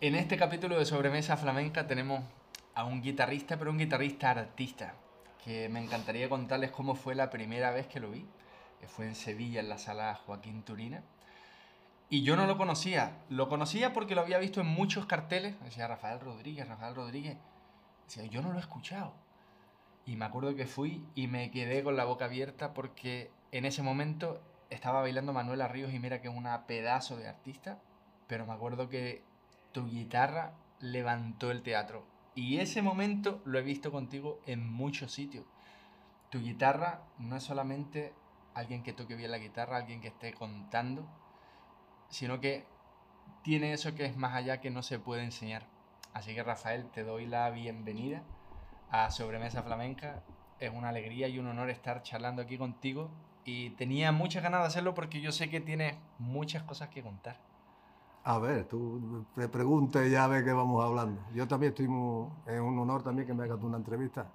En 0.00 0.14
este 0.14 0.36
capítulo 0.36 0.78
de 0.78 0.84
Sobremesa 0.84 1.36
Flamenca 1.36 1.88
tenemos 1.88 2.22
a 2.76 2.84
un 2.84 3.02
guitarrista, 3.02 3.58
pero 3.58 3.72
un 3.72 3.78
guitarrista 3.78 4.30
artista, 4.30 4.94
que 5.44 5.68
me 5.68 5.82
encantaría 5.82 6.28
contarles 6.28 6.70
cómo 6.70 6.94
fue 6.94 7.16
la 7.16 7.30
primera 7.30 7.72
vez 7.72 7.88
que 7.88 7.98
lo 7.98 8.12
vi. 8.12 8.24
Que 8.78 8.86
fue 8.86 9.06
en 9.06 9.16
Sevilla, 9.16 9.58
en 9.58 9.68
la 9.68 9.76
sala 9.76 10.14
Joaquín 10.14 10.62
Turina. 10.62 11.02
Y 12.10 12.22
yo 12.22 12.36
no 12.36 12.46
lo 12.46 12.56
conocía. 12.56 13.18
Lo 13.28 13.48
conocía 13.48 13.92
porque 13.92 14.14
lo 14.14 14.20
había 14.20 14.38
visto 14.38 14.60
en 14.60 14.68
muchos 14.68 15.04
carteles. 15.06 15.60
Decía 15.64 15.88
Rafael 15.88 16.20
Rodríguez, 16.20 16.68
Rafael 16.68 16.94
Rodríguez. 16.94 17.36
Decía, 18.06 18.24
yo 18.26 18.40
no 18.40 18.52
lo 18.52 18.58
he 18.58 18.60
escuchado. 18.60 19.14
Y 20.06 20.14
me 20.14 20.26
acuerdo 20.26 20.54
que 20.54 20.66
fui 20.66 21.04
y 21.16 21.26
me 21.26 21.50
quedé 21.50 21.82
con 21.82 21.96
la 21.96 22.04
boca 22.04 22.26
abierta 22.26 22.72
porque 22.72 23.32
en 23.50 23.64
ese 23.64 23.82
momento 23.82 24.40
estaba 24.70 25.00
bailando 25.00 25.32
Manuela 25.32 25.66
Ríos 25.66 25.92
y 25.92 25.98
mira 25.98 26.20
que 26.20 26.28
es 26.28 26.34
una 26.36 26.68
pedazo 26.68 27.16
de 27.16 27.26
artista. 27.26 27.80
Pero 28.28 28.46
me 28.46 28.52
acuerdo 28.52 28.88
que 28.88 29.26
tu 29.72 29.86
guitarra 29.86 30.54
levantó 30.80 31.50
el 31.50 31.62
teatro. 31.62 32.06
Y 32.34 32.58
ese 32.58 32.82
momento 32.82 33.42
lo 33.44 33.58
he 33.58 33.62
visto 33.62 33.90
contigo 33.90 34.40
en 34.46 34.70
muchos 34.70 35.12
sitios. 35.12 35.44
Tu 36.30 36.40
guitarra 36.40 37.02
no 37.18 37.36
es 37.36 37.42
solamente 37.42 38.14
alguien 38.54 38.82
que 38.82 38.92
toque 38.92 39.16
bien 39.16 39.30
la 39.30 39.38
guitarra, 39.38 39.76
alguien 39.76 40.00
que 40.00 40.08
esté 40.08 40.34
contando, 40.34 41.08
sino 42.08 42.40
que 42.40 42.66
tiene 43.42 43.72
eso 43.72 43.94
que 43.94 44.04
es 44.04 44.16
más 44.16 44.34
allá 44.34 44.60
que 44.60 44.70
no 44.70 44.82
se 44.82 44.98
puede 44.98 45.24
enseñar. 45.24 45.66
Así 46.12 46.34
que 46.34 46.42
Rafael, 46.42 46.90
te 46.90 47.02
doy 47.02 47.26
la 47.26 47.50
bienvenida 47.50 48.22
a 48.90 49.10
Sobremesa 49.10 49.62
Flamenca. 49.62 50.22
Es 50.58 50.72
una 50.72 50.88
alegría 50.88 51.28
y 51.28 51.38
un 51.38 51.46
honor 51.46 51.70
estar 51.70 52.02
charlando 52.02 52.42
aquí 52.42 52.58
contigo 52.58 53.10
y 53.44 53.70
tenía 53.70 54.12
muchas 54.12 54.42
ganas 54.42 54.60
de 54.60 54.66
hacerlo 54.66 54.94
porque 54.94 55.20
yo 55.20 55.32
sé 55.32 55.48
que 55.48 55.60
tienes 55.60 55.96
muchas 56.18 56.62
cosas 56.64 56.88
que 56.88 57.02
contar. 57.02 57.47
A 58.24 58.38
ver, 58.38 58.66
tú 58.66 59.24
te 59.34 59.48
preguntes 59.48 60.06
y 60.06 60.10
ya 60.10 60.26
ves 60.26 60.44
que 60.44 60.52
vamos 60.52 60.84
hablando. 60.84 61.20
Yo 61.34 61.48
también 61.48 61.70
estoy 61.70 61.88
muy, 61.88 62.28
es 62.46 62.60
un 62.60 62.78
honor 62.78 63.02
también 63.02 63.26
que 63.26 63.34
me 63.34 63.44
hagas 63.44 63.62
una 63.62 63.78
entrevista. 63.78 64.26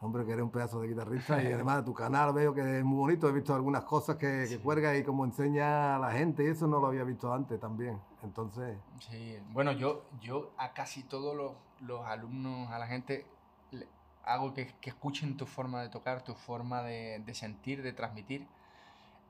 Hombre, 0.00 0.24
que 0.26 0.32
eres 0.32 0.42
un 0.42 0.50
pedazo 0.50 0.80
de 0.80 0.88
guitarrista 0.88 1.42
y 1.42 1.46
además 1.52 1.84
tu 1.84 1.94
canal 1.94 2.32
veo 2.32 2.54
que 2.54 2.78
es 2.78 2.84
muy 2.84 2.98
bonito. 2.98 3.28
He 3.28 3.32
visto 3.32 3.54
algunas 3.54 3.84
cosas 3.84 4.16
que, 4.16 4.46
que 4.48 4.58
cuelga 4.58 4.96
y 4.96 5.02
cómo 5.02 5.24
enseña 5.24 5.96
a 5.96 5.98
la 5.98 6.12
gente 6.12 6.44
y 6.44 6.48
eso 6.48 6.66
no 6.66 6.78
lo 6.78 6.88
había 6.88 7.04
visto 7.04 7.32
antes 7.32 7.58
también. 7.58 7.98
Entonces... 8.22 8.76
Sí, 9.00 9.38
bueno, 9.50 9.72
yo, 9.72 10.04
yo 10.20 10.52
a 10.56 10.72
casi 10.72 11.02
todos 11.02 11.36
los, 11.36 11.52
los 11.80 12.06
alumnos, 12.06 12.70
a 12.70 12.78
la 12.78 12.86
gente, 12.86 13.26
le 13.70 13.88
hago 14.24 14.54
que, 14.54 14.74
que, 14.80 14.90
escuchen 14.90 15.36
tu 15.36 15.46
forma 15.46 15.82
de 15.82 15.88
tocar, 15.88 16.22
tu 16.22 16.34
forma 16.34 16.82
de, 16.82 17.22
de 17.24 17.34
sentir, 17.34 17.82
de 17.82 17.92
transmitir. 17.92 18.46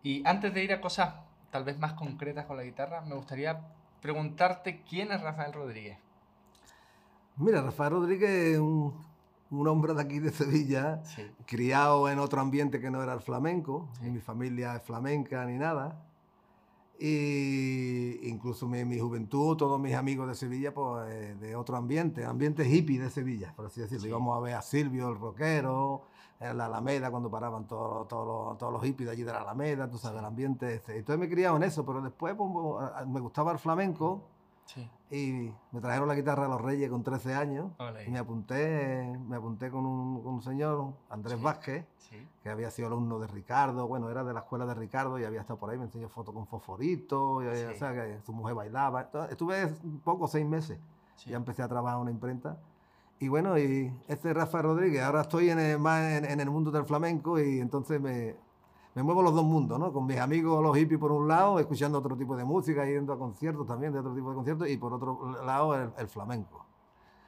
Y 0.02 0.26
antes 0.26 0.52
de 0.54 0.62
ir 0.62 0.72
a 0.72 0.80
cosas 0.80 1.14
tal 1.54 1.62
vez 1.62 1.78
más 1.78 1.92
concretas 1.92 2.46
con 2.46 2.56
la 2.56 2.64
guitarra, 2.64 3.02
me 3.02 3.14
gustaría 3.14 3.60
preguntarte 4.02 4.82
quién 4.82 5.12
es 5.12 5.20
Rafael 5.20 5.52
Rodríguez. 5.52 5.96
Mira, 7.36 7.62
Rafael 7.62 7.92
Rodríguez 7.92 8.28
es 8.28 8.58
un, 8.58 8.92
un 9.52 9.68
hombre 9.68 9.94
de 9.94 10.02
aquí 10.02 10.18
de 10.18 10.32
Sevilla, 10.32 11.04
sí. 11.04 11.22
criado 11.46 12.08
en 12.08 12.18
otro 12.18 12.40
ambiente 12.40 12.80
que 12.80 12.90
no 12.90 13.04
era 13.04 13.12
el 13.12 13.20
flamenco, 13.20 13.88
sí. 14.00 14.10
mi 14.10 14.18
familia 14.18 14.74
es 14.74 14.82
flamenca 14.82 15.44
ni 15.46 15.56
nada. 15.56 16.04
Y 16.98 18.28
incluso 18.28 18.66
mi, 18.66 18.84
mi, 18.84 18.98
juventud, 18.98 19.56
todos 19.56 19.80
mis 19.80 19.94
amigos 19.94 20.26
de 20.26 20.34
Sevilla, 20.34 20.74
pues 20.74 21.38
de 21.38 21.54
otro 21.54 21.76
ambiente, 21.76 22.24
ambiente 22.24 22.68
hippie 22.68 22.98
de 22.98 23.10
Sevilla, 23.10 23.52
por 23.54 23.66
así 23.66 23.80
decirlo. 23.80 24.02
Sí. 24.02 24.08
Íbamos 24.08 24.36
a 24.36 24.40
ver 24.40 24.54
a 24.54 24.62
Silvio, 24.62 25.08
el 25.08 25.20
rockero, 25.20 26.02
en 26.40 26.58
la 26.58 26.66
Alameda, 26.66 27.10
cuando 27.10 27.30
paraban 27.30 27.66
todos, 27.66 28.08
los, 28.10 28.58
todos 28.58 28.72
los 28.72 28.82
hippies 28.82 29.06
de 29.06 29.12
allí 29.12 29.22
de 29.22 29.32
la 29.32 29.40
Alameda, 29.40 29.88
tú 29.88 29.98
sabes, 29.98 30.18
el 30.18 30.24
ambiente 30.24 30.74
este. 30.74 30.98
Entonces 30.98 31.18
me 31.18 31.26
he 31.26 31.30
criado 31.30 31.56
en 31.56 31.62
eso, 31.62 31.84
pero 31.86 32.00
después 32.02 32.34
pues, 32.36 32.48
me 33.06 33.20
gustaba 33.20 33.52
el 33.52 33.58
flamenco 33.58 34.22
sí. 34.66 34.88
y 35.10 35.52
me 35.72 35.80
trajeron 35.80 36.08
la 36.08 36.14
guitarra 36.14 36.46
a 36.46 36.48
los 36.48 36.60
Reyes 36.60 36.90
con 36.90 37.02
13 37.02 37.34
años 37.34 37.72
Olé. 37.78 38.04
y 38.06 38.10
me 38.10 38.18
apunté, 38.18 39.16
me 39.26 39.36
apunté 39.36 39.70
con 39.70 39.86
un, 39.86 40.22
con 40.22 40.34
un 40.34 40.42
señor, 40.42 40.92
Andrés 41.08 41.38
sí. 41.38 41.44
Vázquez, 41.44 41.86
sí. 41.98 42.28
que 42.42 42.50
había 42.50 42.70
sido 42.70 42.88
alumno 42.88 43.18
de 43.18 43.26
Ricardo, 43.28 43.86
bueno, 43.86 44.10
era 44.10 44.24
de 44.24 44.34
la 44.34 44.40
escuela 44.40 44.66
de 44.66 44.74
Ricardo 44.74 45.18
y 45.18 45.24
había 45.24 45.40
estado 45.40 45.58
por 45.58 45.70
ahí, 45.70 45.78
me 45.78 45.84
enseñó 45.84 46.08
fotos 46.08 46.34
con 46.34 46.46
fosforito, 46.46 47.42
y, 47.42 47.46
o 47.46 47.76
sea, 47.76 47.94
que 47.94 48.20
su 48.22 48.32
mujer 48.32 48.54
bailaba. 48.54 49.02
Entonces, 49.02 49.32
estuve 49.32 49.68
poco, 50.02 50.26
seis 50.26 50.46
meses, 50.46 50.78
ya 51.26 51.36
empecé 51.36 51.62
a 51.62 51.68
trabajar 51.68 51.96
en 51.96 52.02
una 52.02 52.10
imprenta. 52.10 52.58
Y 53.20 53.28
bueno, 53.28 53.58
y 53.58 53.92
este 54.08 54.30
es 54.30 54.36
Rafa 54.36 54.62
Rodríguez, 54.62 55.02
ahora 55.02 55.22
estoy 55.22 55.50
en 55.50 55.58
el, 55.58 55.78
más 55.78 56.02
en, 56.02 56.24
en, 56.24 56.40
el 56.40 56.50
mundo 56.50 56.70
del 56.70 56.84
flamenco 56.84 57.40
y 57.40 57.60
entonces 57.60 58.00
me, 58.00 58.36
me 58.94 59.02
muevo 59.02 59.22
los 59.22 59.34
dos 59.34 59.44
mundos, 59.44 59.78
¿no? 59.78 59.92
Con 59.92 60.06
mis 60.06 60.18
amigos 60.18 60.62
los 60.62 60.76
hippies 60.76 61.00
por 61.00 61.12
un 61.12 61.28
lado, 61.28 61.58
escuchando 61.58 61.98
otro 61.98 62.16
tipo 62.16 62.36
de 62.36 62.44
música, 62.44 62.84
yendo 62.84 63.12
a 63.12 63.18
conciertos 63.18 63.66
también 63.66 63.92
de 63.92 64.00
otro 64.00 64.14
tipo 64.14 64.30
de 64.30 64.36
conciertos 64.36 64.68
y 64.68 64.76
por 64.76 64.92
otro 64.92 65.42
lado 65.44 65.74
el, 65.74 65.92
el 65.96 66.08
flamenco. 66.08 66.66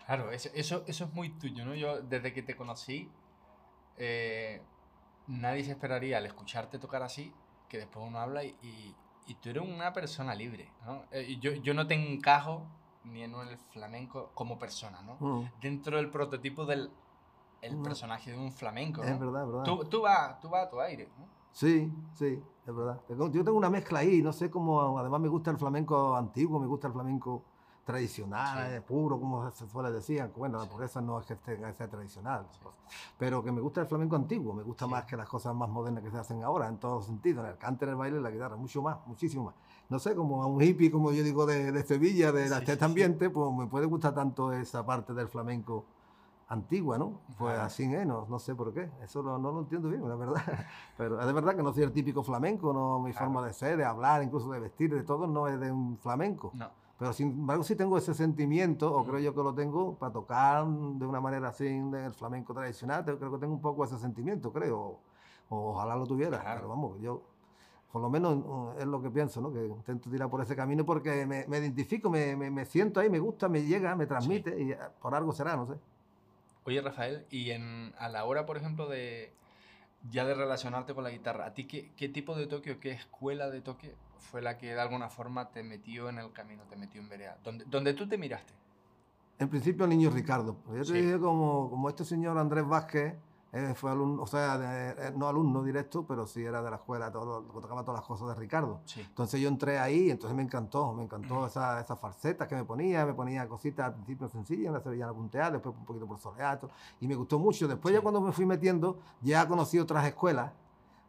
Claro, 0.06 0.30
eso, 0.30 0.50
eso, 0.54 0.84
eso, 0.86 1.04
es 1.04 1.12
muy 1.14 1.30
tuyo, 1.30 1.64
¿no? 1.64 1.74
Yo 1.74 2.00
desde 2.02 2.32
que 2.32 2.42
te 2.42 2.56
conocí, 2.56 3.10
eh, 3.96 4.62
nadie 5.26 5.64
se 5.64 5.72
esperaría 5.72 6.18
al 6.18 6.26
escucharte 6.26 6.78
tocar 6.78 7.02
así, 7.02 7.32
que 7.68 7.78
después 7.78 8.06
uno 8.06 8.18
habla 8.18 8.44
y, 8.44 8.56
y, 8.62 8.94
y 9.26 9.34
tú 9.34 9.50
eres 9.50 9.64
una 9.64 9.92
persona 9.92 10.34
libre, 10.34 10.70
¿no? 10.84 11.04
Eh, 11.10 11.36
yo, 11.40 11.52
yo 11.52 11.74
no 11.74 11.86
te 11.86 11.94
encajo 11.94 12.66
ni 13.06 13.22
en 13.22 13.34
el 13.34 13.56
flamenco 13.56 14.30
como 14.34 14.58
persona, 14.58 15.00
¿no? 15.02 15.16
Mm. 15.20 15.50
Dentro 15.60 15.96
del 15.96 16.10
prototipo 16.10 16.64
del 16.66 16.90
el 17.62 17.76
mm. 17.76 17.82
personaje 17.82 18.30
de 18.30 18.38
un 18.38 18.52
flamenco, 18.52 19.02
¿no? 19.02 19.08
Es 19.08 19.18
verdad, 19.18 19.42
es 19.42 19.48
verdad. 19.48 19.64
Tú, 19.64 19.84
tú, 19.86 20.02
vas, 20.02 20.40
tú 20.40 20.48
vas 20.48 20.66
a 20.66 20.70
tu 20.70 20.80
aire, 20.80 21.08
¿no? 21.18 21.26
Sí, 21.52 21.90
sí, 22.12 22.42
es 22.66 22.74
verdad. 22.74 23.00
Yo 23.08 23.42
tengo 23.42 23.54
una 23.54 23.70
mezcla 23.70 24.00
ahí, 24.00 24.20
no 24.20 24.32
sé 24.32 24.50
cómo, 24.50 24.98
además 24.98 25.20
me 25.20 25.28
gusta 25.28 25.50
el 25.50 25.56
flamenco 25.56 26.14
antiguo, 26.14 26.60
me 26.60 26.66
gusta 26.66 26.88
el 26.88 26.92
flamenco 26.92 27.44
tradicional, 27.82 28.74
sí. 28.74 28.80
puro, 28.80 29.18
como 29.18 29.48
se 29.52 29.66
suele 29.68 29.90
decir, 29.92 30.30
bueno, 30.36 30.60
sí. 30.64 30.68
por 30.68 30.82
eso 30.82 31.00
no 31.00 31.20
es 31.20 31.26
que 31.26 31.36
sea 31.72 31.88
tradicional, 31.88 32.46
sí. 32.50 32.58
pero 33.16 33.42
que 33.42 33.52
me 33.52 33.60
gusta 33.60 33.80
el 33.80 33.86
flamenco 33.86 34.16
antiguo, 34.16 34.52
me 34.52 34.64
gusta 34.64 34.86
más 34.86 35.04
que 35.04 35.16
las 35.16 35.28
cosas 35.28 35.54
más 35.54 35.68
modernas 35.68 36.02
que 36.02 36.10
se 36.10 36.18
hacen 36.18 36.42
ahora, 36.42 36.66
en 36.68 36.78
todos 36.78 37.06
sentidos, 37.06 37.44
en 37.44 37.52
el 37.52 37.58
cante, 37.58 37.84
en 37.84 37.92
el 37.92 37.96
baile, 37.96 38.16
en 38.16 38.24
la 38.24 38.30
guitarra, 38.30 38.56
mucho 38.56 38.82
más, 38.82 38.98
muchísimo 39.06 39.44
más. 39.44 39.54
No 39.88 39.98
sé, 39.98 40.14
como 40.16 40.42
a 40.42 40.46
un 40.46 40.60
hippie, 40.60 40.90
como 40.90 41.12
yo 41.12 41.22
digo, 41.22 41.46
de, 41.46 41.70
de 41.70 41.82
Sevilla, 41.84 42.32
de, 42.32 42.48
de 42.48 42.72
este 42.72 42.84
ambiente, 42.84 43.30
pues 43.30 43.52
me 43.54 43.66
puede 43.66 43.86
gustar 43.86 44.14
tanto 44.14 44.52
esa 44.52 44.84
parte 44.84 45.14
del 45.14 45.28
flamenco 45.28 45.84
antigua, 46.48 46.98
¿no? 46.98 47.20
Pues 47.38 47.58
así 47.58 47.84
es, 47.92 48.06
no, 48.06 48.26
no 48.28 48.38
sé 48.38 48.54
por 48.54 48.72
qué, 48.72 48.90
eso 49.02 49.22
no, 49.22 49.38
no, 49.38 49.50
lo 49.50 49.60
entiendo 49.60 49.88
bien, 49.88 50.08
la 50.08 50.14
verdad. 50.14 50.42
Pero 50.96 51.20
es 51.20 51.26
de 51.26 51.32
verdad 51.32 51.56
que 51.56 51.62
no 51.62 51.72
soy 51.72 51.82
el 51.82 51.92
típico 51.92 52.22
flamenco, 52.22 52.72
no 52.72 53.00
mi 53.00 53.10
claro. 53.10 53.26
forma 53.26 53.46
de 53.46 53.52
ser, 53.52 53.76
de 53.76 53.84
hablar, 53.84 54.22
incluso 54.22 54.50
de 54.50 54.60
vestir, 54.60 54.94
de 54.94 55.02
todo, 55.02 55.26
no 55.26 55.48
es 55.48 55.58
de 55.58 55.72
un 55.72 55.98
flamenco. 55.98 56.50
No. 56.54 56.68
Pero 56.98 57.12
sin 57.12 57.30
embargo 57.30 57.62
sí 57.62 57.76
tengo 57.76 57.98
ese 57.98 58.14
sentimiento, 58.14 58.94
o 58.94 59.04
creo 59.04 59.18
yo 59.18 59.34
que 59.34 59.42
lo 59.42 59.54
tengo, 59.54 59.94
para 59.96 60.12
tocar 60.12 60.66
de 60.66 61.06
una 61.06 61.20
manera 61.20 61.48
así 61.48 61.66
del 61.66 62.12
flamenco 62.12 62.54
tradicional, 62.54 63.04
creo 63.04 63.32
que 63.32 63.38
tengo 63.38 63.54
un 63.54 63.60
poco 63.60 63.84
ese 63.84 63.98
sentimiento, 63.98 64.52
creo, 64.52 64.98
o, 65.48 65.72
ojalá 65.72 65.94
lo 65.96 66.06
tuviera, 66.06 66.40
claro. 66.40 66.60
pero 66.60 66.68
vamos, 66.68 66.98
yo 67.00 67.22
por 67.96 68.02
lo 68.02 68.10
menos 68.10 68.36
uh, 68.44 68.78
es 68.78 68.84
lo 68.84 69.00
que 69.00 69.10
pienso, 69.10 69.40
¿no? 69.40 69.50
que 69.50 69.64
intento 69.64 70.10
tirar 70.10 70.28
por 70.28 70.42
ese 70.42 70.54
camino 70.54 70.84
porque 70.84 71.24
me, 71.24 71.46
me 71.46 71.56
identifico, 71.56 72.10
me, 72.10 72.36
me, 72.36 72.50
me, 72.50 72.66
siento 72.66 73.00
ahí, 73.00 73.08
me 73.08 73.18
gusta, 73.18 73.48
me 73.48 73.62
llega, 73.62 73.96
me 73.96 74.04
transmite, 74.04 74.54
sí. 74.54 74.64
y 74.64 74.72
uh, 74.72 74.76
por 75.00 75.14
algo 75.14 75.32
será, 75.32 75.56
no 75.56 75.66
sé. 75.66 75.80
Oye, 76.64 76.82
Rafael, 76.82 77.24
y 77.30 77.52
en, 77.52 77.94
a 77.96 78.10
la 78.10 78.26
hora, 78.26 78.44
por 78.44 78.58
ejemplo, 78.58 78.86
de 78.86 79.32
ya 80.10 80.26
de 80.26 80.34
relacionarte 80.34 80.92
con 80.92 81.04
la 81.04 81.10
guitarra, 81.10 81.46
¿a 81.46 81.54
ti 81.54 81.66
qué, 81.66 81.90
qué 81.96 82.10
tipo 82.10 82.36
de 82.36 82.46
toque 82.46 82.72
o 82.72 82.80
qué 82.80 82.90
escuela 82.90 83.48
de 83.48 83.62
toque 83.62 83.94
fue 84.18 84.42
la 84.42 84.58
que 84.58 84.74
de 84.74 84.78
alguna 84.78 85.08
forma 85.08 85.48
te 85.50 85.62
metió 85.62 86.10
en 86.10 86.18
el 86.18 86.32
camino, 86.32 86.64
te 86.68 86.76
metió 86.76 87.00
en 87.00 87.08
vereda? 87.08 87.38
¿Dónde, 87.42 87.64
dónde 87.66 87.94
tú 87.94 88.06
te 88.06 88.18
miraste? 88.18 88.52
En 89.38 89.48
principio, 89.48 89.84
el 89.84 89.90
niño 89.90 90.10
Ricardo. 90.10 90.58
Yo 90.66 90.80
te 90.80 90.84
sí. 90.84 90.92
dije 90.92 91.18
como, 91.18 91.70
como 91.70 91.88
este 91.88 92.04
señor 92.04 92.36
Andrés 92.36 92.68
Vázquez, 92.68 93.14
eh, 93.52 93.74
fue 93.74 93.90
alumno, 93.90 94.22
o 94.22 94.26
sea, 94.26 94.58
de, 94.58 95.08
eh, 95.08 95.12
no 95.16 95.28
alumno 95.28 95.62
directo, 95.62 96.04
pero 96.06 96.26
sí 96.26 96.44
era 96.44 96.62
de 96.62 96.70
la 96.70 96.76
escuela, 96.76 97.10
todo, 97.10 97.42
tocaba 97.42 97.82
todas 97.84 98.00
las 98.00 98.06
cosas 98.06 98.28
de 98.28 98.34
Ricardo. 98.34 98.80
Sí. 98.84 99.00
Entonces 99.00 99.40
yo 99.40 99.48
entré 99.48 99.78
ahí, 99.78 100.10
entonces 100.10 100.36
me 100.36 100.42
encantó, 100.42 100.92
me 100.92 101.04
encantó 101.04 101.46
esa, 101.46 101.80
esa 101.80 101.96
farceta 101.96 102.46
que 102.48 102.54
me 102.54 102.64
ponía, 102.64 103.06
me 103.06 103.14
ponía 103.14 103.48
cositas 103.48 103.86
al 103.86 103.94
principio 103.94 104.28
sencillas, 104.28 104.66
en 104.66 104.72
la 104.72 104.80
sevillana 104.80 105.12
punteada, 105.12 105.52
después 105.52 105.74
un 105.76 105.84
poquito 105.84 106.06
por 106.06 106.18
soleato, 106.18 106.68
y 107.00 107.06
me 107.06 107.14
gustó 107.14 107.38
mucho. 107.38 107.68
Después 107.68 107.92
sí. 107.92 107.98
ya 107.98 108.02
cuando 108.02 108.20
me 108.20 108.32
fui 108.32 108.46
metiendo, 108.46 108.98
ya 109.22 109.46
conocí 109.48 109.78
otras 109.78 110.04
escuelas, 110.06 110.52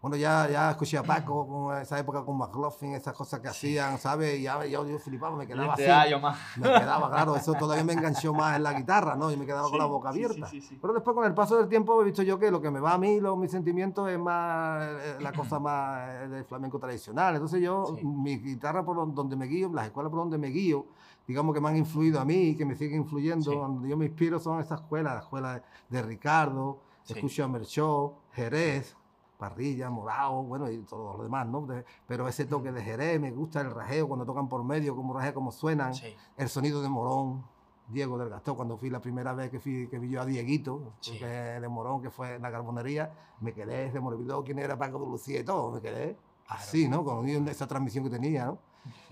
bueno, 0.01 0.15
ya, 0.15 0.47
ya 0.47 0.71
escuché 0.71 0.97
a 0.97 1.03
Paco 1.03 1.47
con 1.47 1.77
esa 1.77 1.97
época 1.97 2.23
con 2.23 2.37
McLaughlin, 2.37 2.93
esas 2.93 3.15
cosas 3.15 3.39
que 3.39 3.47
sí. 3.49 3.77
hacían, 3.77 3.97
¿sabes? 3.97 4.39
Y 4.39 4.43
ya 4.43 4.63
yo, 4.65 4.87
yo 4.87 4.99
flipaba, 4.99 5.35
me 5.35 5.47
quedaba 5.47 5.73
así. 5.73 6.11
Yo 6.11 6.19
más. 6.19 6.37
Me 6.55 6.67
quedaba, 6.67 7.09
claro, 7.09 7.35
eso 7.35 7.53
todavía 7.55 7.83
me 7.83 7.93
enganchó 7.93 8.31
más 8.33 8.57
en 8.57 8.63
la 8.63 8.73
guitarra, 8.73 9.15
¿no? 9.15 9.31
Y 9.31 9.37
me 9.37 9.45
quedaba 9.45 9.65
sí, 9.65 9.71
con 9.71 9.79
la 9.79 9.85
boca 9.85 10.09
abierta. 10.09 10.47
Sí, 10.47 10.61
Pero 10.79 10.93
después 10.93 11.15
con 11.15 11.25
el 11.25 11.33
paso 11.33 11.57
del 11.57 11.67
tiempo 11.67 11.99
he 12.01 12.05
visto 12.05 12.21
yo 12.21 12.37
que 12.37 12.51
lo 12.51 12.61
que 12.61 12.69
me 12.69 12.79
va 12.79 12.93
a 12.93 12.97
mí, 12.99 13.19
los, 13.19 13.37
mis 13.37 13.49
sentimientos, 13.49 14.07
es 14.09 14.19
más 14.19 14.83
eh, 14.83 15.17
la 15.19 15.31
cosa 15.31 15.57
más 15.59 16.09
eh, 16.09 16.27
del 16.27 16.45
flamenco 16.45 16.77
tradicional. 16.77 17.33
Entonces 17.33 17.61
yo, 17.61 17.97
mi 18.03 18.37
guitarra 18.37 18.85
por 18.85 19.13
donde 19.15 19.35
me 19.35 19.47
guío, 19.47 19.71
las 19.73 19.87
escuelas 19.87 20.11
por 20.11 20.19
donde 20.19 20.37
me 20.37 20.49
guío, 20.49 20.85
digamos 21.27 21.55
que 21.55 21.61
me 21.61 21.69
han 21.69 21.77
influido 21.77 22.19
a 22.19 22.25
mí 22.25 22.49
y 22.49 22.55
que 22.55 22.65
me 22.65 22.75
siguen 22.75 23.01
influyendo, 23.01 23.51
donde 23.51 23.89
yo 23.89 23.97
me 23.97 24.05
inspiro 24.05 24.39
son 24.39 24.59
esas 24.59 24.81
escuelas, 24.81 25.13
la 25.15 25.21
escuela 25.21 25.63
de 25.89 26.01
Ricardo, 26.01 26.81
escucho 27.07 27.43
a 27.43 27.47
Merchó, 27.47 28.15
Jerez, 28.33 28.95
parrilla, 29.37 29.89
morado, 29.89 30.43
bueno, 30.43 30.69
y 30.69 30.79
todo 30.79 31.15
lo 31.17 31.23
demás, 31.23 31.47
¿no? 31.47 31.65
De- 31.65 31.85
pero 32.07 32.27
ese 32.27 32.45
toque 32.45 32.71
de 32.71 32.81
Jerez, 32.81 33.19
me 33.19 33.31
gusta 33.31 33.61
el 33.61 33.71
rajeo 33.71 34.07
cuando 34.07 34.25
tocan 34.25 34.49
por 34.49 34.63
medio, 34.63 34.95
como 34.95 35.13
rajea, 35.13 35.33
como 35.33 35.51
suenan, 35.51 35.93
Sí. 35.93 36.15
el 36.37 36.49
sonido 36.49 36.81
de 36.81 36.89
Morón, 36.89 37.43
Diego 37.87 38.17
del 38.17 38.29
Gastón, 38.29 38.55
cuando 38.55 38.77
fui 38.77 38.89
la 38.89 38.99
primera 38.99 39.33
vez 39.33 39.49
que, 39.49 39.59
fui, 39.59 39.87
que 39.87 39.97
vi 39.99 40.09
yo 40.09 40.21
a 40.21 40.25
Dieguito, 40.25 40.93
Sí. 40.99 41.17
que 41.19 41.25
de 41.25 41.67
Morón, 41.69 42.01
que 42.01 42.09
fue 42.09 42.35
en 42.35 42.41
la 42.41 42.51
carbonería, 42.51 43.11
me 43.39 43.53
quedé, 43.53 43.91
se 43.91 43.99
me 44.01 44.07
olvidó 44.07 44.43
quién 44.43 44.59
era 44.59 44.77
Paco 44.77 44.99
de 44.99 45.05
Lucía 45.05 45.39
y 45.39 45.43
todo, 45.43 45.71
me 45.71 45.81
quedé 45.81 46.17
así, 46.47 46.87
¿no? 46.89 47.03
Con 47.05 47.27
esa 47.47 47.67
transmisión 47.67 48.03
que 48.03 48.09
tenía, 48.09 48.45
¿no? 48.47 48.57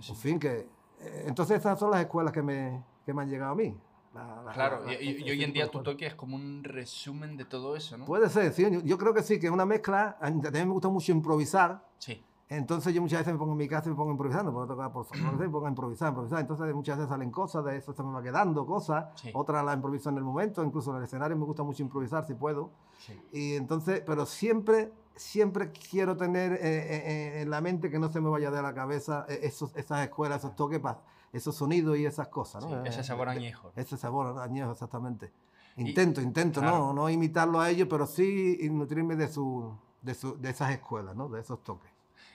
En 0.10 0.16
fin, 0.16 0.40
que... 0.40 0.68
eh, 1.00 1.26
entonces 1.28 1.60
esas 1.60 1.78
son 1.80 1.92
las 1.92 2.02
escuelas 2.02 2.34
que 2.34 2.42
me, 2.42 2.84
que 3.06 3.14
me 3.14 3.22
han 3.22 3.30
llegado 3.30 3.52
a 3.52 3.56
mí. 3.56 3.78
La- 4.16 4.42
la- 4.44 4.52
Claro, 4.54 4.86
la- 4.86 4.94
y, 4.94 5.30
hoy 5.30 5.44
en 5.44 5.52
día 5.52 5.70
tu 5.70 5.84
toque 5.84 6.06
es 6.08 6.16
como 6.16 6.38
un 6.38 6.64
resumen 6.64 7.36
de 7.36 7.44
todo 7.44 7.76
eso, 7.76 7.98
¿no? 7.98 8.06
Puede 8.06 8.30
ser, 8.30 8.54
sí, 8.54 8.64
yo, 8.72 8.80
yo 8.82 8.98
creo 8.98 9.14
que 9.14 9.22
sí, 9.22 9.40
que 9.40 9.48
es 9.48 9.52
una 9.52 9.66
mezcla, 9.66 10.18
a 10.22 10.30
mí 10.30 10.42
también 10.42 10.68
me 10.68 10.74
gusta 10.74 10.88
mucho 10.88 11.12
improvisar, 11.12 11.84
Sí, 11.98 12.24
entonces 12.48 12.94
yo 12.94 13.02
muchas 13.02 13.20
veces 13.20 13.34
me 13.34 13.40
pongo 13.40 13.52
en 13.52 13.58
mi 13.58 13.68
casa 13.68 13.90
y 13.90 13.92
me 13.92 13.98
pongo 13.98 14.12
improvisando, 14.12 14.54
puedo 14.54 14.68
tocar 14.68 14.90
por 14.94 15.06
favor, 15.06 15.38
me 15.38 15.50
pongo 15.50 15.66
a 15.66 15.70
improvisar, 15.70 16.10
improvisar, 16.10 16.40
entonces 16.40 16.74
muchas 16.74 16.98
veces 16.98 17.10
salen 17.10 17.30
cosas, 17.30 17.66
de 17.66 17.76
eso 17.76 17.92
se 17.92 18.04
me 18.04 18.14
va 18.14 18.24
quedando 18.24 18.66
cosas, 18.66 19.06
Sí. 19.16 19.32
otras 19.34 19.66
las 19.66 19.76
improviso 19.76 20.10
en 20.10 20.18
el 20.18 20.24
momento, 20.24 20.64
incluso 20.64 20.92
en 20.92 20.98
el 20.98 21.04
escenario 21.04 21.36
me 21.36 21.44
gusta 21.46 21.64
mucho 21.64 21.84
improvisar 21.84 22.26
si 22.26 22.36
puedo, 22.36 22.70
sí. 23.00 23.20
y 23.34 23.56
entonces, 23.56 24.02
pero 24.06 24.26
siempre, 24.26 24.94
siempre 25.16 25.72
quiero 25.72 26.16
tener 26.16 26.54
eh, 26.54 26.60
eh, 26.62 27.04
eh, 27.40 27.42
en 27.42 27.50
la 27.50 27.60
mente 27.60 27.90
que 27.90 28.00
no 28.00 28.10
se 28.10 28.22
me 28.22 28.30
vaya 28.30 28.50
de 28.50 28.62
la 28.62 28.74
cabeza 28.74 29.26
esos, 29.28 29.76
esas 29.76 30.04
escuelas, 30.06 30.40
esos 30.40 30.56
toques, 30.56 30.80
pa- 30.80 31.02
esos 31.36 31.56
sonidos 31.56 31.98
y 31.98 32.06
esas 32.06 32.28
cosas, 32.30 32.64
¿no? 32.64 32.70
Sí, 32.84 32.90
ese 32.90 33.02
Eh, 33.02 33.04
sabor 33.04 33.30
de- 33.30 33.36
añejo. 33.36 33.72
ese 33.76 33.98
sabor 33.98 34.40
añejo, 34.40 34.72
exactamente. 34.72 35.32
Y- 35.78 35.90
Intento, 35.90 36.22
intento, 36.22 36.62
claro. 36.62 36.78
no, 36.78 36.94
no 36.94 37.10
imitarlo 37.10 37.60
a 37.60 37.70
ellos, 37.70 37.88
pero 37.90 38.08
sí 38.08 38.58
nutrirme 38.72 39.16
de, 39.16 39.28
su, 39.28 39.78
de, 40.02 40.14
su- 40.16 40.38
de 40.40 40.50
esas 40.50 40.72
escuelas, 40.72 41.16
¿no? 41.16 41.28
De 41.28 41.42
esos 41.42 41.62
toques. 41.64 41.92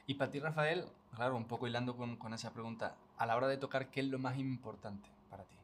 Y 0.06 0.14
para 0.14 0.30
ti, 0.30 0.40
Rafael, 0.40 0.84
claro, 1.14 1.36
un 1.36 1.46
poco 1.46 1.66
hilando 1.66 1.96
con, 1.96 2.16
con 2.16 2.34
esa 2.34 2.50
pregunta, 2.52 2.96
a 3.16 3.26
la 3.26 3.36
hora 3.36 3.46
de 3.48 3.56
tocar, 3.56 3.90
¿qué 3.90 4.00
es 4.00 4.06
lo 4.08 4.18
más 4.18 4.36
importante 4.38 5.08
para 5.30 5.44
ti? 5.44 5.56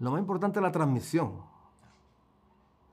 Lo 0.00 0.10
más 0.10 0.18
importante 0.20 0.58
es 0.58 0.62
la 0.62 0.72
transmisión. 0.72 1.42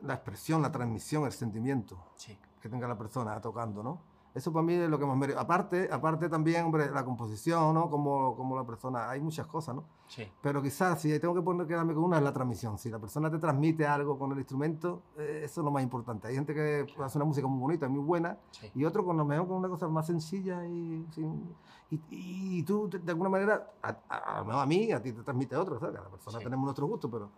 La 0.01 0.15
expresión, 0.15 0.61
la 0.61 0.71
transmisión, 0.71 1.25
el 1.25 1.31
sentimiento 1.31 1.97
Sí, 2.15 2.37
que 2.61 2.69
tenga 2.69 2.87
la 2.87 2.97
persona 2.97 3.39
tocando, 3.39 3.81
¿no? 3.83 4.01
Eso 4.33 4.53
para 4.53 4.63
mí 4.63 4.73
es 4.73 4.89
lo 4.89 4.97
que 4.97 5.05
más 5.05 5.17
me... 5.17 5.33
Aparte, 5.33 5.89
aparte 5.91 6.29
también, 6.29 6.63
hombre, 6.65 6.89
la 6.89 7.03
composición, 7.03 7.73
¿no? 7.73 7.89
Como, 7.89 8.35
como 8.37 8.55
la 8.55 8.63
persona... 8.63 9.09
Hay 9.09 9.19
muchas 9.19 9.45
cosas, 9.45 9.75
¿no? 9.75 9.83
sí, 10.07 10.25
Pero 10.41 10.61
quizás 10.61 11.01
si 11.01 11.19
tengo 11.19 11.33
que 11.35 11.41
poner, 11.41 11.67
quedarme 11.67 11.93
con 11.93 12.03
una 12.05 12.17
es 12.17 12.23
la 12.23 12.31
transmisión. 12.31 12.77
Si 12.77 12.89
la 12.89 12.97
persona 12.99 13.29
te 13.29 13.39
transmite 13.39 13.85
algo 13.85 14.17
con 14.17 14.31
el 14.31 14.37
instrumento, 14.37 15.01
eh, 15.17 15.41
eso 15.43 15.61
es 15.61 15.65
lo 15.65 15.71
más 15.71 15.83
importante. 15.83 16.27
Hay 16.29 16.35
gente 16.35 16.53
que 16.53 16.85
hace 17.03 17.17
una 17.17 17.25
música 17.25 17.45
muy 17.47 17.59
bonita, 17.59 17.89
muy 17.89 17.99
buena, 18.03 18.37
sí. 18.51 18.71
y 18.73 18.85
otro 18.85 19.03
con 19.03 19.17
lo 19.17 19.25
mejor 19.25 19.47
con 19.47 19.57
una 19.57 19.67
cosa 19.69 19.87
más 19.89 20.07
sencilla 20.07 20.65
y, 20.65 21.05
sin- 21.11 21.53
y, 21.89 21.99
y 22.09 22.63
tú 22.63 22.87
de, 22.89 23.11
alguna 23.11 23.29
manera, 23.29 23.69
a, 23.81 23.89
a, 24.07 24.37
a 24.37 24.39
lo 24.39 24.45
mejor 24.45 24.63
a 24.63 24.65
mí, 24.65 24.91
a 24.93 25.01
ti 25.01 25.11
te 25.11 25.23
transmite 25.23 25.57
otro, 25.57 25.77
¿sabes? 25.77 25.95
Cada 25.97 26.09
persona 26.09 26.37
Sí. 26.37 26.43
tenemos 26.45 26.63
nuestro 26.63 26.87
gusto, 26.87 27.09
pero 27.11 27.29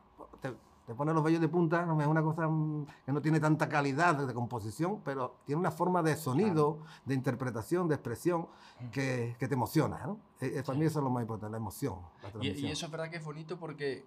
te, 0.86 0.96
pone 0.96 1.14
los 1.14 1.24
vellos 1.24 1.42
de 1.42 1.48
punta, 1.48 1.86
mejor 1.86 2.08
una 2.08 2.22
cosa 2.22 2.48
mm, 2.48 2.86
que 3.06 3.12
no 3.12 3.22
tiene 3.22 3.40
tanta 3.40 3.70
calidad 3.70 4.16
de, 4.16 4.34
composición, 4.34 5.02
pero 5.04 5.38
tiene 5.46 5.60
una 5.60 5.72
forma 5.72 6.02
de 6.04 6.16
sonido, 6.16 6.80
de 7.06 7.14
interpretación, 7.14 7.88
de 7.88 7.96
expresión 7.96 8.48
que, 8.92 9.36
que 9.40 9.48
te 9.48 9.54
emociona, 9.54 10.06
¿no? 10.06 10.20
Eh, 10.42 10.54
eh, 10.56 10.64
para 10.64 10.74
Sí. 10.74 10.80
mí 10.80 10.86
eso 10.86 11.00
es 11.00 11.04
lo 11.04 11.10
más 11.10 11.22
importante, 11.22 11.52
la 11.52 11.58
emoción, 11.58 12.00
la 12.22 12.44
Y, 12.44 12.50
y 12.50 12.72
eso 12.72 12.86
es 12.86 12.92
verdad 12.92 13.10
que 13.10 13.18
es 13.18 13.24
bonito 13.24 13.58
porque 13.58 14.06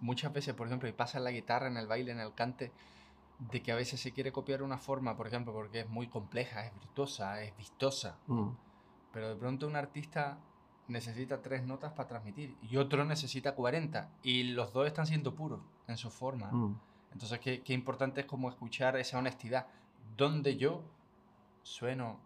muchas 0.00 0.32
veces, 0.32 0.54
por 0.54 0.66
ejemplo, 0.66 0.88
y 0.88 0.92
pasa 0.92 1.18
en 1.18 1.24
la 1.24 1.30
guitarra, 1.30 1.66
en 1.66 1.76
el 1.76 1.86
baile, 1.86 2.12
en 2.12 2.20
el 2.20 2.34
cante, 2.34 2.72
de 3.38 3.62
que 3.62 3.72
a 3.72 3.74
veces 3.74 4.00
se 4.00 4.12
quiere 4.12 4.32
copiar 4.32 4.62
una 4.62 4.78
forma, 4.78 5.16
por 5.16 5.26
ejemplo, 5.26 5.52
porque 5.52 5.80
es 5.80 5.88
muy 5.88 6.08
compleja, 6.08 6.64
es 6.66 6.74
virtuosa, 6.74 7.42
es 7.42 7.56
vistosa, 7.56 8.18
Mm, 8.26 8.50
pero 9.12 9.28
de 9.28 9.36
pronto 9.36 9.66
un 9.66 9.76
artista 9.76 10.38
necesita 10.88 11.40
tres 11.40 11.64
notas 11.64 11.92
para 11.92 12.08
transmitir 12.08 12.56
y 12.62 12.76
otro 12.76 13.04
necesita 13.04 13.54
40 13.54 14.10
y 14.22 14.42
los 14.44 14.72
dos 14.72 14.86
están 14.86 15.06
siendo 15.06 15.34
puros 15.34 15.60
en 15.86 15.96
su 15.96 16.10
forma. 16.10 16.50
mm. 16.50 16.74
Entonces, 17.12 17.38
qué, 17.38 17.62
qué 17.62 17.72
importante 17.72 18.22
es 18.22 18.26
como 18.26 18.48
escuchar 18.48 18.96
esa 18.96 19.18
honestidad, 19.18 19.66
donde 20.16 20.56
yo 20.56 20.82
sueno 21.62 22.16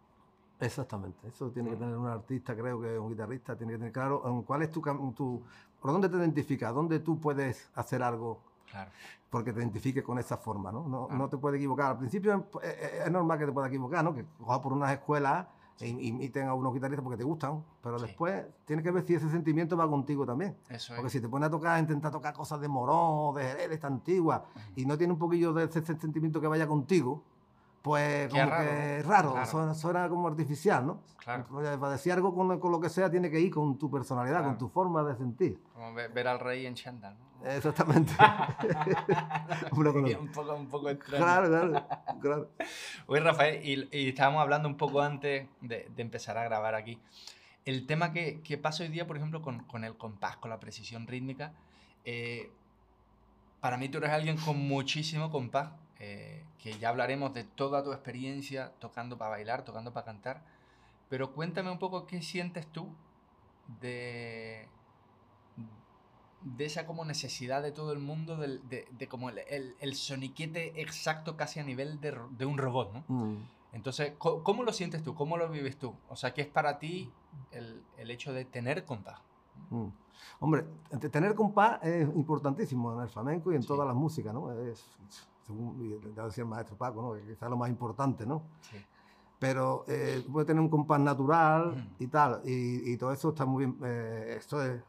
Exactamente, 0.61 1.29
eso 1.29 1.51
tiene 1.53 1.71
que 1.71 1.77
tener 1.77 1.97
un 1.97 2.09
artista, 2.09 2.57
creo 2.57 2.81
que 2.81 2.99
un 2.99 3.11
guitarrista 3.11 3.55
tiene 3.57 3.75
que 3.75 3.79
tener 3.79 3.93
claro 3.93 4.23
en 4.29 4.43
cuál 4.43 4.63
es 4.63 4.73
tu, 4.73 4.81
tu 5.15 5.41
por 5.81 5.93
dónde 5.93 6.09
te 6.09 6.17
identificas, 6.17 6.75
dónde 6.75 6.99
tú 6.99 7.21
puedes 7.21 7.71
hacer 7.77 8.03
algo 8.03 8.41
Claro, 8.69 8.91
porque 9.31 9.53
te 9.53 9.61
identifiques 9.61 10.03
con 10.03 10.19
esa 10.19 10.37
forma, 10.37 10.73
¿no? 10.73 10.89
No, 10.89 11.07
Ah. 11.11 11.15
no 11.17 11.29
te 11.29 11.39
puedes 11.39 11.59
equivocar. 11.59 11.93
Al 11.93 11.99
principio 11.99 12.35
es, 12.61 12.69
es- 12.71 12.93
es 13.07 13.11
normal 13.11 13.39
que 13.39 13.47
te 13.47 13.53
puedas 13.53 13.69
equivocar, 13.69 14.03
¿no? 14.05 14.13
Que 14.15 14.25
cojas 14.39 14.59
por 14.59 14.73
unas 14.73 14.91
escuelas 14.93 15.47
e 15.81 15.89
im- 15.89 16.01
imiten 16.01 16.49
a 16.49 16.55
unos 16.55 16.73
guitarristas 16.75 17.03
porque 17.05 17.17
te 17.19 17.25
gustan, 17.25 17.63
pero 17.83 17.99
Sí. 17.99 18.07
después 18.07 18.45
tienes 18.65 18.83
que 18.85 18.91
ver 18.91 19.05
si 19.07 19.15
ese 19.15 19.31
sentimiento 19.31 19.77
va 19.77 19.89
contigo 19.89 20.27
también. 20.27 20.57
eso 20.69 20.93
Porque 20.95 21.07
es. 21.07 21.13
si 21.13 21.21
te 21.21 21.29
pones 21.29 21.47
a 21.49 21.51
tocar, 21.51 21.79
intentar 21.81 22.11
tocar 22.13 22.35
cosas 22.35 22.61
de 22.61 22.69
Morón 22.69 22.97
o 23.01 23.33
de 23.35 23.45
Jerez, 23.45 23.69
de 23.69 23.75
esta 23.75 23.87
antigua, 23.87 24.45
y 24.77 24.85
no 24.87 24.97
tiene 24.99 25.13
un 25.13 25.19
poquillo 25.19 25.53
de 25.53 25.65
ese 25.65 25.83
sentimiento 25.85 26.41
que 26.41 26.47
vaya 26.49 26.67
contigo, 26.67 27.23
pues 27.83 28.27
Qué 28.33 28.39
como 28.41 28.51
raro, 28.51 28.65
que 28.71 29.03
raro, 29.03 29.33
claro. 29.33 29.47
suena, 29.51 29.75
suena 29.75 30.09
como 30.09 30.29
artificial, 30.29 30.87
¿no? 30.87 31.01
Claro. 31.19 31.45
Pues, 31.51 31.77
Para 31.77 31.93
decir 31.93 32.13
algo 32.13 32.35
con, 32.35 32.59
con 32.59 32.73
lo 32.73 32.81
que 32.81 32.89
sea, 32.89 33.11
tiene 33.11 33.31
que 33.31 33.41
ir 33.41 33.53
con 33.53 33.79
tu 33.79 33.91
personalidad, 33.91 34.39
Claro. 34.39 34.49
con 34.51 34.59
tu 34.59 34.69
forma 34.69 35.03
de 35.05 35.17
sentir. 35.17 35.63
Como 35.75 35.95
ve- 35.95 36.09
ver, 36.09 36.29
al 36.29 36.41
rey 36.41 36.67
en 36.67 36.75
chándal, 36.75 37.17
¿no? 37.19 37.49
Exactamente. 37.51 38.13
Un 39.73 40.33
poco, 40.33 40.55
un 40.55 40.67
poco 40.69 40.91
extraño. 40.91 41.25
claro, 41.25 41.49
claro, 41.49 41.87
claro. 42.21 42.51
Oye, 43.07 43.21
Rafael, 43.21 43.63
y, 43.65 43.89
y 43.97 44.09
estábamos 44.09 44.41
hablando 44.43 44.69
un 44.69 44.77
poco 44.77 45.01
antes 45.01 45.49
de, 45.61 45.89
de 45.95 46.03
empezar 46.03 46.37
a 46.37 46.45
grabar 46.45 46.75
aquí. 46.75 46.99
El 47.65 47.87
tema 47.87 48.13
que, 48.13 48.41
que 48.41 48.59
pasa 48.59 48.83
hoy 48.83 48.89
día, 48.89 49.07
por 49.07 49.17
ejemplo, 49.17 49.43
con, 49.43 49.61
con 49.65 49.85
el 49.85 49.97
compás, 49.97 50.37
con 50.39 50.51
la 50.51 50.59
precisión 50.59 51.07
rítmica, 51.07 51.53
eh, 52.05 52.51
para 53.61 53.77
mí 53.77 53.89
tú 53.89 53.99
eres 53.99 54.11
alguien 54.11 54.37
con 54.39 54.57
muchísimo 54.59 55.31
compás, 55.31 55.71
eh, 56.01 56.45
que 56.59 56.79
ya 56.79 56.89
hablaremos 56.91 57.35
de 57.35 57.45
toda 57.45 57.83
tu 57.83 57.93
experiencia 57.93 58.73
tocando 58.79 59.19
para 59.19 59.31
bailar, 59.31 59.65
tocando 59.65 59.93
para 59.93 60.07
cantar, 60.07 60.45
pero 61.09 61.33
cuéntame 61.33 61.71
un 61.71 61.79
poco 61.79 62.07
qué 62.07 62.23
sientes 62.23 62.67
tú 62.73 62.89
de, 63.81 64.69
de 66.43 66.65
esa 66.65 66.87
como 66.87 67.05
necesidad 67.05 67.63
de 67.63 67.73
todo 67.73 67.93
el 67.93 67.99
mundo, 67.99 68.37
de, 68.37 68.87
de 68.91 69.09
como 69.09 69.29
el, 69.31 69.39
el- 69.49 69.77
el 69.81 69.95
soniquete 69.95 70.81
exacto 70.81 71.37
casi 71.37 71.61
a 71.61 71.65
nivel 71.65 72.01
de, 72.01 72.17
de 72.31 72.47
un 72.47 72.59
robot, 72.59 72.93
¿no? 72.93 73.05
Mm. 73.09 73.37
Entonces, 73.73 74.13
¿cómo 74.19 74.63
lo 74.63 74.73
sientes 74.73 75.03
tú? 75.03 75.15
¿Cómo 75.15 75.37
lo 75.37 75.49
vives 75.51 75.79
tú? 75.79 75.95
O 76.09 76.17
sea, 76.17 76.33
¿qué 76.33 76.41
es 76.41 76.47
para 76.49 76.79
ti 76.79 77.11
el, 77.51 77.83
el 77.99 78.11
hecho 78.11 78.33
de 78.33 78.45
tener 78.47 78.85
compás? 78.87 79.19
Mm. 79.71 79.89
Hombre, 80.41 80.65
te- 81.01 81.11
tener 81.11 81.35
compás 81.35 81.83
es 81.85 82.09
importantísimo 82.15 82.95
en 82.95 83.03
el 83.03 83.09
flamenco 83.09 83.53
y 83.53 83.57
en 83.57 83.63
Sí. 83.63 83.69
todas 83.69 83.87
las 83.87 83.95
músicas, 83.97 84.33
¿no? 84.33 84.51
Es, 84.63 84.85
según 85.49 86.01
decía 86.15 86.45
el 86.45 86.49
maestro 86.51 86.77
Paco, 86.77 87.03
¿no? 87.03 87.13
Que 87.15 87.33
quizás 87.35 87.51
lo 87.51 87.57
más 87.57 87.69
importante, 87.71 88.25
¿no? 88.27 88.43
Sí. 88.61 88.77
Pero 89.41 89.85
eh, 89.89 90.25
puede 90.33 90.47
tener 90.47 90.61
un 90.61 90.69
compás 90.69 91.01
natural 91.01 91.71
Ujú. 91.71 91.81
y 92.01 92.07
tal, 92.09 92.41
y, 92.45 92.93
y 92.93 92.97
todo 92.97 93.13
eso 93.13 93.31
está 93.31 93.45
muy 93.47 93.65
bien. 93.67 93.79
eh, 93.85 94.35
esto 94.39 94.63
es, 94.63 94.81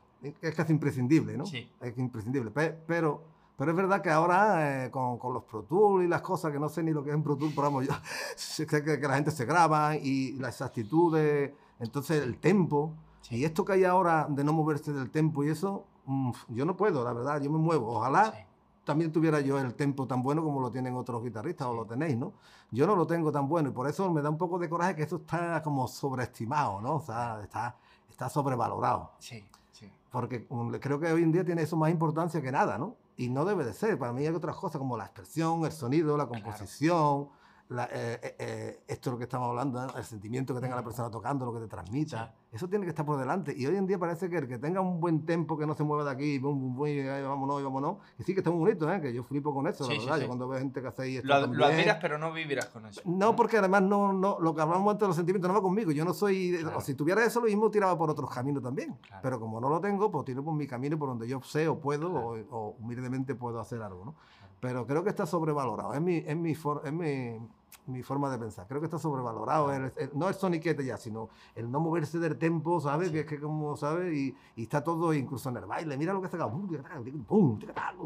es 0.41 0.55
casi 0.55 0.73
imprescindible, 0.73 1.37
¿no? 1.37 1.45
Sí. 1.45 1.69
Es 1.81 1.97
imprescindible. 1.97 2.49
Pe- 2.51 2.77
Pero, 2.87 3.21
pero 3.57 3.71
es 3.71 3.77
verdad 3.77 4.01
que 4.01 4.09
ahora 4.09 4.85
eh, 4.85 4.91
con, 4.91 5.17
con 5.19 5.33
los 5.33 5.43
Pro 5.43 5.63
Tools 5.63 6.05
y 6.05 6.07
las 6.07 6.21
cosas, 6.21 6.51
que 6.51 6.59
no 6.59 6.67
sé 6.69 6.81
ni 6.83 6.91
lo 6.91 7.03
que 7.03 7.11
es 7.11 7.15
un 7.15 7.23
Pro 7.23 7.35
Tool, 7.37 7.49
pero 7.51 7.63
vamos, 7.63 7.87
yo 7.87 7.93
sé 8.35 8.65
que, 8.65 8.83
que 8.83 9.07
la 9.07 9.15
gente 9.15 9.31
se 9.31 9.45
graba 9.45 9.95
y 9.95 10.33
la 10.33 10.49
exactitud, 10.49 11.15
de- 11.15 11.53
entonces 11.79 12.23
el 12.23 12.37
tempo. 12.37 12.93
Sí. 13.21 13.35
Y 13.37 13.45
esto 13.45 13.63
que 13.63 13.73
hay 13.73 13.83
ahora 13.83 14.25
de 14.29 14.43
no 14.43 14.51
moverse 14.53 14.91
del 14.93 15.11
tempo 15.11 15.43
y 15.43 15.49
eso, 15.49 15.85
mm, 16.05 16.31
yo 16.49 16.65
no 16.65 16.75
puedo, 16.75 17.03
la 17.03 17.13
verdad, 17.13 17.39
yo 17.41 17.51
me 17.51 17.59
muevo. 17.59 17.95
Ojalá 17.97 18.31
Sí. 18.31 18.37
También 18.89 19.11
tuviera 19.11 19.39
yo 19.39 19.59
el 19.59 19.75
tempo 19.75 20.07
tan 20.07 20.23
bueno 20.23 20.43
como 20.43 20.59
lo 20.59 20.71
tienen 20.71 20.95
otros 20.95 21.23
guitarristas 21.23 21.67
o 21.67 21.75
lo 21.75 21.85
tenéis, 21.85 22.17
¿no? 22.17 22.33
Yo 22.71 22.87
no 22.87 22.95
lo 22.95 23.05
tengo 23.05 23.31
tan 23.31 23.47
bueno 23.47 23.69
y 23.69 23.71
por 23.71 23.87
eso 23.87 24.11
me 24.11 24.19
da 24.19 24.31
un 24.31 24.37
poco 24.39 24.57
de 24.57 24.67
coraje 24.67 24.95
que 24.95 25.03
esto 25.03 25.17
está 25.17 25.61
como 25.61 25.87
sobreestimado, 25.87 26.81
¿no? 26.81 26.95
O 26.95 26.99
sea, 26.99 27.39
está, 27.43 27.75
está 28.09 28.29
sobrevalorado. 28.29 29.11
Sí, 29.19 29.45
sí. 29.71 29.91
Porque 30.09 30.47
creo 30.81 30.99
que 30.99 31.05
hoy 31.11 31.21
en 31.21 31.31
día 31.31 31.45
tiene 31.45 31.61
eso 31.61 31.77
más 31.77 31.91
importancia 31.91 32.41
que 32.41 32.51
nada, 32.51 32.79
¿no? 32.79 32.95
Y 33.15 33.29
no 33.29 33.45
debe 33.45 33.63
de 33.63 33.73
ser. 33.73 33.99
Para 33.99 34.11
mí 34.11 34.25
hay 34.25 34.33
otras 34.33 34.55
cosas 34.55 34.79
como 34.79 34.97
la 34.97 35.03
expresión, 35.03 35.63
el 35.65 35.71
sonido, 35.71 36.17
la 36.17 36.27
Claro. 36.27 37.29
La, 37.69 37.85
eh, 37.85 38.19
eh, 38.23 38.35
eh, 38.39 38.83
esto 38.87 39.09
es 39.09 39.13
lo 39.13 39.17
que 39.19 39.25
estamos 39.25 39.47
hablando, 39.49 39.85
¿no? 39.85 39.95
el 39.95 40.03
sentimiento 40.03 40.55
que 40.55 40.59
tenga 40.61 40.75
la 40.75 40.81
Mm. 40.81 40.85
persona 40.85 41.11
tocando, 41.11 41.45
lo 41.45 41.53
que 41.53 41.59
te 41.59 41.67
transmita. 41.67 42.33
Sí. 42.49 42.55
Eso 42.55 42.67
tiene 42.67 42.83
que 42.83 42.89
estar 42.89 43.05
por 43.05 43.19
delante. 43.19 43.53
Y 43.55 43.63
hoy 43.67 43.75
en 43.75 43.85
día 43.85 43.99
parece 43.99 44.27
que 44.27 44.37
el 44.39 44.47
que 44.47 44.57
tenga 44.57 44.81
un 44.81 44.99
buen 44.99 45.23
tempo, 45.23 45.55
que 45.55 45.67
no 45.67 45.75
se 45.75 45.83
mueva 45.83 46.03
de 46.03 46.09
aquí, 46.09 46.39
bum, 46.39 46.59
bum, 46.59 46.75
bum, 46.75 46.87
y 46.87 47.03
vámonos, 47.21 47.61
y 47.61 47.63
vámonos, 47.63 47.97
que 48.17 48.23
sí 48.23 48.33
que 48.33 48.39
está 48.39 48.49
muy 48.49 48.61
bonito, 48.61 48.91
¿eh? 48.91 48.99
que 48.99 49.13
yo 49.13 49.21
flipo 49.23 49.53
con 49.53 49.67
eso, 49.67 49.83
Sí, 49.83 49.93
la 49.97 49.99
verdad. 49.99 50.15
sí. 50.15 50.21
Yo 50.21 50.27
cuando 50.27 50.47
veo 50.47 50.57
gente 50.59 50.81
que 50.81 50.87
hace 50.87 51.01
ahí 51.03 51.15
esto 51.17 51.27
Lo, 51.27 51.41
también- 51.41 51.59
lo 51.59 51.65
admiras, 51.67 51.97
pero 52.01 52.17
no 52.17 52.33
vivirás 52.33 52.65
con 52.69 52.87
eso. 52.87 53.01
no, 53.05 53.35
porque 53.35 53.59
además 53.59 53.83
no, 53.83 54.13
no, 54.13 54.39
lo 54.39 54.55
que 54.55 54.61
hablamos 54.61 54.89
antes 54.91 55.01
de 55.01 55.07
los 55.07 55.15
sentimientos 55.15 55.47
no 55.47 55.53
va 55.53 55.61
conmigo. 55.61 55.91
Yo 55.91 56.03
no 56.05 56.13
soy. 56.15 56.57
Claro. 56.59 56.77
O 56.79 56.81
si 56.81 56.95
tuviera 56.95 57.23
eso, 57.23 57.39
lo 57.39 57.45
mismo 57.45 57.69
tiraba 57.69 57.95
por 57.95 58.09
otros 58.09 58.31
caminos 58.31 58.63
también. 58.63 58.95
Claro. 59.07 59.21
Pero 59.21 59.39
como 59.39 59.61
no 59.61 59.69
lo 59.69 59.79
tengo, 59.79 60.09
pues 60.09 60.25
tiro 60.25 60.43
por 60.43 60.55
mi 60.55 60.65
camino 60.65 60.97
por 60.97 61.09
donde 61.09 61.27
yo 61.27 61.39
sé 61.43 61.67
o 61.67 61.79
puedo 61.79 62.09
Claro. 62.09 62.27
o, 62.49 62.57
o 62.57 62.75
humildemente 62.79 63.35
puedo 63.35 63.59
hacer 63.59 63.79
algo, 63.83 64.05
¿no? 64.05 64.15
Pero 64.59 64.85
creo 64.87 65.03
que 65.03 65.09
está 65.09 65.25
sobrevalorado. 65.27 65.93
Es 65.93 66.01
mi, 66.01 66.17
es 66.17 66.35
mi, 66.35 66.53
for- 66.55 66.81
es 66.83 66.91
mi, 66.91 67.39
mi 67.87 68.03
forma 68.03 68.29
de 68.29 68.37
pensar. 68.37 68.67
Creo 68.67 68.79
que 68.81 68.85
está 68.85 68.99
sobrevalorado. 68.99 69.71
el- 69.73 69.91
el- 69.97 70.11
no 70.13 70.27
el 70.29 70.35
soniquete 70.35 70.85
ya, 70.85 70.97
sino 70.97 71.29
el 71.55 71.71
no 71.71 71.79
moverse 71.79 72.19
del 72.19 72.37
tempo, 72.37 72.79
¿sabes? 72.79 73.07
Sí. 73.07 73.13
Que 73.13 73.19
es 73.21 73.25
que 73.25 73.39
como, 73.39 73.75
¿sabes? 73.77 74.13
Y, 74.13 74.35
y 74.55 74.63
está 74.63 74.83
todo 74.83 75.13
incluso 75.13 75.49
en 75.49 75.57
el 75.57 75.65
baile. 75.65 75.97
Mira 75.97 76.13
lo 76.13 76.21
que 76.21 76.27
ha 76.27 76.29
sacado. 76.29 76.51
Pum, 76.51 77.59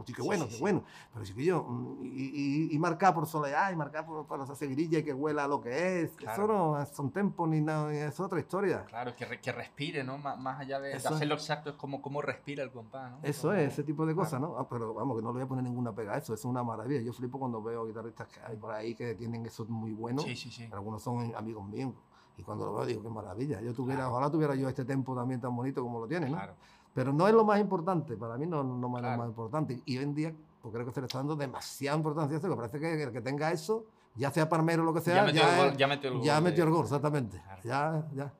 sí, 0.05 0.13
qué 0.13 0.21
Sí, 0.21 0.27
bueno, 0.27 0.43
sí, 0.45 0.49
qué 0.49 0.55
sí. 0.55 0.61
bueno. 0.61 0.83
Pero 1.13 1.25
chiquillo, 1.25 1.63
mm, 1.63 2.03
y, 2.03 2.07
y, 2.07 2.75
y 2.75 2.79
marcar 2.79 3.13
por 3.13 3.25
soledad, 3.25 3.71
y 3.71 3.75
marcar 3.75 4.05
por, 4.05 4.25
por 4.25 4.39
esa 4.41 4.55
seguirilla 4.55 4.99
y 4.99 5.03
que 5.03 5.13
huela 5.13 5.47
lo 5.47 5.61
que 5.61 6.01
es. 6.01 6.11
Claro. 6.11 6.43
Eso 6.43 6.53
no 6.53 6.85
son 6.87 7.11
tempos 7.11 7.47
ni 7.49 7.61
nada, 7.61 7.89
ni 7.91 7.97
es 7.97 8.19
otra 8.19 8.39
historia. 8.39 8.85
Claro, 8.85 9.15
que, 9.15 9.25
re- 9.25 9.41
que 9.41 9.51
respire, 9.51 10.03
¿no? 10.03 10.17
Má- 10.17 10.35
Más, 10.35 10.59
allá 10.59 10.79
de, 10.79 10.89
de 10.89 10.95
hacerlo 10.95 11.35
exacto, 11.35 11.69
es 11.71 11.75
como 11.75 12.01
cómo 12.01 12.21
respira 12.21 12.63
el 12.63 12.71
compás, 12.71 13.11
¿no? 13.11 13.19
Eso 13.23 13.49
Como- 13.49 13.53
es, 13.59 13.73
ese 13.73 13.83
tipo 13.83 14.05
de 14.05 14.13
claro. 14.13 14.25
cosas, 14.25 14.41
¿no? 14.41 14.57
Ah, 14.57 14.67
pero 14.69 14.93
vamos, 14.93 15.17
que 15.17 15.21
no 15.23 15.29
le 15.29 15.33
voy 15.33 15.43
a 15.43 15.47
poner 15.47 15.63
ninguna 15.63 15.93
pega 15.93 16.13
a 16.13 16.17
eso, 16.17 16.33
es 16.33 16.45
una 16.45 16.63
maravilla. 16.63 17.01
Yo 17.01 17.13
flipo 17.13 17.39
cuando 17.39 17.61
veo 17.61 17.85
guitarristas 17.85 18.27
que 18.27 18.39
hay 18.41 18.55
por 18.57 18.71
ahí 18.71 18.95
que 18.95 19.15
tienen 19.15 19.45
eso 19.45 19.65
muy 19.73 19.91
bueno. 19.93 20.21
Sí, 20.21 20.35
sí, 20.35 20.49
sí. 20.51 20.69
Algunos 20.71 21.01
son 21.03 21.33
amigos 21.35 21.67
míos. 21.67 21.93
Y 22.37 22.43
cuando 22.43 22.65
lo 22.65 22.73
veo 22.73 22.85
digo, 22.85 23.03
qué 23.03 23.09
maravilla. 23.09 23.61
Yo 23.61 23.73
tuviera, 23.73 24.01
Claro. 24.01 24.11
ojalá 24.13 24.31
tuviera 24.31 24.55
yo 24.55 24.67
este 24.69 24.85
tempo 24.85 25.15
también 25.15 25.39
tan 25.41 25.55
bonito 25.55 25.81
como 25.83 25.99
lo 25.99 26.07
tiene, 26.07 26.29
¿no? 26.29 26.37
Claro. 26.37 26.53
Pero 26.93 27.11
no 27.13 27.27
es 27.27 27.33
lo 27.33 27.43
más 27.43 27.59
importante, 27.59 28.15
para 28.17 28.37
mí 28.37 28.45
no, 28.45 28.63
no 28.63 28.87
es 28.87 29.01
Claro. 29.01 29.11
lo 29.17 29.17
más 29.23 29.29
importante. 29.29 29.81
Y 29.85 29.97
hoy 29.97 30.03
en 30.03 30.13
día, 30.15 30.35
pues 30.61 30.73
creo 30.73 30.85
que 30.85 30.91
se 30.91 31.01
le 31.01 31.07
está 31.07 31.19
dando 31.19 31.35
demasiada 31.35 31.97
importancia 31.97 32.37
a 32.37 32.41
que 32.41 32.55
parece 32.55 32.79
que 32.79 33.03
el 33.03 33.11
que 33.11 33.21
tenga 33.21 33.51
eso, 33.51 33.85
ya 34.15 34.31
sea 34.31 34.47
parmero 34.49 34.83
o 34.83 34.85
lo 34.85 34.93
que 34.93 35.01
sea, 35.01 35.15
Ya 35.15 35.23
metió, 35.25 35.41
el 35.41 35.47
ya, 35.47 35.57
gol, 35.57 35.67
es- 35.71 35.77
ya 35.77 35.87
metió 35.87 36.09
el 36.09 36.15
gol. 36.17 36.23
ya 36.25 36.41
metió 36.41 36.63
el 36.63 36.69
gol, 36.71 36.83
exactamente. 36.83 37.41
Ya, 37.63 38.07
ya. 38.13 38.33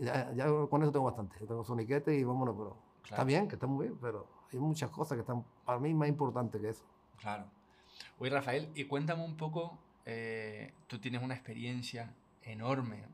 Ya, 0.00 0.32
ya 0.32 0.46
con 0.70 0.82
eso 0.82 0.92
tengo 0.92 1.06
bastante. 1.06 1.36
Yo 1.40 1.46
tengo 1.46 1.64
soniquete 1.64 2.14
y 2.16 2.22
vámonos, 2.24 2.54
pero 2.56 2.76
está 3.04 3.24
bien, 3.24 3.48
que 3.48 3.56
está 3.56 3.66
muy 3.66 3.86
bien, 3.88 3.98
pero 4.00 4.26
hay 4.52 4.58
muchas 4.60 4.88
cosas 4.90 5.16
que 5.16 5.20
están 5.22 5.44
para 5.64 5.78
mí 5.80 5.92
más 5.94 6.08
importantes 6.08 6.60
que 6.60 6.68
eso. 6.68 6.84
Claro. 7.20 7.44
Oye, 8.20 8.30
Rafael, 8.30 8.70
y 8.74 8.84
cuéntame 8.84 9.24
un 9.24 9.36
poco, 9.36 9.76
eh, 10.06 10.72
tú 10.86 10.98
tienes 10.98 11.22
una 11.22 11.34
experiencia 11.34 12.12
enorme 12.42 12.98
¿no? 12.98 13.08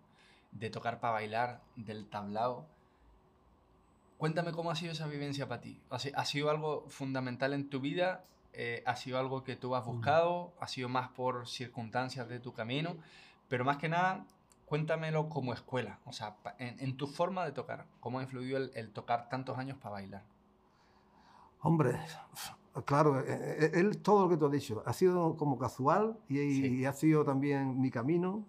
de 0.52 0.70
tocar 0.70 1.00
para 1.00 1.12
bailar, 1.14 1.61
del 1.76 2.06
tablao. 2.09 2.66
Cuéntame 4.18 4.52
cómo 4.52 4.70
ha 4.70 4.76
sido 4.76 4.92
esa 4.92 5.06
vivencia 5.06 5.49
para 5.49 5.61
ti. 5.62 5.80
¿Ha, 5.90 5.99
si- 5.99 6.12
ha 6.14 6.25
sido 6.25 6.50
algo 6.50 6.85
fundamental 6.88 7.54
en 7.54 7.70
tu 7.70 7.80
vida? 7.80 8.25
Eh, 8.52 8.82
¿Ha 8.87 8.97
sido 8.97 9.18
algo 9.18 9.44
que 9.44 9.56
tú 9.56 9.75
has 9.76 9.85
Mm. 9.85 9.88
buscado? 9.90 10.52
¿Ha 10.61 10.66
sido 10.68 10.88
más 10.88 11.09
por 11.11 11.49
circunstancias 11.49 12.28
de 12.28 12.40
tu 12.40 12.52
camino? 12.52 12.97
Pero 13.49 13.64
más 13.64 13.78
que 13.78 13.88
nada, 13.88 14.26
cuéntamelo 14.66 15.28
como 15.28 15.52
escuela, 15.54 15.99
o 16.04 16.12
sea, 16.12 16.37
en 16.59 16.97
tu 16.97 17.06
forma 17.06 17.44
de 17.44 17.52
tocar. 17.52 17.87
¿Cómo 18.00 18.18
ha 18.18 18.23
influido 18.23 18.59
el, 18.59 18.70
el 18.75 18.90
tocar 18.92 19.28
tantos 19.28 19.59
años 19.59 19.78
para 19.78 19.92
bailar? 19.94 20.23
Hombre, 21.62 21.99
claro, 22.84 23.20
eh, 23.20 23.24
eh, 23.28 23.70
él 23.74 23.98
todo 23.98 24.22
lo 24.24 24.28
que 24.28 24.36
tú 24.36 24.46
has 24.46 24.52
dicho 24.52 24.82
ha 24.86 24.92
sido 24.92 25.36
como 25.36 25.58
casual 25.58 26.16
y, 26.28 26.84
ha 26.84 26.92
sido 26.92 27.24
también 27.24 27.80
mi 27.80 27.90
camino 27.90 28.44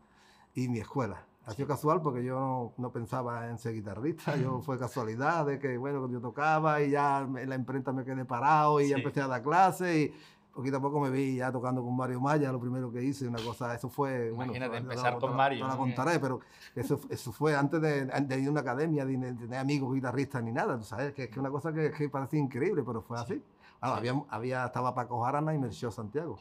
y 0.54 0.68
mi 0.70 0.80
escuela. 0.80 1.26
Ha 1.46 1.54
sido 1.54 1.68
casual 1.68 2.02
porque 2.02 2.24
yo 2.24 2.40
no, 2.40 2.74
no 2.78 2.92
pensaba 2.92 3.50
en 3.50 3.58
ser 3.58 3.74
guitarrista, 3.74 4.38
yo 4.38 4.62
fue 4.64 4.78
casualidad 4.78 5.46
de 5.46 5.58
que, 5.60 5.76
bueno, 5.78 6.08
yo 6.10 6.22
tocaba 6.22 6.82
y 6.82 6.92
ya 6.92 7.22
en 7.22 7.50
la 7.50 7.56
imprenta 7.56 7.92
me 7.92 8.04
quedé 8.06 8.26
parado 8.26 8.80
y 8.80 8.90
ya 8.90 8.96
Sí. 8.98 9.02
empecé 9.02 9.22
a 9.22 9.28
dar 9.28 9.42
clases 9.42 9.96
y 9.96 10.14
poquito 10.54 10.78
a 10.78 10.82
poco 10.82 11.00
me 11.00 11.10
vi 11.10 11.38
ya 11.38 11.52
tocando 11.52 11.82
con 11.82 11.96
Mario 11.96 12.20
Maya, 12.20 12.52
lo 12.52 12.60
primero 12.60 12.92
que 12.92 13.02
hice, 13.02 13.28
una 13.28 13.40
cosa, 13.40 13.74
eso 13.74 13.90
fue... 13.90 14.30
bueno, 14.32 14.52
Imagínate, 14.54 14.70
fue- 14.70 14.78
empezar 14.80 15.14
te 15.16 15.20
con 15.22 15.32
la- 15.32 15.38
Mario, 15.38 15.58
te 15.60 15.64
la 15.64 15.70
¿no? 15.72 15.78
contaré, 15.78 16.20
pero 16.20 16.42
eso, 16.76 17.00
eso 17.10 17.32
fue 17.32 17.56
antes 17.56 17.82
de, 17.82 18.06
de 18.06 18.40
ir 18.40 18.48
a 18.50 18.52
una 18.52 18.60
academia, 18.62 19.06
de, 19.06 19.18
de 19.18 19.34
tener 19.34 19.60
amigos 19.60 19.94
guitarristas 19.96 20.44
ni 20.44 20.52
nada, 20.52 20.78
tú 20.78 20.84
sabes, 20.84 21.14
que 21.14 21.24
es 21.24 21.30
que 21.30 21.40
una 21.40 21.50
cosa 21.50 21.74
que, 21.74 21.92
que 21.92 22.10
parece 22.10 22.38
increíble, 22.38 22.84
pero 22.86 23.02
fue 23.02 23.18
así. 23.18 23.42
Ah, 23.82 23.96
había, 23.98 24.14
había, 24.30 24.66
estaba 24.66 24.94
Paco 24.94 25.22
Jarana 25.24 25.54
y 25.56 25.58
Melchor 25.58 25.92
Santiago, 25.92 26.38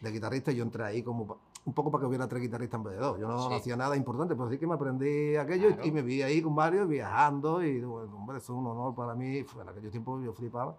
de 0.00 0.10
guitarrista, 0.10 0.50
y 0.50 0.56
yo 0.56 0.64
entré 0.64 0.82
ahí 0.84 1.02
como 1.02 1.38
un 1.64 1.72
poco 1.74 1.92
para 1.92 2.02
que 2.02 2.06
hubiera 2.08 2.26
tres 2.26 2.42
guitarristas 2.42 2.78
en 2.78 2.82
vez 2.84 2.94
de 2.94 2.98
dos. 3.00 3.18
Yo 3.20 3.28
no, 3.28 3.48
Sí. 3.48 3.54
hacía 3.54 3.76
nada 3.76 3.96
importante, 3.96 4.34
pero 4.34 4.50
sí 4.50 4.58
que 4.58 4.66
me 4.66 4.74
aprendí 4.74 5.36
aquello 5.36 5.68
y- 5.68 5.74
Claro. 5.74 5.88
y, 5.88 5.92
me 5.92 6.02
vi 6.02 6.22
ahí 6.22 6.42
con 6.42 6.54
Mario 6.54 6.88
viajando 6.88 7.62
y 7.62 7.80
bueno, 7.84 8.16
hombre, 8.16 8.38
eso 8.38 8.52
es 8.52 8.58
un 8.58 8.66
honor 8.66 8.94
para 8.96 9.14
mí, 9.14 9.38
en 9.38 9.68
aquellos 9.68 9.92
tiempos 9.92 10.24
yo 10.24 10.32
flipaba. 10.32 10.76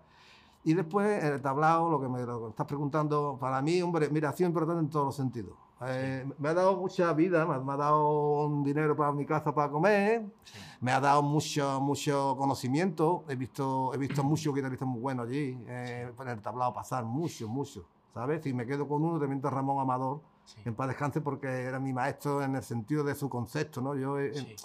Y 0.66 0.74
después 0.74 1.24
en 1.24 1.34
el 1.34 1.42
tablao, 1.42 1.90
lo 1.90 2.02
que 2.02 2.10
me, 2.10 2.26
lo 2.26 2.38
que 2.40 2.44
me 2.44 2.50
estás 2.50 2.68
preguntando, 2.68 3.38
para 3.40 3.62
mí, 3.62 3.82
hombre, 3.82 4.10
mira, 4.10 4.30
ha 4.30 4.34
sido 4.34 4.50
importante 4.50 4.82
en 4.82 4.90
todos 4.90 5.06
los 5.06 5.16
sentidos. 5.16 5.56
Eh, 5.88 6.26
me 6.38 6.50
ha 6.50 6.54
dado 6.54 6.78
mucha 6.78 7.12
vida, 7.14 7.46
me 7.46 7.56
ha, 7.56 7.60
me 7.60 7.74
ha 7.74 7.78
dado 7.78 8.46
un 8.48 8.64
dinero 8.64 8.96
para 8.96 9.12
mi 9.12 9.26
casa 9.26 9.54
para 9.54 9.72
comer, 9.72 10.26
Sí. 10.44 10.60
me 10.82 10.92
ha 10.92 11.00
dado 11.00 11.22
mucho, 11.22 11.80
mucho 11.82 12.36
conocimiento. 12.38 13.24
He 13.28 13.36
visto, 13.36 13.94
he 13.94 13.98
visto 13.98 14.24
muchos 14.24 14.54
guitarristas 14.54 14.88
muy 14.88 15.00
buenos 15.02 15.28
allí, 15.28 15.58
eh, 15.68 16.12
en 16.20 16.28
el 16.28 16.42
tablao 16.42 16.74
pasar, 16.74 17.04
muchos, 17.06 17.50
muchos. 17.50 17.84
¿Sabes? 18.14 18.44
Si 18.44 18.54
me 18.54 18.66
quedo 18.68 18.88
con 18.88 19.04
uno, 19.04 19.18
también 19.20 19.38
está 19.38 19.50
Ramón 19.50 19.80
Amador, 19.80 20.20
Sí. 20.46 20.58
en 20.66 20.76
paz 20.76 20.90
descanse, 20.90 21.22
porque 21.22 21.48
era 21.48 21.80
mi 21.80 21.94
maestro 21.94 22.44
en 22.44 22.56
el 22.56 22.62
sentido 22.64 23.04
de 23.04 23.16
su 23.16 23.28
concepto, 23.30 23.82
¿no? 23.82 23.96
Yo 23.96 24.20
he, 24.20 24.34
Sí. 24.34 24.56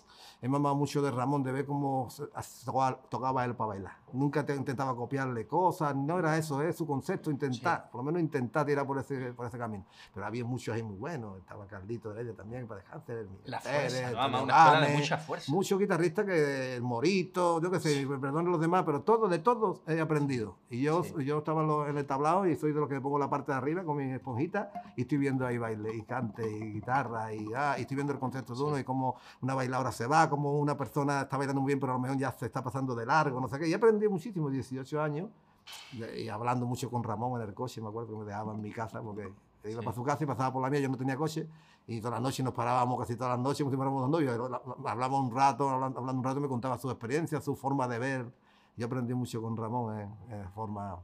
he 0.42 0.48
mamado 0.48 0.74
mucho 0.74 1.00
de 1.00 1.10
Ramón, 1.10 1.42
de 1.44 1.52
ver 1.52 1.64
cómo 1.64 2.08
tocaba 3.08 3.44
él 3.44 3.54
para 3.54 3.68
bailar. 3.68 3.92
Nunca 4.12 4.44
te, 4.44 4.54
intentaba 4.54 4.94
copiarle 4.96 5.46
cosas, 5.46 5.94
no 5.94 6.18
era 6.18 6.36
eso, 6.36 6.62
es 6.62 6.76
su 6.76 6.86
concepto, 6.86 7.30
intentar, 7.30 7.90
por 7.90 8.00
lo 8.00 8.04
menos 8.04 8.20
intentar 8.22 8.66
tirar 8.66 8.86
por 8.86 8.98
ese, 8.98 9.32
por 9.32 9.46
ese 9.46 9.58
camino. 9.58 9.84
Pero 10.14 10.26
había 10.26 10.44
muchos 10.44 10.74
ahí 10.74 10.82
muy 10.82 10.96
buenos, 10.96 11.38
estaba 11.38 11.66
Carlito 11.66 12.12
de 12.12 12.22
ella 12.22 12.34
también, 12.34 12.66
para 12.66 12.80
descanse, 12.80 13.20
el 13.20 13.28
La 13.44 13.60
fuerza, 13.60 14.10
¿no? 14.10 14.18
Además, 14.20 14.42
una 14.42 14.52
escuela 14.64 14.86
de 14.86 14.96
mucha 14.96 15.18
fuerza. 15.18 15.52
Muchos 15.52 15.78
guitarristas 15.78 16.24
que 16.26 16.76
el 16.76 16.82
Morito, 16.82 17.60
yo 17.60 17.70
qué 17.70 17.80
sé, 17.80 18.06
perdón 18.20 18.50
los 18.50 18.60
demás, 18.60 18.82
pero 18.84 19.02
todo, 19.02 19.28
de 19.28 19.38
todos 19.38 19.82
he 19.86 20.00
aprendido. 20.00 20.56
Y 20.70 20.82
yo, 20.82 21.02
Sí. 21.04 21.24
yo 21.24 21.38
estaba 21.38 21.88
en, 21.88 21.96
el 21.96 22.06
tablado 22.06 22.46
y 22.46 22.56
soy 22.56 22.72
de 22.72 22.80
los 22.80 22.88
que 22.88 23.00
pongo 23.00 23.18
la 23.18 23.30
parte 23.30 23.52
de 23.52 23.58
arriba 23.58 23.84
con 23.84 23.96
mi 23.96 24.12
esponjita 24.12 24.70
y 24.96 25.02
estoy 25.02 25.18
viendo 25.18 25.46
ahí 25.46 25.58
baile 25.58 25.94
y 25.94 26.02
cante 26.02 26.48
y 26.50 26.72
guitarra 26.72 27.32
y, 27.32 27.48
ah, 27.54 27.76
y 27.78 27.82
estoy 27.82 27.94
viendo 27.96 28.12
el 28.12 28.18
concepto 28.18 28.52
de 28.52 28.58
Sí. 28.58 28.64
uno 28.64 28.78
y 28.78 28.84
cómo 28.84 29.16
una 29.40 29.54
bailadora 29.54 29.92
se 29.92 30.06
va, 30.06 30.28
cómo 30.28 30.58
una 30.58 30.76
persona 30.76 31.22
está 31.22 31.36
bailando 31.36 31.60
muy 31.60 31.68
bien 31.68 31.80
pero 31.80 31.92
a 31.92 31.96
lo 31.96 32.00
mejor 32.00 32.18
ya 32.18 32.32
se 32.32 32.46
está 32.46 32.62
pasando 32.62 32.94
de 32.94 33.06
largo, 33.06 33.40
no 33.40 33.48
sé 33.48 33.58
qué. 33.58 33.68
Y 33.68 33.74
aprendí 33.74 33.97
muchísimo, 34.06 34.50
18 34.50 35.00
años, 35.02 35.30
y, 35.92 36.28
hablando 36.28 36.66
mucho 36.66 36.90
con 36.90 37.02
Ramón 37.02 37.40
en 37.40 37.48
el 37.48 37.54
coche, 37.54 37.80
me 37.80 37.88
acuerdo 37.88 38.10
que 38.12 38.16
me 38.18 38.24
dejaba 38.24 38.52
en 38.54 38.60
mi 38.60 38.70
casa 38.70 39.02
porque 39.02 39.22
iba 39.64 39.80
Sí. 39.80 39.84
para 39.84 39.92
su 39.94 40.04
casa 40.04 40.22
y 40.24 40.26
pasaba 40.26 40.52
por 40.52 40.62
la 40.62 40.70
mía, 40.70 40.80
yo 40.80 40.88
no 40.88 40.96
tenía 40.96 41.16
coche 41.16 41.48
y 41.86 41.98
todas 42.00 42.12
las 42.12 42.22
noches 42.22 42.44
nos 42.44 42.54
parábamos, 42.54 42.98
casi 43.00 43.16
todas 43.16 43.32
las 43.36 43.40
noches, 43.40 43.66
fuéramos 43.66 44.02
dos 44.02 44.10
novios, 44.10 44.50
hablamos 44.86 45.20
un 45.20 45.34
rato, 45.34 45.68
hablando, 45.68 45.98
hablando 45.98 46.20
un 46.20 46.24
rato, 46.24 46.40
me 46.40 46.48
contaba 46.48 46.78
su 46.78 46.88
experiencia, 46.90 47.40
su 47.40 47.56
forma 47.56 47.88
de 47.88 47.98
ver. 47.98 48.32
Yo 48.76 48.86
aprendí 48.86 49.12
mucho 49.14 49.42
con 49.42 49.56
Ramón 49.56 49.98
en, 49.98 50.32
en 50.32 50.50
forma, 50.52 51.02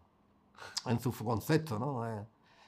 en 0.87 1.01
su 1.01 1.13
concepto, 1.13 1.79
¿no? 1.79 2.07
Eh, 2.07 2.25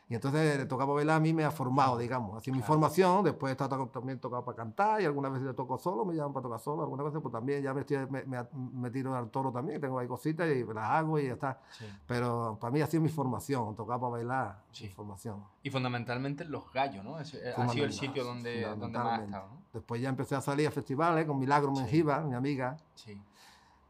y 0.09 0.15
entonces 0.15 0.57
le 0.59 0.67
tocaba 0.67 0.95
bailar 0.95 1.17
a 1.17 1.21
mí 1.21 1.33
me 1.35 1.45
ha 1.45 1.51
formado, 1.51 1.99
digamos. 1.99 2.37
Así 2.37 2.53
mi 2.53 2.59
Claro. 2.59 2.75
formación, 2.75 3.25
después 3.25 3.51
he 3.51 3.53
estado 3.53 3.89
también 3.89 4.21
tocado 4.21 4.45
para 4.45 4.57
cantar 4.57 5.01
y 5.01 5.05
algunas 5.05 5.33
veces 5.33 5.49
le 5.49 5.55
toco 5.55 5.79
solo, 5.79 6.05
me 6.05 6.15
llaman 6.15 6.33
para 6.33 6.45
tocar 6.45 6.61
solo, 6.61 6.83
algunas 6.83 7.07
veces 7.07 7.21
pues 7.21 7.33
también 7.33 7.61
ya 7.63 7.75
me, 7.75 7.81
estoy- 7.81 8.07
me, 8.09 8.23
me- 8.25 8.47
me 8.53 8.91
tiro 8.91 9.17
al 9.17 9.31
toro 9.31 9.51
también, 9.51 9.81
tengo 9.81 9.99
ahí 9.99 10.07
cositas 10.07 10.49
y 10.49 10.63
las 10.65 10.85
hago 10.91 11.19
y 11.19 11.27
ya 11.27 11.33
está. 11.33 11.59
Sí. 11.73 11.85
Pero 12.07 12.57
para 12.61 12.71
mí 12.73 12.81
ha 12.81 12.87
sido 12.87 13.03
mi 13.03 13.09
formación, 13.09 13.75
tocar 13.75 13.99
para 13.99 14.13
bailar, 14.13 14.63
Sí. 14.71 14.85
mi 14.85 14.91
formación. 14.91 15.43
Y 15.65 15.71
fundamentalmente 15.71 16.45
los 16.45 16.73
gallos, 16.73 17.05
¿no? 17.05 17.19
Ese- 17.19 17.41
ha 17.53 17.69
sido 17.69 17.85
el 17.85 17.93
sitio 17.93 18.23
donde, 18.25 18.63
donde 18.63 18.67
más 18.67 18.73
ha 18.73 18.77
fundamentalmente. 18.77 19.25
estado, 19.37 19.49
¿no? 19.55 19.63
Después 19.73 20.01
ya 20.01 20.09
empecé 20.09 20.37
a 20.37 20.41
salir 20.41 20.69
a 20.69 20.71
festivales 20.71 21.27
con 21.27 21.39
Milagro 21.39 21.75
Sí. 21.75 21.81
Menjiva, 21.83 22.21
mi 22.21 22.35
amiga. 22.35 22.77
Sí. 22.95 23.21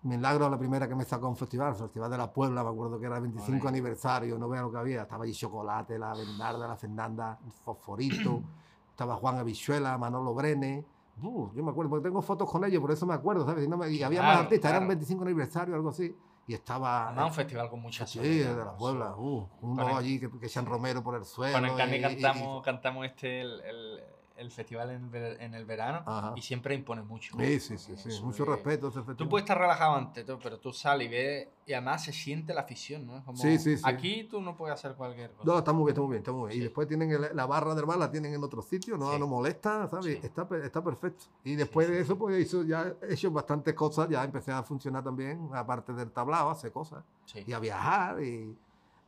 Milagro 0.06 0.48
la 0.48 0.58
primera 0.58 0.86
que 0.88 0.94
me 0.94 1.04
sacó 1.04 1.28
un 1.28 1.36
festival, 1.36 1.70
el 1.72 1.76
Festival 1.76 2.10
de 2.10 2.16
la 2.18 2.32
Puebla, 2.32 2.62
me 2.62 2.70
acuerdo 2.70 2.98
que 2.98 3.06
era 3.06 3.16
el 3.16 3.22
25 3.22 3.58
Ole. 3.60 3.68
aniversario, 3.68 4.38
no 4.38 4.48
vea 4.48 4.62
lo 4.62 4.70
que 4.70 4.78
había, 4.78 5.02
estaba 5.02 5.24
allí 5.24 5.32
Chocolate, 5.32 5.98
la 5.98 6.14
Bernarda, 6.14 6.68
la 6.68 6.76
Fernanda, 6.76 7.38
Fosforito, 7.64 8.42
estaba 8.90 9.16
Juan 9.16 9.38
Avichuela, 9.38 9.96
Manolo 9.98 10.34
Brene, 10.34 10.86
Uh, 11.22 11.50
yo 11.54 11.64
me 11.64 11.70
acuerdo, 11.70 11.88
porque 11.88 12.04
tengo 12.08 12.20
fotos 12.20 12.46
con 12.50 12.62
ellos, 12.66 12.78
por 12.78 12.90
eso 12.90 13.06
me 13.06 13.14
acuerdo, 13.14 13.46
¿sabes? 13.46 13.64
Y, 13.64 13.68
no 13.68 13.78
me- 13.78 13.88
y 13.90 14.02
había 14.02 14.20
más 14.20 14.32
Claro, 14.32 14.42
artistas, 14.44 14.68
era 14.70 14.80
un 14.80 14.84
claro. 14.84 14.98
25 14.98 15.22
aniversario, 15.24 15.74
algo 15.74 15.88
así, 15.88 16.14
y 16.46 16.52
estaba... 16.52 17.06
Además, 17.08 17.28
un 17.28 17.32
festival 17.32 17.70
con 17.70 17.80
mucha 17.80 18.06
Sí, 18.06 18.18
de 18.18 18.54
la. 18.54 18.76
Puebla, 18.76 19.16
uh, 19.16 19.48
el- 19.80 19.96
allí 19.96 20.20
que, 20.20 20.30
que 20.30 20.44
echan 20.44 20.66
Romero 20.66 21.02
por 21.02 21.14
el 21.14 21.24
suelo. 21.24 21.54
Con 21.56 21.64
el 21.70 21.74
Carne 21.74 21.96
y- 21.96 22.00
y- 22.00 22.02
cantamos, 22.02 22.62
cantamos 22.62 23.06
este, 23.06 23.40
el, 23.40 23.60
el- 23.62 24.00
el 24.36 24.50
festival 24.50 24.90
en, 24.90 25.10
ver- 25.10 25.40
en 25.40 25.54
el 25.54 25.64
verano 25.64 26.02
Ajá. 26.06 26.32
y 26.36 26.42
siempre 26.42 26.74
impone 26.74 27.02
mucho. 27.02 27.34
Sí, 27.38 27.58
sí, 27.60 27.78
sí, 27.78 27.96
sí, 27.96 28.22
mucho 28.22 28.42
es- 28.42 28.48
respeto 28.48 28.88
ese. 28.88 29.02
Tú 29.14 29.28
puedes 29.28 29.44
estar 29.44 29.58
relajado 29.58 29.94
antes, 29.96 30.24
pero 30.42 30.58
tú 30.58 30.72
sales 30.72 31.06
y 31.06 31.10
ves, 31.10 31.48
y 31.66 31.72
además 31.72 32.04
se 32.04 32.12
siente 32.12 32.52
la 32.54 32.60
afición, 32.60 33.06
¿no? 33.06 33.24
Como, 33.24 33.36
Sí, 33.38 33.58
sí, 33.58 33.76
sí. 33.76 33.82
Aquí 33.86 34.24
tú 34.30 34.40
no 34.40 34.56
puedes 34.56 34.74
hacer 34.74 34.94
cualquier 34.94 35.32
cosa. 35.32 35.50
No, 35.50 35.58
está 35.58 35.72
muy 35.72 35.84
bien, 35.86 35.88
está 35.94 36.00
muy 36.02 36.10
bien, 36.10 36.18
está 36.20 36.32
muy 36.32 36.40
bien. 36.48 36.52
Sí. 36.52 36.58
Y 36.58 36.62
después 36.62 36.86
tienen 36.88 37.10
el- 37.10 37.34
la 37.34 37.46
barra 37.46 37.74
del 37.74 37.84
bar, 37.86 37.98
la 37.98 38.10
tienen 38.10 38.34
en 38.34 38.44
otro 38.44 38.62
sitio, 38.62 38.96
no, 38.96 39.12
Sí. 39.12 39.18
no 39.18 39.26
molesta, 39.26 39.88
¿sabes? 39.88 40.22
Está, 40.22 40.46
está 40.62 40.82
perfecto. 40.84 41.24
Y 41.42 41.56
después 41.56 41.88
de 41.88 42.00
eso, 42.00 42.16
pues 42.18 42.38
hizo, 42.44 42.62
ya 42.64 42.92
he 43.02 43.14
hecho 43.14 43.30
bastantes 43.30 43.74
cosas, 43.74 44.08
ya 44.08 44.22
empecé 44.22 44.52
a 44.52 44.62
funcionar 44.62 45.02
también, 45.02 45.48
aparte 45.54 45.92
del 45.92 46.10
tablao, 46.10 46.50
hacer 46.50 46.72
cosas. 46.72 47.02
Y 47.46 47.52
a 47.52 47.58
viajar 47.58 48.22
y... 48.22 48.56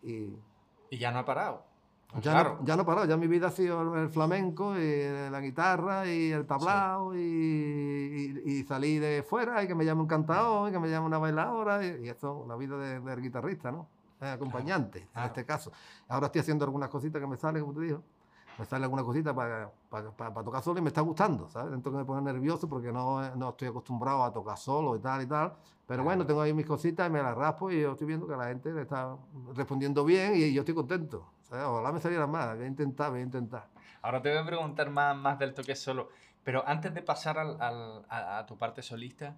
y 0.02 0.36
Y 0.90 0.96
ya 0.98 1.10
no 1.12 1.18
ha 1.18 1.24
parado. 1.24 1.67
Ya, 2.14 2.32
claro. 2.32 2.56
no, 2.60 2.66
ya 2.66 2.76
no 2.76 2.86
parado, 2.86 3.06
ya 3.06 3.16
mi 3.18 3.26
vida 3.26 3.48
ha 3.48 3.50
sido 3.50 3.94
el 3.96 4.08
flamenco 4.08 4.76
y 4.78 5.30
la 5.30 5.40
guitarra 5.40 6.06
y 6.06 6.32
el 6.32 6.46
tablao 6.46 7.14
y, 7.14 8.42
y, 8.44 8.50
y 8.50 8.64
salí 8.64 8.98
de 8.98 9.22
fuera 9.22 9.62
y 9.62 9.68
que 9.68 9.74
me 9.74 9.84
llame 9.84 10.00
un 10.00 10.06
cantador 10.06 10.68
y 10.68 10.72
que 10.72 10.78
me 10.78 10.88
llame 10.88 11.06
una 11.06 11.18
bailadora 11.18 11.84
y, 11.84 12.06
y 12.06 12.08
eso, 12.08 12.32
una 12.34 12.56
vida 12.56 12.78
de- 12.78 13.16
guitarrista, 13.20 13.70
¿no? 13.70 13.86
Acompañante, 14.20 15.06
en 15.14 15.24
este 15.24 15.44
caso. 15.44 15.70
Ahora 16.08 16.26
estoy 16.26 16.40
haciendo 16.40 16.64
algunas 16.64 16.88
cositas 16.88 17.20
que 17.20 17.26
me 17.28 17.36
salen, 17.36 17.62
como 17.62 17.74
te 17.74 17.82
digo. 17.82 18.02
me 18.58 18.64
sale 18.64 18.84
alguna 18.84 19.04
cosita 19.04 19.34
para, 19.34 19.70
para, 19.88 20.10
para, 20.10 20.42
tocar 20.42 20.62
solo 20.62 20.78
y 20.80 20.82
me 20.82 20.88
está 20.88 21.02
gustando, 21.02 21.48
¿sabes? 21.50 21.74
Entonces 21.74 21.98
me 21.98 22.04
pone 22.04 22.22
nervioso 22.22 22.68
porque 22.68 22.90
no, 22.90 23.36
no 23.36 23.50
estoy 23.50 23.68
acostumbrado 23.68 24.24
a 24.24 24.32
tocar 24.32 24.56
solo 24.58 24.96
y 24.96 24.98
tal 24.98 25.22
y 25.22 25.26
tal. 25.26 25.52
Pero 25.86 26.02
bueno, 26.02 26.26
tengo 26.26 26.40
ahí 26.40 26.52
mis 26.52 26.66
cositas 26.66 27.08
y 27.08 27.12
me 27.12 27.22
las 27.22 27.36
raspo 27.36 27.70
y 27.70 27.80
yo 27.82 27.92
estoy 27.92 28.06
viendo 28.06 28.26
que 28.26 28.36
la 28.36 28.46
gente 28.46 28.72
le 28.72 28.82
está 28.82 29.14
respondiendo 29.54 30.04
bien 30.04 30.34
y 30.34 30.52
yo 30.52 30.62
estoy 30.62 30.74
contento. 30.74 31.37
¿Sabes? 31.48 31.64
Ojalá 31.64 31.92
me 31.92 32.00
saliera 32.00 32.26
más, 32.26 32.56
voy 32.56 32.64
a 32.64 32.68
intentar, 32.68 33.10
voy 33.10 33.20
a 33.20 33.24
intentar. 33.24 33.66
Ahora 34.02 34.22
te 34.22 34.30
voy 34.30 34.38
a 34.38 34.46
preguntar 34.46 34.90
más, 34.90 35.16
más 35.16 35.38
del 35.38 35.54
toque 35.54 35.74
solo. 35.74 36.10
Pero 36.44 36.66
antes 36.66 36.94
de 36.94 37.02
pasar 37.02 37.36
a, 37.38 38.46
tu 38.46 38.56
parte 38.56 38.82
solista, 38.82 39.36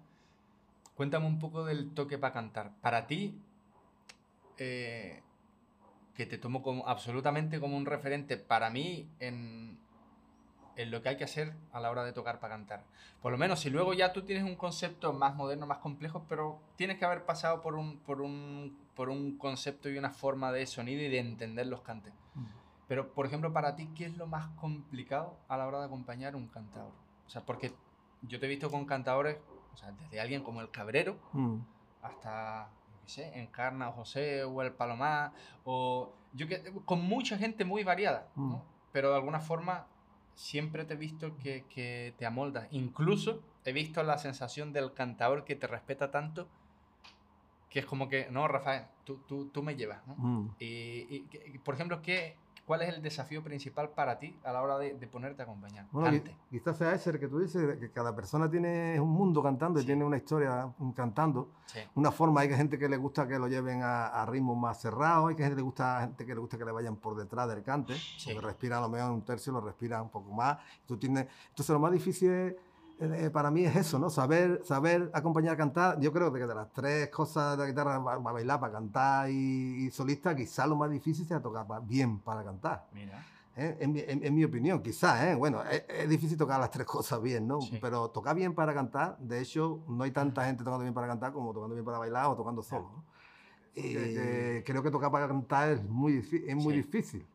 cuéntame 0.95 1.25
un 1.25 1.39
poco 1.39 1.65
del 1.65 1.93
toque 1.93 2.17
para 2.17 2.33
cantar. 2.33 2.71
Para 2.81 3.05
ti, 3.05 3.37
eh, 4.57 5.21
que 6.15 6.25
te 6.25 6.37
tomo 6.37 6.83
absolutamente 6.85 7.59
como 7.59 7.75
un 7.75 7.85
referente 7.85 8.37
para 8.37 8.69
mí 8.69 9.09
en, 9.19 9.77
en, 10.75 10.91
lo 10.91 11.01
que 11.01 11.09
hay 11.09 11.17
que 11.17 11.23
hacer 11.23 11.53
a 11.73 11.79
la 11.79 11.91
hora 11.91 12.05
de 12.05 12.13
tocar 12.13 12.39
para 12.39 12.55
cantar. 12.55 12.85
Por 13.21 13.31
lo 13.31 13.37
menos 13.37 13.59
si 13.59 13.69
luego 13.69 13.93
ya 13.93 14.13
tú 14.13 14.21
tienes 14.21 14.45
un 14.45 14.55
concepto 14.55 15.11
más 15.11 15.35
moderno, 15.35 15.65
más 15.65 15.79
complejo, 15.79 16.25
pero 16.29 16.61
tienes 16.75 16.97
que 16.97 17.05
haber 17.05 17.25
pasado 17.25 17.61
por 17.61 17.75
un, 17.75 17.97
por 17.99 18.21
un, 18.21 18.77
por 18.95 19.09
un 19.09 19.37
concepto 19.37 19.89
y 19.89 19.97
una 19.97 20.11
forma 20.11 20.51
de 20.51 20.65
sonido 20.65 21.01
y 21.01 21.09
de 21.09 21.19
entender 21.19 21.67
los 21.67 21.81
cantes. 21.81 22.13
Mm. 22.35 22.45
Pero, 22.87 23.13
por 23.13 23.25
ejemplo, 23.25 23.53
para 23.53 23.75
ti, 23.75 23.87
¿qué 23.95 24.05
es 24.05 24.17
lo 24.17 24.27
más 24.27 24.47
complicado 24.57 25.37
a 25.47 25.57
la 25.57 25.67
hora 25.67 25.79
de 25.79 25.85
acompañar 25.85 26.35
un 26.35 26.47
cantador? 26.47 26.91
O 27.25 27.29
sea, 27.29 27.45
porque 27.45 27.73
yo 28.21 28.39
te 28.39 28.45
he 28.45 28.49
visto 28.49 28.69
con 28.69 28.85
cantadores, 28.85 29.37
o 29.73 29.77
sea, 29.77 29.91
desde 29.91 30.19
alguien 30.19 30.43
como 30.43 30.61
el 30.61 30.69
Cabrero 30.69 31.17
mm. 31.33 31.57
hasta 32.01 32.69
sé, 33.11 33.31
Encarna 33.39 33.89
o 33.89 33.91
José 33.91 34.43
o 34.43 34.61
el 34.61 34.71
Palomar, 34.71 35.33
o 35.65 36.13
yo 36.33 36.47
que, 36.47 36.63
con 36.85 37.01
mucha 37.01 37.37
gente 37.37 37.65
muy 37.65 37.83
variada, 37.83 38.27
¿no? 38.35 38.43
Mm. 38.43 38.61
pero 38.91 39.09
de 39.09 39.15
alguna 39.15 39.39
forma 39.39 39.85
siempre 40.33 40.85
te 40.85 40.93
he 40.93 40.97
visto 40.97 41.37
que, 41.37 41.65
que, 41.65 42.15
te 42.17 42.25
amoldas. 42.25 42.67
Incluso 42.71 43.41
he 43.65 43.73
visto 43.73 44.01
la 44.01 44.17
sensación 44.17 44.73
del 44.73 44.93
cantador 44.93 45.43
que 45.43 45.55
te 45.55 45.67
respeta 45.67 46.09
tanto, 46.09 46.47
que 47.71 47.79
es 47.79 47.85
como 47.85 48.09
que, 48.09 48.27
no, 48.29 48.47
Rafael, 48.49 48.83
tú, 49.05 49.19
tú, 49.25 49.47
tú 49.47 49.63
me 49.63 49.75
llevas. 49.75 50.05
¿no? 50.05 50.15
Mm. 50.17 50.55
Y, 50.59 51.25
y, 51.31 51.57
por 51.63 51.75
ejemplo, 51.75 52.01
¿qué, 52.01 52.35
¿Cuál 52.65 52.83
es 52.83 52.93
el 52.93 53.01
desafío 53.01 53.43
principal 53.43 53.89
para 53.89 54.19
ti 54.19 54.37
a 54.43 54.53
la 54.53 54.61
hora 54.61 54.77
de, 54.77 54.93
de 54.93 55.07
ponerte 55.07 55.41
a 55.41 55.45
acompañar? 55.45 55.87
Bueno, 55.91 56.21
quizás 56.49 56.77
sea 56.77 56.93
ese 56.93 57.19
que 57.19 57.27
tú 57.27 57.39
dices, 57.39 57.77
que 57.79 57.91
cada 57.91 58.15
persona 58.15 58.49
tiene 58.49 58.99
un 58.99 59.09
mundo 59.09 59.41
cantando 59.41 59.81
y 59.81 59.85
tiene 59.85 60.05
una 60.05 60.17
historia 60.17 60.71
cantando. 60.95 61.49
Sí. 61.65 61.79
Una 61.95 62.11
forma, 62.11 62.41
hay 62.41 62.49
gente 62.53 62.77
que 62.77 62.87
le 62.87 62.97
gusta 62.97 63.27
que 63.27 63.39
lo 63.39 63.47
lleven 63.47 63.81
a, 63.81 64.07
a 64.07 64.25
ritmos 64.25 64.57
más 64.57 64.79
cerrados, 64.79 65.29
hay 65.29 65.35
gente 65.35 65.49
que 65.49 65.55
le 65.55 65.61
gusta, 65.63 66.01
gente 66.01 66.25
que 66.25 66.33
le 66.33 66.39
gusta 66.39 66.57
que 66.57 66.65
le 66.65 66.71
vayan 66.71 66.97
por 66.97 67.17
detrás 67.17 67.49
del 67.49 67.63
cante, 67.63 67.95
sí. 67.95 68.31
porque 68.31 68.47
respira 68.47 68.77
a 68.77 68.81
lo 68.81 68.89
mejor 68.89 69.11
un 69.11 69.23
tercio, 69.23 69.51
lo 69.51 69.61
respira 69.61 70.01
un 70.01 70.09
poco 70.09 70.31
más. 70.31 70.57
Tú 70.85 70.97
tienes, 70.97 71.27
entonces 71.49 71.73
lo 71.73 71.79
más 71.79 71.91
difícil 71.91 72.31
es 72.31 72.55
para 73.31 73.49
mí 73.49 73.65
es 73.65 73.75
eso, 73.75 73.97
¿no? 73.97 74.09
Saber, 74.09 74.61
saber 74.63 75.09
acompañar 75.13 75.53
a 75.53 75.57
cantar. 75.57 75.99
Yo 75.99 76.13
creo 76.13 76.31
que 76.31 76.39
de 76.39 76.55
las 76.55 76.71
tres 76.71 77.09
cosas 77.09 77.57
de 77.57 77.63
la 77.63 77.69
guitarra, 77.69 78.03
para 78.03 78.17
bailar, 78.19 78.59
para 78.59 78.73
cantar 78.73 79.29
y, 79.29 79.85
y 79.85 79.91
solista, 79.91 80.35
quizás 80.35 80.67
lo 80.67 80.75
más 80.75 80.91
difícil 80.91 81.25
sea 81.25 81.41
tocar 81.41 81.65
bien 81.83 82.19
para 82.19 82.43
cantar. 82.43 82.87
Mira. 82.93 83.25
¿Eh? 83.57 83.77
En, 83.81 83.97
en, 83.97 84.23
en, 84.23 84.33
mi 84.33 84.45
opinión, 84.45 84.81
quizás, 84.81 85.23
¿eh? 85.25 85.35
Bueno, 85.35 85.61
es, 85.63 85.83
es, 85.89 86.07
difícil 86.09 86.37
tocar 86.37 86.59
las 86.59 86.71
tres 86.71 86.85
cosas 86.87 87.21
bien, 87.21 87.47
¿no? 87.47 87.59
Sí. 87.59 87.79
Pero 87.81 88.09
tocar 88.09 88.35
bien 88.35 88.55
para 88.55 88.73
cantar, 88.73 89.17
de 89.17 89.41
hecho, 89.41 89.83
no 89.87 90.03
hay 90.03 90.11
tanta 90.11 90.45
gente 90.47 90.63
tocando 90.63 90.83
bien 90.83 90.93
para 90.93 91.07
cantar 91.07 91.33
como 91.33 91.53
tocando 91.53 91.75
bien 91.75 91.85
para 91.85 91.97
bailar 91.97 92.27
o 92.27 92.35
tocando 92.35 92.63
solo. 92.63 92.89
¿no? 92.95 93.03
Y, 93.75 93.95
eh, 93.97 94.63
creo 94.65 94.83
que 94.83 94.91
tocar 94.91 95.11
para 95.11 95.27
cantar 95.27 95.69
es 95.71 95.83
muy, 95.83 96.17
es 96.17 96.55
muy 96.55 96.73
sí. 96.73 96.81
difícil. 96.81 97.27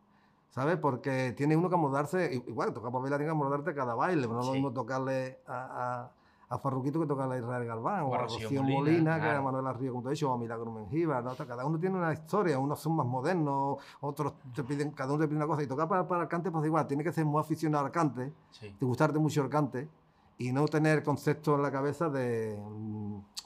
¿Sabes? 0.56 0.78
Porque 0.78 1.34
tiene 1.36 1.54
uno 1.54 1.68
que 1.68 1.74
amoldarse, 1.74 2.42
igual, 2.46 2.72
tocar 2.72 2.90
por 2.90 3.02
bailar, 3.02 3.18
tiene 3.18 3.28
que 3.28 3.36
amordarte 3.36 3.74
cada 3.74 3.94
baile, 3.94 4.26
no 4.26 4.40
es 4.40 4.46
lo 4.46 4.52
mismo 4.54 4.72
tocarle 4.72 5.40
a, 5.46 6.08
a, 6.48 6.54
a, 6.54 6.58
Farruquito 6.58 6.98
que 6.98 7.06
tocarle 7.06 7.34
a 7.34 7.38
Israel 7.40 7.66
Galván, 7.66 8.04
o, 8.04 8.08
o 8.08 8.14
a 8.14 8.18
Rocío 8.22 8.62
Molina, 8.62 8.78
Molina 8.78 9.16
claro. 9.16 9.30
que 9.32 9.36
a 9.36 9.42
Manuel 9.42 9.66
Arrío, 9.66 9.92
como 9.92 10.04
te 10.04 10.08
he 10.08 10.12
dicho, 10.12 10.30
o 10.30 10.32
a 10.32 10.38
Milagro 10.38 10.72
Mengíbar, 10.72 11.22
¿no? 11.22 11.36
cada 11.36 11.66
uno 11.66 11.78
tiene 11.78 11.98
una 11.98 12.10
historia, 12.10 12.58
unos 12.58 12.80
son 12.80 12.96
más 12.96 13.04
modernos, 13.04 13.76
otros 14.00 14.32
te 14.54 14.64
piden, 14.64 14.92
cada 14.92 15.12
uno 15.12 15.24
te 15.24 15.28
pide 15.28 15.36
una 15.36 15.46
cosa, 15.46 15.62
y 15.62 15.66
tocar 15.66 15.88
para, 15.88 16.08
para 16.08 16.22
el 16.22 16.28
cante, 16.28 16.50
pues 16.50 16.64
igual, 16.64 16.86
tiene 16.86 17.04
que 17.04 17.12
ser 17.12 17.26
muy 17.26 17.38
aficionado 17.38 17.84
al 17.84 17.92
cante, 17.92 18.32
sí. 18.50 18.74
te 18.78 18.86
gustarte 18.86 19.18
mucho 19.18 19.42
el 19.42 19.50
cante, 19.50 19.90
y 20.38 20.52
no 20.52 20.66
tener 20.66 21.02
conceptos 21.02 21.56
en 21.56 21.62
la 21.62 21.72
cabeza 21.72 22.10
de, 22.10 22.58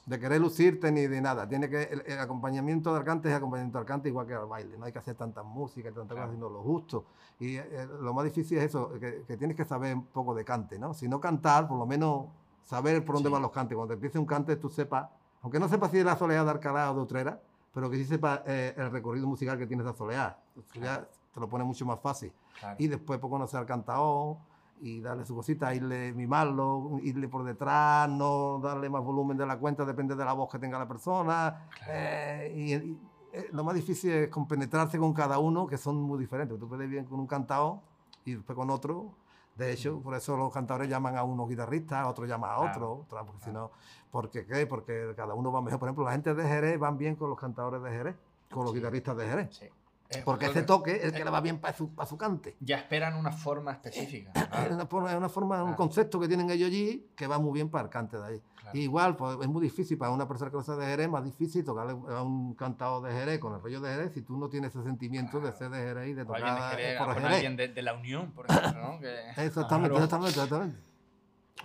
de, 0.05 0.19
querer 0.19 0.41
lucirte 0.41 0.91
ni 0.91 1.07
de 1.07 1.21
nada. 1.21 1.47
Tiene 1.47 1.69
que 1.69 1.83
el, 1.83 2.03
el, 2.05 2.19
acompañamiento 2.19 2.93
del 2.93 3.03
cante 3.03 3.29
es 3.29 3.35
acompañamiento 3.35 3.77
del 3.77 3.87
cante 3.87 4.09
igual 4.09 4.27
que 4.27 4.33
al 4.33 4.47
baile. 4.47 4.77
No 4.77 4.85
hay 4.85 4.91
que 4.91 4.99
hacer 4.99 5.15
tantas 5.15 5.45
músicas, 5.45 5.93
tantas 5.93 6.15
claro. 6.15 6.27
cosas, 6.27 6.35
sino 6.35 6.49
lo 6.49 6.61
justo. 6.61 7.05
Y 7.39 7.55
eh, 7.55 7.87
lo 8.01 8.13
más 8.13 8.25
difícil 8.25 8.57
es 8.57 8.65
eso, 8.65 8.91
que, 8.99 9.23
que, 9.25 9.37
tienes 9.37 9.55
que 9.55 9.63
saber 9.63 9.95
un 9.95 10.05
poco 10.05 10.35
de 10.35 10.43
cante, 10.43 10.77
¿no? 10.77 10.93
Si 10.93 11.07
no 11.07 11.21
cantar, 11.21 11.67
por 11.67 11.77
lo 11.77 11.85
menos 11.85 12.25
saber 12.63 13.03
por 13.05 13.15
dónde 13.15 13.29
sí. 13.29 13.33
van 13.33 13.41
los 13.41 13.51
cantes. 13.51 13.75
Cuando 13.75 13.93
empiece 13.93 14.19
un 14.19 14.25
cante, 14.25 14.57
tú 14.57 14.69
sepas, 14.69 15.09
aunque 15.41 15.59
no 15.59 15.69
sepas 15.69 15.91
si 15.91 15.99
es 15.99 16.05
la 16.05 16.17
soleá 16.17 16.43
de 16.43 16.51
Alcalá 16.51 16.91
o 16.91 16.95
de 16.95 17.01
Utrera, 17.01 17.41
pero 17.73 17.89
que 17.89 17.95
sí 17.95 18.05
sepas 18.05 18.41
eh, 18.45 18.73
el 18.75 18.91
recorrido 18.91 19.27
musical 19.27 19.57
que 19.57 19.65
tienes 19.65 19.85
esa 19.85 19.95
soleá. 19.95 20.37
Claro. 20.71 20.85
Ya 20.85 21.09
te 21.33 21.39
lo 21.39 21.47
pone 21.47 21.63
mucho 21.63 21.85
más 21.85 22.01
fácil. 22.01 22.33
Claro. 22.59 22.75
Y 22.79 22.87
después, 22.87 23.17
por 23.19 23.29
conocer 23.29 23.61
al 23.61 23.65
cantador 23.65 24.37
y 24.81 24.99
darle 24.99 25.25
su 25.25 25.35
cosita, 25.35 25.73
irle 25.75 26.11
mimarlo, 26.13 26.99
irle 27.03 27.27
por 27.27 27.43
detrás, 27.43 28.09
no 28.09 28.59
darle 28.59 28.89
más 28.89 29.03
volumen 29.03 29.37
de 29.37 29.45
la 29.45 29.57
cuenta, 29.57 29.85
depende 29.85 30.15
de 30.15 30.25
la 30.25 30.33
voz 30.33 30.49
que 30.51 30.57
tenga 30.57 30.79
la 30.79 30.87
persona. 30.87 31.67
Claro. 31.69 31.93
Eh, 31.93 32.53
y, 32.55 32.73
y 32.73 32.99
eh, 33.33 33.49
lo 33.51 33.63
más 33.63 33.75
difícil 33.75 34.11
es 34.11 34.29
compenetrarse 34.29 34.97
con 34.97 35.13
cada 35.13 35.39
uno, 35.39 35.67
que 35.67 35.77
son 35.77 36.01
muy 36.01 36.19
diferentes. 36.19 36.59
Tú 36.59 36.67
puedes 36.67 36.85
ir 36.85 36.91
bien 36.91 37.05
con 37.05 37.19
un 37.19 37.27
cantado 37.27 37.81
y 38.25 38.33
después 38.33 38.55
con 38.55 38.69
otro. 38.69 39.13
De 39.55 39.71
hecho, 39.71 39.99
por 40.01 40.15
eso 40.15 40.35
los 40.35 40.51
cantadores 40.51 40.89
llaman 40.89 41.17
a 41.17 41.23
unos 41.23 41.47
guitarristas, 41.47 41.99
a 41.99 42.07
otros 42.07 42.27
llaman 42.27 42.49
a 42.49 42.59
otro, 42.59 43.05
claro. 43.09 43.27
porque 43.27 43.43
si 43.43 43.51
no, 43.51 43.69
¿por 44.09 44.29
qué? 44.29 44.65
Porque 44.65 45.13
cada 45.15 45.35
uno 45.35 45.51
va 45.51 45.61
mejor. 45.61 45.79
Por 45.79 45.89
ejemplo, 45.89 46.05
la 46.05 46.13
gente 46.13 46.33
de 46.33 46.47
Jerez 46.47 46.79
van 46.79 46.97
bien 46.97 47.15
con 47.15 47.29
los 47.29 47.37
cantadores 47.37 47.83
de 47.83 47.91
Jerez, 47.91 48.15
con 48.49 48.63
los 48.63 48.71
sí. 48.71 48.77
guitarristas 48.77 49.17
de 49.17 49.27
Jerez. 49.27 49.55
Sí. 49.55 49.65
Eh, 50.13 50.23
porque 50.25 50.47
ese 50.47 50.63
toque 50.63 50.97
es 50.97 51.03
el 51.05 51.13
que 51.13 51.23
le 51.23 51.31
va 51.31 51.39
bien 51.39 51.59
para 51.59 51.73
su, 51.75 51.95
para 51.95 52.07
su 52.07 52.17
cante. 52.17 52.57
Ya 52.59 52.77
esperan 52.77 53.15
una 53.15 53.31
forma 53.31 53.71
específica. 53.71 54.31
Es 54.65 54.71
una 54.71 54.85
forma, 54.85 55.15
una 55.15 55.29
forma 55.29 55.63
un 55.63 55.73
concepto 55.73 56.19
que 56.19 56.27
tienen 56.27 56.49
ellos 56.49 56.67
allí 56.67 57.09
que 57.15 57.27
va 57.27 57.39
muy 57.39 57.53
bien 57.53 57.69
para 57.69 57.85
el 57.85 57.89
cante 57.89 58.17
de 58.17 58.25
ahí. 58.25 58.41
Claro. 58.61 58.77
igual, 58.77 59.15
pues, 59.15 59.37
es 59.41 59.47
muy 59.47 59.61
difícil 59.61 59.97
para 59.97 60.11
una 60.11 60.27
persona 60.27 60.51
que 60.51 60.57
no 60.57 60.63
sea 60.63 60.75
de 60.75 60.85
Jerez, 60.85 61.09
más 61.09 61.23
difícil 61.23 61.63
tocarle 61.65 61.93
a 61.93 62.21
un 62.21 62.53
cantado 62.53 63.01
de 63.01 63.11
Jerez 63.11 63.39
con 63.39 63.55
el 63.55 63.61
rollo 63.61 63.81
de 63.81 63.89
Jerez 63.89 64.13
si 64.13 64.21
tú 64.21 64.37
no 64.37 64.49
tienes 64.49 64.75
ese 64.75 64.83
sentimiento 64.83 65.39
de 65.39 65.51
ser 65.53 65.71
de 65.71 65.79
Jerez 65.79 66.09
y 66.09 66.13
de 66.13 66.25
tocar 66.25 66.43
alguien 66.43 66.55
de 66.55 66.75
Jerez, 66.75 66.97
por 66.99 67.13
Jerez. 67.13 67.31
alguien 67.31 67.55
de, 67.55 67.67
de, 67.69 67.81
la 67.81 67.93
Unión, 67.93 68.31
por 68.31 68.49
ejemplo, 68.49 68.81
¿no? 68.81 68.99
Que... 68.99 69.29
exactamente, 69.45 69.95
exactamente, 69.95 70.29
exactamente. 70.29 70.77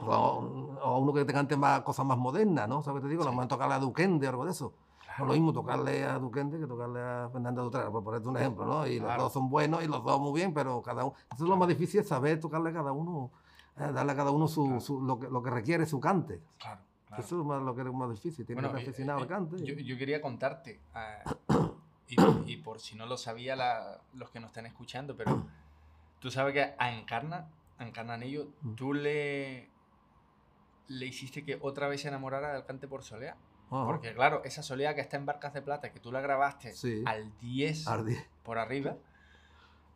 O, 0.00 0.78
o, 0.82 0.98
uno 0.98 1.12
que 1.12 1.24
te 1.24 1.32
cante 1.32 1.56
más 1.56 1.80
cosas 1.80 2.06
más 2.06 2.18
modernas, 2.18 2.68
¿no? 2.68 2.82
¿Sabes 2.82 3.00
qué 3.00 3.06
te 3.06 3.10
digo? 3.10 3.24
Sí. 3.24 3.30
Lo 3.30 3.36
van 3.36 3.46
a 3.46 3.48
tocarle 3.48 3.74
a 3.74 3.78
Duquende 3.78 4.26
o 4.26 4.30
algo 4.30 4.44
de 4.44 4.52
eso. 4.52 4.72
Lo 5.18 5.26
mismo 5.26 5.52
tocarle 5.52 6.04
a 6.04 6.18
Duquende 6.18 6.58
que 6.58 6.66
tocarle 6.66 7.00
a 7.00 7.28
Fernando 7.32 7.64
Dutrera, 7.64 7.90
por 7.90 8.04
ponerte 8.04 8.28
un 8.28 8.36
ejemplo, 8.36 8.66
¿no? 8.66 8.86
Y 8.86 8.98
claro. 8.98 9.14
los 9.14 9.24
dos 9.24 9.32
son 9.32 9.48
buenos 9.48 9.82
y 9.82 9.86
los 9.86 10.04
dos 10.04 10.20
muy 10.20 10.38
bien, 10.38 10.52
pero 10.52 10.82
cada 10.82 11.04
uno... 11.04 11.14
Eso 11.32 11.44
es 11.44 11.48
lo 11.48 11.56
más 11.56 11.68
difícil, 11.68 12.00
es 12.00 12.08
saber 12.08 12.38
tocarle 12.38 12.70
a 12.70 12.72
cada 12.72 12.92
uno, 12.92 13.30
eh, 13.78 13.92
darle 13.92 14.12
a 14.12 14.16
cada 14.16 14.30
uno 14.30 14.46
su, 14.48 14.64
claro. 14.64 14.80
su, 14.80 15.00
lo, 15.00 15.18
que, 15.18 15.28
lo 15.28 15.42
que 15.42 15.50
requiere 15.50 15.86
su 15.86 16.00
cante. 16.00 16.42
Claro. 16.58 16.80
Claro. 17.06 17.22
Eso 17.22 17.40
es 17.40 17.46
más, 17.46 17.62
lo 17.62 17.74
que 17.74 17.82
es 17.82 17.92
más 17.92 18.10
difícil, 18.10 18.44
tiene 18.44 18.60
bueno, 18.60 18.76
que 18.76 18.82
aficionado 18.82 19.20
al 19.20 19.28
cante. 19.28 19.64
Yo, 19.64 19.74
yo, 19.74 19.96
quería 19.96 20.20
contarte, 20.20 20.80
uh, 20.94 21.70
y, 22.08 22.52
y, 22.52 22.56
por 22.56 22.80
si 22.80 22.96
no 22.96 23.06
lo 23.06 23.16
sabía 23.16 23.54
la, 23.54 24.00
los 24.12 24.30
que 24.30 24.40
nos 24.40 24.48
están 24.48 24.66
escuchando, 24.66 25.16
pero 25.16 25.46
tú 26.18 26.32
sabes 26.32 26.52
que 26.52 26.74
a 26.76 26.92
Encarna, 26.92 27.48
a 27.78 27.86
Encarna 27.86 28.14
Anillo, 28.14 28.48
mm. 28.62 28.74
tú 28.74 28.92
le, 28.92 29.70
le 30.88 31.06
hiciste 31.06 31.44
que 31.44 31.58
otra 31.60 31.86
vez 31.86 32.00
se 32.00 32.08
enamorara 32.08 32.52
del 32.52 32.64
cante 32.64 32.88
por 32.88 33.04
soleá. 33.04 33.36
Ajá. 33.70 33.84
Porque 33.86 34.14
claro, 34.14 34.42
esa 34.44 34.62
soledad 34.62 34.94
que 34.94 35.00
está 35.00 35.16
en 35.16 35.26
Barcas 35.26 35.52
de 35.52 35.62
Plata, 35.62 35.92
que 35.92 36.00
tú 36.00 36.12
la 36.12 36.20
grabaste 36.20 36.72
sí. 36.72 37.02
al 37.04 37.32
10 37.40 37.86
por 38.44 38.58
arriba, 38.58 38.96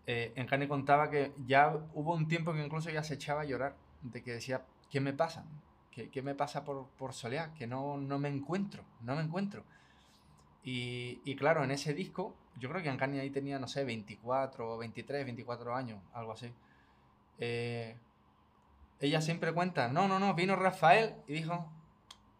eh, 0.06 0.33
Encarne 0.35 0.66
contaba 0.66 1.09
que 1.09 1.33
ya 1.46 1.72
hubo 1.94 2.14
un 2.14 2.26
tiempo 2.26 2.52
que 2.52 2.64
incluso 2.64 2.90
ya 2.90 3.04
se 3.04 3.14
echaba 3.14 3.42
a 3.42 3.44
llorar, 3.44 3.76
de 4.02 4.22
que 4.22 4.33
decía, 4.33 4.64
¿qué 4.90 5.00
me 5.00 5.12
pasa? 5.12 5.44
¿Qué, 5.90 6.09
qué 6.11 6.22
me 6.22 6.35
pasa 6.35 6.64
por, 6.64 6.87
por? 6.98 7.12
Que 7.56 7.66
no, 7.66 7.96
no 7.96 8.18
me 8.18 8.28
encuentro, 8.28 8.83
no 9.02 9.14
me 9.14 9.22
encuentro. 9.22 9.62
Y, 10.64 11.20
y, 11.24 11.37
claro, 11.37 11.64
en 11.64 11.70
ese 11.70 11.94
disco, 11.94 12.35
yo 12.59 12.68
creo 12.68 12.83
que 12.83 12.88
Encarni 12.88 13.18
ahí 13.18 13.30
tenía, 13.30 13.59
no 13.59 13.68
sé, 13.68 13.85
24, 13.85 14.78
23, 14.78 15.24
24 15.24 15.74
años, 15.74 16.00
algo 16.12 16.33
así. 16.33 16.52
Eh, 17.38 17.96
ella 19.00 19.20
siempre 19.20 19.52
cuenta, 19.52 19.88
no, 19.88 20.09
no, 20.09 20.18
no, 20.18 20.35
vino 20.35 20.56
Rafael 20.56 21.14
y 21.26 21.35
dijo, 21.35 21.66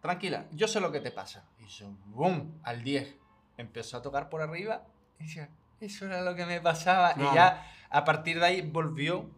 tranquila, 0.01 0.47
yo 0.53 0.69
sé 0.69 0.81
lo 0.81 0.93
que 0.93 1.01
te 1.01 1.11
pasa. 1.11 1.45
Y 1.59 1.65
eso, 1.65 1.95
boom, 2.07 2.61
al 2.63 2.83
10. 2.83 3.17
Empezó 3.57 3.99
a 3.99 4.03
tocar 4.03 4.29
por 4.29 4.41
arriba 4.41 4.85
y 5.19 5.25
decía, 5.25 5.51
eso 5.81 6.07
era 6.07 6.23
lo 6.23 6.35
que 6.35 6.47
me 6.47 6.61
pasaba. 6.61 7.15
No. 7.15 7.31
Y 7.31 7.35
ya 7.35 7.67
a 7.91 8.05
partir 8.05 8.39
de 8.39 8.47
ahí 8.47 8.63
volvió 8.63 9.29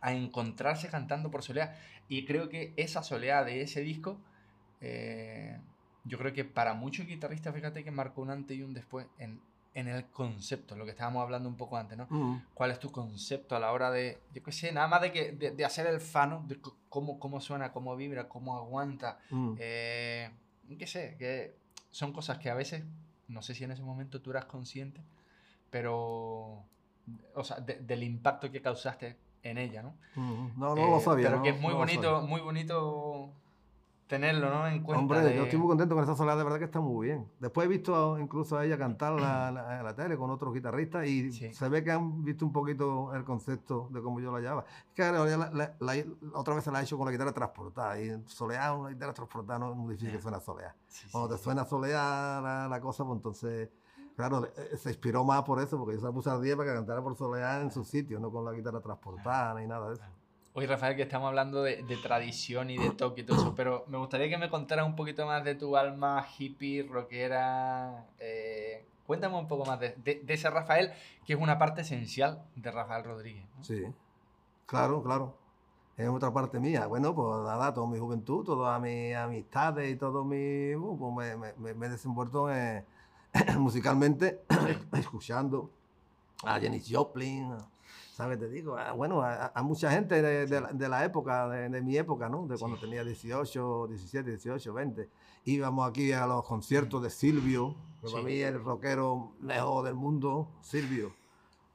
a 0.00 0.12
encontrarse 0.12 0.88
cantando 0.88 1.30
por 1.30 1.42
soleá. 1.42 1.76
Y 2.08 2.24
creo 2.24 2.48
que 2.48 2.72
esa 2.76 3.02
soleá 3.02 3.44
de 3.44 3.62
ese 3.62 3.80
disco, 3.82 4.18
eh, 4.80 5.58
yo 6.04 6.18
creo 6.18 6.32
que 6.32 6.44
para 6.44 6.74
muchos 6.74 7.06
guitarristas, 7.06 7.54
fíjate 7.54 7.84
que 7.84 7.90
marcó 7.90 8.22
un 8.22 8.30
antes 8.30 8.56
y 8.56 8.62
un 8.62 8.74
después 8.74 9.06
en, 9.18 9.40
en 9.74 9.86
el 9.88 10.06
concepto, 10.06 10.76
lo 10.76 10.84
que 10.84 10.90
estábamos 10.90 11.22
hablando 11.22 11.48
un 11.48 11.56
poco 11.56 11.76
antes, 11.76 11.96
¿no? 11.96 12.06
Mm. 12.10 12.42
¿Cuál 12.54 12.72
es 12.72 12.80
tu 12.80 12.90
concepto 12.90 13.54
a 13.54 13.60
la 13.60 13.70
hora 13.72 13.90
de, 13.90 14.18
yo 14.34 14.42
qué 14.42 14.50
sé, 14.52 14.72
nada 14.72 14.88
más 14.88 15.00
de, 15.00 15.12
que, 15.12 15.32
de, 15.32 15.52
de 15.52 15.64
hacer 15.64 15.86
el 15.86 16.00
fano, 16.00 16.44
de 16.48 16.58
cómo, 16.88 17.20
cómo 17.20 17.40
suena, 17.40 17.72
cómo 17.72 17.94
vibra, 17.96 18.28
cómo 18.28 18.56
aguanta, 18.56 19.18
Mm. 19.30 19.54
eh, 19.58 20.30
qué 20.78 20.86
sé, 20.86 21.16
que 21.18 21.54
son 21.90 22.12
cosas 22.12 22.38
que 22.38 22.50
a 22.50 22.54
veces, 22.54 22.82
no 23.28 23.42
sé 23.42 23.54
si 23.54 23.62
en 23.64 23.70
ese 23.70 23.82
momento 23.82 24.20
tú 24.20 24.30
eras 24.32 24.44
consciente, 24.46 25.00
pero, 25.70 26.64
o 27.34 27.44
sea, 27.44 27.58
de- 27.60 27.78
del 27.80 28.02
impacto 28.02 28.50
que 28.50 28.60
causaste 28.60 29.16
en 29.42 29.56
ella, 29.58 29.82
¿no? 29.82 29.94
Mm. 30.16 30.58
No, 30.58 30.74
no 30.74 30.84
Eh, 30.86 30.90
lo 30.90 31.00
sabía. 31.00 31.26
Pero 31.26 31.36
no- 31.38 31.42
que 31.44 31.50
es 31.50 31.60
muy 31.60 31.72
no 31.72 31.78
bonito, 31.78 32.22
muy 32.22 32.40
bonito 32.40 33.30
tenerlo, 34.10 34.50
¿no? 34.50 34.66
En 34.66 34.82
cuenta. 34.82 35.00
Hombre, 35.00 35.20
de- 35.20 35.36
yo 35.36 35.44
estoy 35.44 35.58
muy 35.58 35.68
contento 35.68 35.94
con 35.94 36.04
esa 36.04 36.14
soledad, 36.16 36.36
de 36.36 36.42
verdad 36.44 36.58
que 36.58 36.64
está 36.66 36.80
muy 36.80 37.06
bien. 37.06 37.26
Después 37.38 37.64
he 37.64 37.68
visto 37.68 38.18
incluso 38.18 38.58
a 38.58 38.64
ella 38.66 38.76
cantar 38.76 39.12
la- 39.12 39.50
la- 39.52 39.78
en 39.78 39.84
la 39.84 39.94
tele 39.94 40.16
con 40.18 40.28
otros 40.30 40.52
guitarristas 40.52 41.06
y 41.06 41.30
Sí. 41.32 41.54
se 41.54 41.68
ve 41.68 41.82
que 41.84 41.92
han 41.92 42.24
visto 42.24 42.44
un 42.44 42.52
poquito 42.52 43.14
el 43.14 43.24
concepto 43.24 43.88
de 43.90 44.02
cómo 44.02 44.20
yo 44.20 44.32
la 44.32 44.40
llevaba. 44.40 44.64
Es 44.88 44.94
que 44.94 45.02
la- 45.02 46.04
otra 46.34 46.54
vez 46.54 46.64
se 46.64 46.72
la 46.72 46.80
he 46.80 46.82
hecho 46.82 46.98
con 46.98 47.06
la 47.06 47.12
guitarra 47.12 47.32
transportada 47.32 47.98
y 48.00 48.22
soleá, 48.26 48.74
una 48.74 48.90
guitarra 48.90 49.14
transportada 49.14 49.58
no 49.60 49.70
es 49.70 49.76
muy 49.76 49.94
difícil 49.94 50.16
que 50.16 50.20
suena 50.22 50.40
soleá. 50.40 50.74
Sí, 50.88 51.06
sí, 51.06 51.12
Cuando 51.12 51.30
te 51.30 51.38
sí. 51.38 51.44
suena 51.44 51.64
soleá 51.64 52.40
la, 52.42 52.66
la 52.68 52.80
cosa, 52.80 53.04
pues 53.04 53.16
entonces, 53.16 53.68
claro, 54.16 54.44
eh, 54.44 54.76
se 54.76 54.90
inspiró 54.90 55.24
más 55.24 55.42
por 55.44 55.60
eso, 55.60 55.78
porque 55.78 55.94
yo 55.94 56.00
se 56.00 56.06
la 56.06 56.12
puse 56.12 56.28
a 56.30 56.38
10 56.38 56.56
para 56.56 56.68
que 56.70 56.74
cantara 56.76 57.00
por 57.00 57.16
soleá 57.16 57.60
en 57.62 57.70
su 57.70 57.84
sitio, 57.84 58.18
no 58.18 58.30
con 58.30 58.44
la 58.44 58.52
guitarra 58.52 58.80
transportada 58.80 59.54
ni 59.60 59.66
nada 59.66 59.88
de 59.88 59.94
eso. 59.94 60.02
Oye, 60.60 60.66
Rafael, 60.66 60.94
que 60.94 61.00
estamos 61.04 61.26
hablando 61.28 61.62
de, 61.62 61.82
de 61.84 61.96
tradición 61.96 62.68
y 62.68 62.76
de 62.76 62.90
toque 62.90 63.22
y 63.22 63.24
todo 63.24 63.40
eso, 63.40 63.54
pero 63.54 63.86
me 63.88 63.96
gustaría 63.96 64.28
que 64.28 64.36
me 64.36 64.50
contaras 64.50 64.84
un 64.84 64.94
poquito 64.94 65.24
más 65.24 65.42
de 65.42 65.54
tu 65.54 65.74
alma 65.74 66.26
hippie, 66.38 66.82
rockera. 66.82 68.04
eh, 68.18 68.84
cuéntame 69.06 69.38
un 69.38 69.48
poco 69.48 69.64
más 69.64 69.80
de, 69.80 69.94
de- 70.04 70.20
de 70.22 70.34
ese 70.34 70.50
Rafael, 70.50 70.92
que 71.24 71.32
es 71.32 71.40
una 71.40 71.56
parte 71.58 71.80
esencial 71.80 72.44
de 72.56 72.70
Rafael 72.70 73.04
Rodríguez. 73.04 73.46
¿no? 73.56 73.64
Sí, 73.64 73.86
claro, 74.66 75.02
claro. 75.02 75.34
Es 75.96 76.06
otra 76.10 76.30
parte 76.30 76.60
mía. 76.60 76.86
Bueno, 76.86 77.14
pues 77.14 77.42
nada, 77.42 77.72
toda 77.72 77.86
mi 77.86 77.98
juventud, 77.98 78.44
todas 78.44 78.78
mis 78.82 79.14
amistades 79.16 79.90
y 79.90 79.96
todo 79.96 80.26
mi... 80.26 80.74
uh, 80.74 80.98
pues 81.16 81.38
me, 81.58 81.72
me- 81.72 81.88
desenvuelto 81.88 82.52
en- 82.52 82.84
musicalmente 83.58 84.42
escuchando 84.92 85.70
a 86.44 86.60
Janis 86.60 86.86
Joplin, 86.90 87.54
¿sabes? 88.20 88.38
Te 88.38 88.48
digo, 88.48 88.76
bueno, 88.96 89.22
a, 89.22 89.46
a 89.54 89.62
mucha 89.62 89.90
gente 89.90 90.20
de, 90.20 90.46
de 90.46 90.60
la, 90.60 90.72
de 90.72 90.88
la 90.88 91.04
época, 91.04 91.48
de, 91.48 91.68
de 91.68 91.80
mi 91.82 91.96
época, 91.96 92.28
¿no? 92.28 92.46
De 92.46 92.56
cuando 92.58 92.76
Sí. 92.76 92.82
tenía 92.82 93.02
18, 93.02 93.86
17, 93.88 94.30
18, 94.30 94.72
20. 94.74 95.08
Íbamos 95.44 95.88
aquí 95.88 96.12
a 96.12 96.26
los 96.26 96.44
conciertos 96.44 97.02
de 97.02 97.10
Silvio, 97.10 97.74
que 98.00 98.08
Sí. 98.08 98.12
para 98.14 98.24
mí 98.26 98.34
el 98.40 98.62
rockero 98.62 99.32
mejor 99.40 99.84
del 99.86 99.94
mundo, 99.94 100.48
Silvio. 100.60 101.12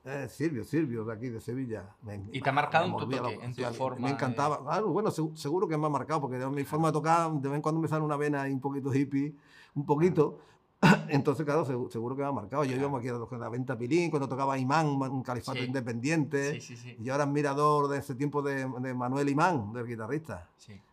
Eh, 0.08 0.28
Silvio, 0.30 0.64
Silvio, 0.64 1.04
de 1.04 1.14
aquí, 1.14 1.30
de 1.30 1.42
Sevilla. 1.42 1.96
Me- 2.04 2.30
Y 2.32 2.40
te 2.40 2.50
ha 2.50 2.54
marcado 2.54 2.86
en 2.86 2.92
tu 2.96 3.10
toque, 3.10 3.40
en 3.42 3.56
tu 3.56 3.64
forma 3.74 4.06
Me 4.08 4.14
encantaba. 4.14 4.62
Claro, 4.64 4.90
bueno, 4.90 5.10
seg- 5.10 5.36
seguro 5.36 5.68
que 5.68 5.76
me 5.80 5.88
ha 5.88 5.90
marcado, 5.90 6.22
porque 6.22 6.38
de 6.38 6.48
mi 6.48 6.64
forma 6.64 6.90
de 6.90 6.94
tocar, 6.94 7.32
de 7.32 7.50
vez 7.50 7.56
en 7.56 7.62
cuando 7.64 7.82
me 7.82 7.88
sale 7.88 8.04
una 8.06 8.16
vena 8.16 8.44
ahí 8.44 8.52
un 8.54 8.62
poquito 8.62 8.94
hippie, 8.94 9.36
un 9.74 9.84
poquito. 9.84 10.38
Entonces, 11.10 11.46
claro, 11.46 11.66
segu- 11.66 11.90
seguro 11.90 12.16
que 12.16 12.22
me 12.22 12.28
ha 12.28 12.32
marcado. 12.32 12.64
Yo 12.64 12.70
Claro. 12.72 12.82
íbamos 12.82 13.00
aquí 13.00 13.10
a 13.36 13.38
la 13.38 13.50
venta 13.50 13.78
Pilín, 13.78 14.10
cuando 14.10 14.28
tocaba 14.28 14.58
Imán, 14.58 14.88
un 14.88 15.24
califato 15.24 15.60
Sí. 15.60 15.66
independiente. 15.66 16.60
Sí, 16.62 16.76
sí. 16.76 16.96
Y 17.00 17.04
yo 17.04 17.14
era 17.16 17.24
admirador 17.24 17.88
de 17.90 18.00
ese 18.00 18.16
tiempo 18.16 18.42
de, 18.42 18.66
de 18.80 18.94
Manuel 18.94 19.30
Imán, 19.30 19.72
del 19.74 19.86
guitarrista. 19.88 20.50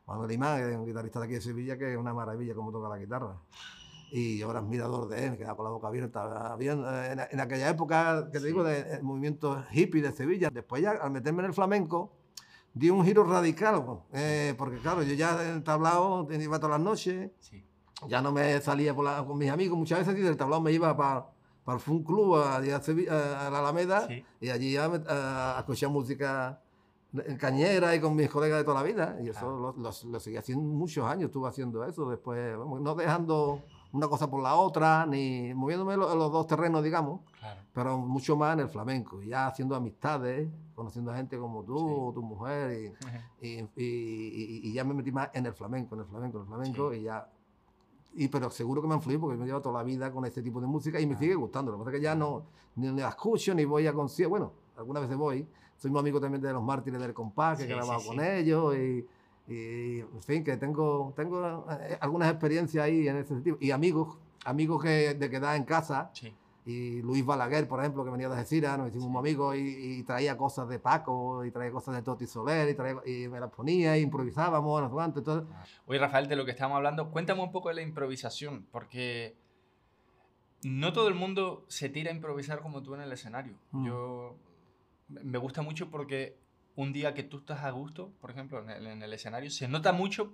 Manuel 0.06 0.32
Imán 0.32 0.60
es 0.60 0.76
un 0.76 0.84
guitarrista 0.86 1.18
de 1.20 1.24
aquí 1.26 1.34
de 1.34 1.40
Sevilla 1.40 1.78
que 1.78 1.92
es 1.92 1.98
una 1.98 2.12
maravilla 2.12 2.54
como 2.54 2.70
toca 2.72 2.88
la 2.88 2.98
guitarra. 2.98 3.36
Y 4.14 4.36
yo 4.38 4.50
era 4.50 4.58
admirador 4.58 5.08
de 5.08 5.24
él, 5.24 5.30
me 5.32 5.38
quedaba 5.38 5.56
con 5.56 5.64
la 5.64 5.70
boca 5.70 5.88
abierta. 5.88 6.52
Había, 6.52 6.72
eh, 6.74 7.12
en, 7.12 7.20
en 7.30 7.40
aquella 7.40 7.70
época, 7.70 8.28
que 8.30 8.40
te 8.40 8.46
digo, 8.46 8.62
del 8.62 9.02
movimiento 9.02 9.64
hippie 9.72 10.02
de 10.02 10.12
Sevilla. 10.12 10.50
Después 10.50 10.82
ya, 10.82 10.90
al 10.90 11.10
meterme 11.10 11.40
en 11.40 11.46
el 11.46 11.54
flamenco, 11.54 12.12
di 12.74 12.90
un 12.90 13.04
giro 13.06 13.24
radical, 13.24 14.00
eh, 14.12 14.54
porque 14.58 14.78
claro, 14.80 15.02
yo 15.02 15.14
ya 15.14 15.42
en 15.48 15.56
el 15.56 15.62
tablao 15.62 16.28
iba 16.30 16.58
todas 16.58 16.72
las 16.78 16.80
noches. 16.84 17.30
Ya 18.08 18.20
no 18.22 18.32
me 18.32 18.60
salía 18.60 18.94
por 18.94 19.04
la- 19.04 19.24
con 19.24 19.38
mis 19.38 19.50
amigos, 19.50 19.78
muchas 19.78 20.00
veces 20.00 20.18
y 20.18 20.22
del 20.22 20.36
tablao 20.36 20.60
me 20.60 20.72
iba 20.72 20.96
para 20.96 21.26
el 21.68 21.78
Fun 21.80 22.02
Club, 22.02 22.36
a, 22.36 22.56
a, 22.56 23.46
a 23.46 23.50
la 23.50 23.58
Alameda, 23.60 24.06
Sí. 24.08 24.24
y 24.40 24.48
allí 24.50 24.76
a, 24.76 24.84
a 24.86 25.56
escuchar 25.60 25.90
música 25.90 26.60
en 27.14 27.36
cañera 27.36 27.94
y 27.94 28.00
con 28.00 28.16
mis 28.16 28.28
colegas 28.30 28.58
de 28.58 28.64
toda 28.64 28.80
la 28.80 28.86
vida. 28.86 29.16
Y 29.22 29.28
eso 29.28 29.40
Claro. 29.40 29.58
lo, 29.58 29.72
lo- 29.76 29.90
lo 30.10 30.20
seguí 30.20 30.36
haciendo 30.36 30.64
muchos 30.64 31.04
años, 31.06 31.26
estuve 31.26 31.48
haciendo 31.48 31.84
eso. 31.84 32.08
Después, 32.08 32.56
vamos, 32.58 32.80
no 32.80 32.94
dejando 32.94 33.60
una 33.92 34.08
cosa 34.08 34.30
por 34.30 34.42
la 34.42 34.54
otra, 34.54 35.04
ni 35.06 35.52
moviéndome 35.54 35.92
en 35.94 36.00
los, 36.00 36.32
dos 36.32 36.46
terrenos, 36.46 36.82
digamos, 36.82 37.20
Claro. 37.38 37.60
pero 37.74 37.98
mucho 37.98 38.34
más 38.36 38.54
en 38.54 38.60
el 38.60 38.68
flamenco. 38.70 39.20
Ya 39.22 39.46
haciendo 39.46 39.76
amistades, 39.76 40.48
conociendo 40.74 41.10
a 41.12 41.16
gente 41.16 41.36
como 41.38 41.62
tú, 41.62 42.08
Sí. 42.08 42.14
tu 42.14 42.22
mujer, 42.22 42.94
y, 43.42 43.46
y, 43.46 43.58
y- 43.58 43.68
y- 43.76 44.60
y 44.70 44.72
ya 44.72 44.82
me 44.82 44.94
metí 44.94 45.12
más 45.12 45.28
en 45.34 45.44
el 45.44 45.52
flamenco, 45.52 45.94
en 45.94 46.00
el 46.00 46.06
flamenco, 46.06 46.38
en 46.38 46.42
el 46.44 46.48
flamenco, 46.48 46.92
Sí. 46.92 46.98
y 47.00 47.02
ya. 47.02 47.28
Y, 48.14 48.28
pero 48.28 48.50
seguro 48.50 48.82
que 48.82 48.88
me 48.88 48.94
ha 48.94 48.96
influido 48.98 49.20
porque 49.22 49.36
me 49.38 49.44
he 49.44 49.46
llevado 49.46 49.62
toda 49.62 49.78
la 49.78 49.84
vida 49.84 50.12
con 50.12 50.24
este 50.26 50.42
tipo 50.42 50.60
de 50.60 50.66
música 50.66 51.00
y 51.00 51.06
me 51.06 51.14
Ah. 51.14 51.18
sigue 51.18 51.34
gustando. 51.34 51.72
Lo 51.72 51.78
que 51.78 51.84
pasa 51.84 51.96
es 51.96 52.00
que 52.00 52.04
ya 52.04 52.14
no 52.14 52.44
ni, 52.76 52.88
la 52.88 53.08
escucho 53.08 53.54
ni 53.54 53.64
voy 53.64 53.86
a 53.86 53.92
conciertos. 53.92 54.30
Bueno, 54.30 54.52
algunas 54.76 55.02
veces 55.02 55.16
voy. 55.16 55.46
Soy 55.76 55.90
muy 55.90 56.00
amigo 56.00 56.20
también 56.20 56.42
de 56.42 56.52
los 56.52 56.62
mártires 56.62 57.00
del 57.00 57.12
compás, 57.14 57.58
que 57.58 57.64
Sí, 57.64 57.70
he 57.72 57.74
grabado 57.74 58.00
sí, 58.00 58.06
con 58.08 58.18
sí. 58.18 58.24
ellos. 58.26 58.76
Y, 58.76 59.06
y, 59.48 60.00
en 60.00 60.22
fin, 60.22 60.44
que 60.44 60.56
tengo, 60.56 61.12
tengo 61.16 61.64
eh, 61.70 61.98
algunas 62.00 62.30
experiencias 62.30 62.84
ahí 62.84 63.08
en 63.08 63.16
ese 63.16 63.34
sentido. 63.34 63.56
Y 63.60 63.70
amigos, 63.70 64.16
amigos 64.44 64.82
que, 64.82 65.14
de 65.14 65.30
quedar 65.30 65.56
en 65.56 65.64
casa. 65.64 66.10
Sí. 66.12 66.32
Y 66.64 67.02
Luis 67.02 67.24
Balaguer, 67.26 67.66
por 67.66 67.80
ejemplo, 67.80 68.04
que 68.04 68.10
venía 68.10 68.28
de 68.28 68.34
Algeciras, 68.34 68.78
nos 68.78 68.88
hicimos 68.90 69.10
Sí. 69.10 69.18
amigos 69.18 69.56
y, 69.56 69.98
y 69.98 70.02
traía 70.04 70.36
cosas 70.36 70.68
de 70.68 70.78
Paco, 70.78 71.44
y 71.44 71.50
traía 71.50 71.72
cosas 71.72 71.94
de 71.96 72.02
Toti 72.02 72.26
Soler, 72.26 72.68
y, 72.68 72.74
traía- 72.74 73.02
y 73.04 73.26
me 73.28 73.40
las 73.40 73.50
ponía, 73.50 73.98
y 73.98 74.02
improvisábamos, 74.02 74.80
no 74.80 74.86
sé 74.88 74.92
cuánto, 74.92 75.18
entonces, 75.18 75.48
Oye, 75.86 75.98
Rafael, 75.98 76.28
de 76.28 76.36
lo 76.36 76.44
que 76.44 76.52
estamos 76.52 76.76
hablando, 76.76 77.10
cuéntame 77.10 77.42
un 77.42 77.50
poco 77.50 77.68
de 77.70 77.74
la 77.74 77.82
improvisación, 77.82 78.66
porque 78.70 79.34
no 80.62 80.92
todo 80.92 81.08
el 81.08 81.14
mundo 81.14 81.64
se 81.68 81.88
tira 81.88 82.10
a 82.12 82.14
improvisar 82.14 82.60
como 82.62 82.82
tú 82.82 82.94
en 82.94 83.00
el 83.00 83.10
escenario. 83.12 83.54
Mm. 83.72 83.86
Yo 83.86 84.36
me 85.08 85.38
gusta 85.38 85.62
mucho 85.62 85.90
porque 85.90 86.36
un 86.76 86.92
día 86.92 87.12
que 87.12 87.24
tú 87.24 87.38
estás 87.38 87.64
a 87.64 87.70
gusto, 87.72 88.12
por 88.20 88.30
ejemplo, 88.30 88.60
en 88.60 88.70
el, 88.70 88.86
en 88.86 89.02
el 89.02 89.12
escenario, 89.12 89.50
se 89.50 89.66
nota 89.66 89.92
mucho. 89.92 90.32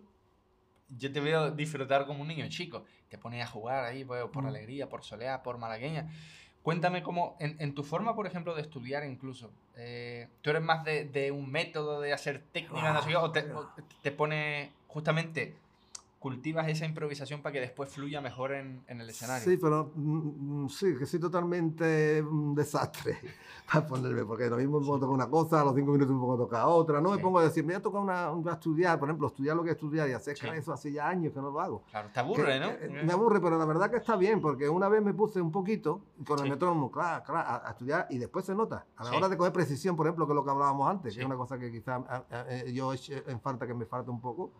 Yo 0.88 1.12
te 1.12 1.20
veo 1.20 1.50
disfrutar 1.50 2.06
como 2.06 2.22
un 2.22 2.28
niño 2.28 2.48
chico. 2.48 2.84
Te 3.08 3.18
pones 3.18 3.42
a 3.42 3.46
jugar 3.46 3.84
ahí 3.84 4.04
pues, 4.04 4.24
por 4.32 4.44
Mm. 4.44 4.46
alegría, 4.48 4.88
por 4.88 5.04
soleá, 5.04 5.42
por 5.42 5.58
malagueña. 5.58 6.08
Cuéntame 6.62 7.02
cómo, 7.02 7.36
en, 7.40 7.56
en 7.60 7.74
tu 7.74 7.82
forma, 7.84 8.14
por 8.14 8.26
ejemplo, 8.26 8.54
de 8.54 8.62
estudiar 8.62 9.04
incluso, 9.04 9.50
eh, 9.76 10.28
¿tú 10.42 10.50
eres 10.50 10.60
más 10.62 10.84
de, 10.84 11.04
de 11.04 11.30
un 11.30 11.50
método 11.50 12.00
de 12.00 12.12
hacer 12.12 12.42
técnica, 12.52 12.92
no 12.92 13.02
sé 13.02 13.16
o 13.16 13.30
te, 13.30 13.52
o 13.52 13.70
te 14.02 14.12
pone 14.12 14.72
justamente, 14.86 15.54
cultivas 16.18 16.66
esa 16.68 16.84
improvisación 16.84 17.42
para 17.42 17.52
que 17.52 17.60
después 17.60 17.90
fluya 17.90 18.20
mejor 18.20 18.52
en, 18.52 18.82
en 18.88 19.00
el 19.00 19.08
escenario? 19.10 19.44
Sí, 19.48 19.56
pero 19.56 19.92
mm, 19.94 20.64
mm, 20.64 20.68
sí, 20.68 20.96
que 20.98 21.06
soy 21.06 21.20
totalmente 21.20 22.20
un 22.22 22.54
desastre 22.54 23.18
para 23.72 23.86
ponerme, 23.86 24.24
porque 24.24 24.48
lo 24.50 24.56
mismo 24.56 24.80
me 24.80 24.86
a 24.88 24.90
tocar 24.98 25.08
una 25.10 25.28
cosa, 25.30 25.60
a 25.60 25.64
los 25.64 25.74
cinco 25.76 25.92
minutos 25.92 26.12
me 26.14 26.20
pongo 26.20 26.34
a 26.34 26.38
tocar 26.38 26.64
otra, 26.66 27.00
no 27.00 27.10
me 27.10 27.16
Sí. 27.18 27.22
pongo 27.22 27.38
a 27.38 27.44
decir, 27.44 27.64
me 27.64 27.74
voy 27.74 27.78
a 27.78 27.82
tocar 27.82 28.00
una, 28.00 28.30
voy 28.30 28.50
a 28.50 28.54
estudiar, 28.54 28.98
por 28.98 29.08
ejemplo, 29.08 29.28
estudiar 29.28 29.56
lo 29.56 29.62
que 29.62 29.70
estudiar 29.70 30.08
y 30.08 30.12
hacer 30.12 30.36
Sí. 30.36 30.46
eso 30.48 30.72
hace 30.72 30.90
ya 30.92 31.08
años 31.08 31.32
que 31.32 31.40
no 31.40 31.50
lo 31.50 31.60
hago. 31.60 31.84
Claro, 31.90 32.08
te 32.12 32.18
aburre, 32.20 32.44
Que- 32.58 32.60
¿no? 32.60 32.78
que- 32.98 33.02
me 33.04 33.12
aburre, 33.12 33.40
pero 33.40 33.56
la 33.58 33.64
verdad 33.64 33.90
que 33.90 33.98
está 33.98 34.16
bien, 34.16 34.40
porque 34.40 34.68
una 34.68 34.88
vez 34.88 35.02
me 35.02 35.14
puse 35.14 35.40
un 35.40 35.52
poquito 35.52 36.02
con 36.26 36.38
el 36.40 36.44
Sí. 36.46 36.50
metrónomo, 36.50 36.90
claro, 36.90 37.22
claro, 37.24 37.48
a, 37.48 37.68
a 37.68 37.70
estudiar 37.70 38.06
y 38.10 38.18
después 38.18 38.44
se 38.44 38.54
nota. 38.54 38.86
A 38.96 39.04
la 39.04 39.12
hora 39.14 39.28
de 39.28 39.36
coger 39.36 39.52
precisión, 39.52 39.94
por 39.96 40.06
ejemplo, 40.06 40.26
que 40.26 40.32
es 40.32 40.36
lo 40.36 40.44
que 40.44 40.50
hablábamos 40.50 40.88
antes, 40.90 41.14
que 41.14 41.20
es 41.20 41.26
una 41.26 41.36
cosa 41.36 41.58
que 41.58 41.70
quizás 41.70 42.02
yo 42.72 42.92
eché 42.92 43.22
en 43.30 43.40
falta, 43.40 43.66
que 43.66 43.74
me 43.74 43.86
falta 43.86 44.10
un 44.10 44.20
poco, 44.20 44.52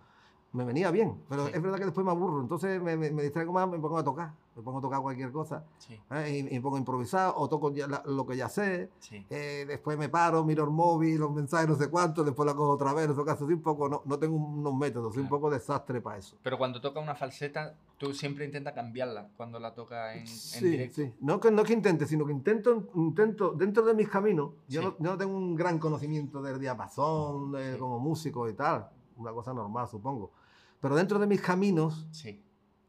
me 0.52 0.64
venía 0.64 0.90
bien, 0.90 1.14
pero 1.28 1.46
Sí. 1.46 1.52
es 1.54 1.62
verdad 1.62 1.78
que 1.78 1.84
después 1.84 2.04
me 2.04 2.11
aburro, 2.11 2.40
entonces 2.40 2.80
me, 2.82 2.96
me- 2.96 3.11
me 3.11 3.22
distraigo 3.22 3.52
más, 3.52 3.68
me 3.68 3.78
pongo 3.78 3.98
a 3.98 4.02
tocar, 4.04 4.32
me 4.56 4.62
pongo 4.62 4.78
a 4.78 4.80
tocar 4.80 5.02
cualquier 5.02 5.30
cosa, 5.30 5.62
Sí, 5.78 6.00
¿eh? 6.11 6.30
y, 6.50 6.54
y 6.54 6.54
me 6.54 6.61
pongo 6.62 6.76
a 6.76 6.78
improvisar 6.78 7.34
o 7.37 7.48
toco 7.50 7.70
ya 7.70 7.87
la- 7.87 8.02
lo 8.06 8.26
que 8.26 8.34
ya 8.37 8.48
sé. 8.48 8.88
sí. 8.98 9.24
eh, 9.28 9.66
después 9.68 9.98
me 9.98 10.08
paro, 10.08 10.44
miro 10.44 10.64
el 10.64 10.70
móvil, 10.70 11.20
los 11.20 11.30
mensajes, 11.30 11.68
no 11.68 11.74
sé 11.74 11.88
cuánto, 11.90 12.24
después 12.24 12.46
la 12.46 12.54
cojo 12.54 12.70
otra 12.72 12.94
vez, 12.94 13.11
en 13.11 13.24
caso, 13.24 13.44
soy 13.44 13.54
un 13.54 13.61
poco, 13.62 13.88
no, 13.90 14.00
no 14.06 14.18
tengo 14.18 14.37
unos 14.37 14.74
métodos, 14.74 15.12
soy 15.14 15.22
un 15.24 15.28
poco 15.28 15.50
desastre 15.50 16.00
para 16.00 16.16
eso. 16.16 16.37
Pero 16.42 16.56
cuando 16.56 16.80
toca 16.80 16.98
una 16.98 17.14
falseta, 17.14 17.74
tú 17.98 18.14
siempre 18.14 18.46
intentas 18.46 18.72
cambiarla 18.72 19.28
cuando 19.37 19.58
la 19.61 19.74
toca 19.74 20.14
en, 20.14 20.24
directo. 20.61 20.94
sí. 20.96 21.12
No 21.20 21.38
que, 21.40 21.50
no 21.50 21.62
que 21.62 21.74
intente, 21.74 22.06
sino 22.06 22.24
que 22.24 22.32
intento, 22.32 22.84
intento 22.94 23.52
dentro 23.52 23.84
de 23.84 23.92
mis 23.92 24.08
caminos, 24.08 24.52
yo, 24.66 24.80
no, 24.80 24.88
yo 24.98 25.11
no 25.11 25.18
tengo 25.18 25.37
un 25.37 25.54
gran 25.54 25.78
conocimiento 25.78 26.40
del 26.40 26.58
diapasón, 26.58 27.52
de- 27.52 27.76
como 27.78 27.98
músico 27.98 28.48
y 28.48 28.54
tal, 28.54 28.88
una 29.18 29.32
cosa 29.32 29.52
normal, 29.52 29.87
supongo. 29.88 30.30
Pero 30.80 30.94
dentro 30.96 31.18
de 31.18 31.26
mis 31.26 31.40
caminos, 31.40 32.06
Sí, 32.12 32.44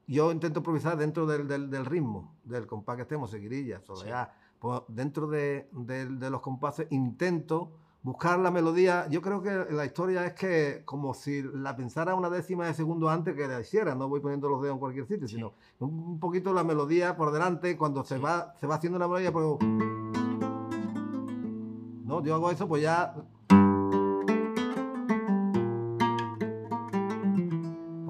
yo 0.07 0.31
intento 0.31 0.59
improvisar 0.59 0.97
dentro 0.97 1.25
del, 1.25 1.47
del- 1.47 1.69
del 1.69 1.85
ritmo, 1.85 2.35
del 2.43 2.65
compás 2.67 2.95
que 2.97 3.01
estemos, 3.03 3.31
seguirilla, 3.31 3.81
soleá. 3.81 4.33
Pues 4.59 4.81
dentro 4.87 5.27
de, 5.27 5.69
del- 5.71 6.19
de 6.19 6.29
los 6.29 6.41
compases 6.41 6.87
intento 6.91 7.71
buscar 8.01 8.39
la 8.39 8.49
melodía. 8.51 9.07
Yo 9.09 9.21
creo 9.21 9.41
que 9.41 9.73
la 9.73 9.85
historia 9.85 10.25
es 10.25 10.33
que 10.33 10.83
como 10.85 11.13
si 11.13 11.41
la 11.41 11.75
pensara 11.75 12.15
una 12.15 12.29
décima 12.29 12.65
de 12.65 12.73
segundo 12.73 13.09
antes 13.09 13.35
que 13.35 13.47
la 13.47 13.59
hiciera, 13.61 13.93
no 13.95 14.07
voy 14.07 14.19
poniendo 14.19 14.47
los 14.49 14.61
dedos 14.61 14.75
en 14.75 14.79
cualquier 14.79 15.05
sitio, 15.07 15.27
sino 15.27 15.53
un, 15.79 16.19
poquito 16.19 16.53
la 16.53 16.63
melodía 16.63 17.15
por 17.17 17.31
delante 17.31 17.77
cuando 17.77 18.03
se, 18.03 18.17
va, 18.17 18.53
se 18.59 18.67
va 18.67 18.75
haciendo 18.75 18.97
una 18.97 19.07
melodía, 19.07 19.31
pero... 19.33 19.57
No, 22.05 22.23
yo 22.23 22.35
hago 22.35 22.49
eso, 22.51 22.67
pues 22.67 22.81
ya... 22.83 23.15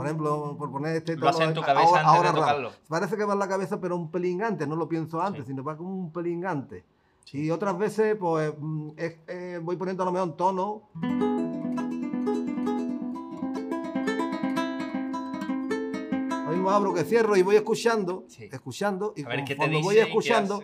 ejemplo, 0.09 0.55
por 0.57 0.71
poner 0.71 0.97
este 0.97 1.15
Lo 1.15 1.29
hace 1.29 1.43
en 1.43 1.53
tu 1.53 1.61
cabeza 1.61 1.87
ahora- 1.87 1.99
antes 2.01 2.15
ahora 2.17 2.31
de 2.31 2.35
rap. 2.39 2.47
tocarlo. 2.47 2.71
Parece 2.87 3.15
que 3.17 3.23
va 3.25 3.33
en 3.33 3.39
la 3.39 3.47
cabeza, 3.47 3.79
pero 3.79 3.95
un 3.95 4.11
pelín 4.11 4.43
antes, 4.43 4.67
no 4.67 4.75
lo 4.75 4.87
pienso 4.89 5.21
antes, 5.21 5.45
Sí. 5.45 5.51
sino 5.51 5.63
va 5.63 5.77
como 5.77 5.89
un 5.95 6.11
pelín 6.11 6.45
antes. 6.45 6.83
Y 7.31 7.51
otras 7.51 7.77
veces, 7.77 8.15
pues, 8.19 8.51
mm, 8.59 8.89
es- 8.97 9.17
eh, 9.27 9.59
voy 9.61 9.75
poniendo 9.77 10.03
a 10.03 10.05
lo 10.07 10.11
mejor 10.11 10.35
tono. 10.35 10.83
Lo 16.45 16.51
mismo 16.55 16.69
abro 16.71 16.93
que 16.93 17.03
cierro 17.03 17.35
y 17.37 17.41
voy 17.43 17.55
escuchando, 17.55 18.23
Sí. 18.27 18.49
escuchando, 18.51 19.13
y 19.15 19.23
ver 19.23 19.43
cuando 19.57 19.81
voy 19.81 19.97
escuchando, 19.97 20.61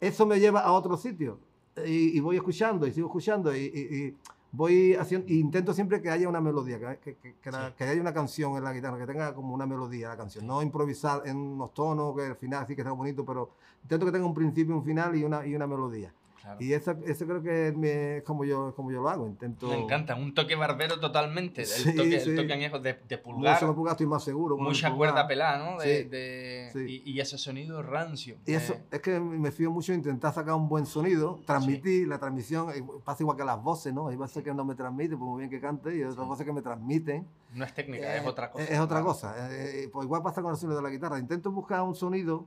eso 0.00 0.26
me 0.26 0.38
lleva 0.40 0.60
a 0.60 0.72
otro 0.72 0.96
sitio. 0.96 1.38
Y, 1.86 2.16
y 2.16 2.20
voy 2.20 2.36
escuchando 2.36 2.86
y 2.88 2.92
sigo 2.92 3.06
escuchando 3.06 3.54
y, 3.54 3.60
y- 3.60 3.96
y 4.08 4.16
voy 4.52 4.94
haciendo, 4.94 5.26
y 5.28 5.38
intento 5.40 5.74
siempre 5.74 6.00
que 6.00 6.10
haya 6.10 6.28
una 6.28 6.40
melodía, 6.40 6.78
que, 6.78 6.98
que- 6.98 7.16
que- 7.16 7.34
que 7.40 7.50
la- 7.50 7.68
Sí. 7.68 7.74
que 7.76 7.84
haya 7.84 8.00
una 8.00 8.14
canción 8.14 8.56
en 8.56 8.64
la 8.64 8.72
guitarra, 8.72 8.98
que 8.98 9.06
tenga 9.06 9.34
como 9.34 9.54
una 9.54 9.66
melodía 9.66 10.08
la 10.08 10.16
canción, 10.16 10.46
no 10.46 10.62
improvisar 10.62 11.22
en 11.26 11.36
unos 11.36 11.74
tonos, 11.74 12.16
que 12.16 12.22
al 12.22 12.36
final 12.36 12.66
sí 12.66 12.74
que 12.74 12.80
está 12.82 12.92
bonito, 12.92 13.24
pero 13.24 13.50
intento 13.82 14.06
que 14.06 14.12
tenga 14.12 14.26
un 14.26 14.34
principio, 14.34 14.74
un 14.76 14.84
final 14.84 15.14
y 15.16 15.24
una, 15.24 15.46
y 15.46 15.54
una 15.54 15.66
melodía. 15.66 16.12
Claro. 16.48 16.64
Y 16.64 16.72
eso, 16.72 16.96
eso 17.04 17.26
creo 17.26 17.42
que 17.42 17.68
es, 17.68 17.74
es 17.76 18.22
como, 18.22 18.42
yo, 18.44 18.70
es 18.70 18.74
como 18.74 18.90
yo 18.90 19.02
lo 19.02 19.08
hago, 19.10 19.26
intento... 19.26 19.68
Me 19.68 19.76
encanta, 19.76 20.14
un 20.14 20.32
toque 20.32 20.54
barbero 20.54 20.98
totalmente. 20.98 21.60
El 21.62 21.66
Sí, 21.66 21.94
toque, 21.94 22.20
sí. 22.20 22.30
el 22.30 22.36
toque 22.36 22.52
añejo 22.54 22.78
de, 22.78 22.98
de 23.06 23.18
pulgar, 23.18 23.58
pulgar 23.74 23.92
estoy 23.92 24.06
más 24.06 24.24
seguro. 24.24 24.56
mucha 24.56 24.94
cuerda 24.94 25.26
pelada, 25.28 25.58
¿no? 25.58 25.78
De, 25.78 26.02
Sí, 26.04 26.08
de-. 26.08 26.90
Y, 27.04 27.12
y 27.12 27.20
ese 27.20 27.36
sonido 27.36 27.82
rancio. 27.82 28.36
Y 28.46 28.54
eso, 28.54 28.72
Eh, 28.72 28.82
es 28.92 29.00
que 29.00 29.20
me 29.20 29.52
fío 29.52 29.70
mucho 29.70 29.92
en 29.92 29.98
intentar 29.98 30.32
sacar 30.32 30.54
un 30.54 30.68
buen 30.70 30.86
sonido, 30.86 31.38
transmitir 31.44 32.08
la 32.08 32.18
transmisión, 32.18 32.70
eh, 32.70 32.82
pasa 33.04 33.22
igual 33.22 33.36
que 33.36 33.44
las 33.44 33.62
voces, 33.62 33.92
¿no? 33.92 34.08
Hay 34.08 34.16
veces 34.16 34.42
que 34.42 34.54
no 34.54 34.64
me 34.64 34.74
transmiten, 34.74 35.18
por 35.18 35.28
muy 35.28 35.40
bien 35.40 35.50
que 35.50 35.60
cante, 35.60 35.94
y 35.96 36.02
otras 36.02 36.26
voces 36.26 36.46
que 36.46 36.52
me 36.52 36.62
transmiten. 36.62 37.26
no 37.54 37.64
es 37.64 37.74
técnica, 37.74 38.16
es 38.16 38.22
Eh, 38.22 38.26
otra 38.28 38.50
cosa. 38.50 38.64
Es, 38.64 38.78
otra 38.80 39.02
cosa. 39.02 39.50
Eh, 39.52 39.84
eh, 39.84 39.88
pues 39.92 40.04
igual 40.06 40.22
pasa 40.22 40.40
con 40.40 40.50
el 40.52 40.56
sonido 40.56 40.76
de 40.78 40.82
la 40.82 40.90
guitarra. 40.90 41.18
Intento 41.18 41.50
buscar 41.50 41.82
un 41.82 41.94
sonido, 41.94 42.46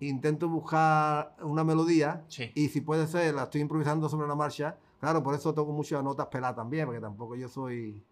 intento 0.00 0.48
buscar 0.48 1.34
una 1.42 1.64
melodía, 1.64 2.24
Sí. 2.28 2.50
y 2.54 2.68
si 2.68 2.80
puede 2.80 3.06
ser, 3.06 3.34
la 3.34 3.44
estoy 3.44 3.60
improvisando 3.62 4.08
sobre 4.08 4.28
la 4.28 4.34
marcha. 4.34 4.76
Claro, 5.00 5.22
por 5.22 5.34
eso 5.34 5.52
toco 5.54 5.72
muchas 5.72 6.02
notas 6.02 6.26
peladas 6.26 6.56
también, 6.56 6.86
porque 6.86 7.00
tampoco 7.00 7.34
yo 7.36 7.48
soy 7.48 8.02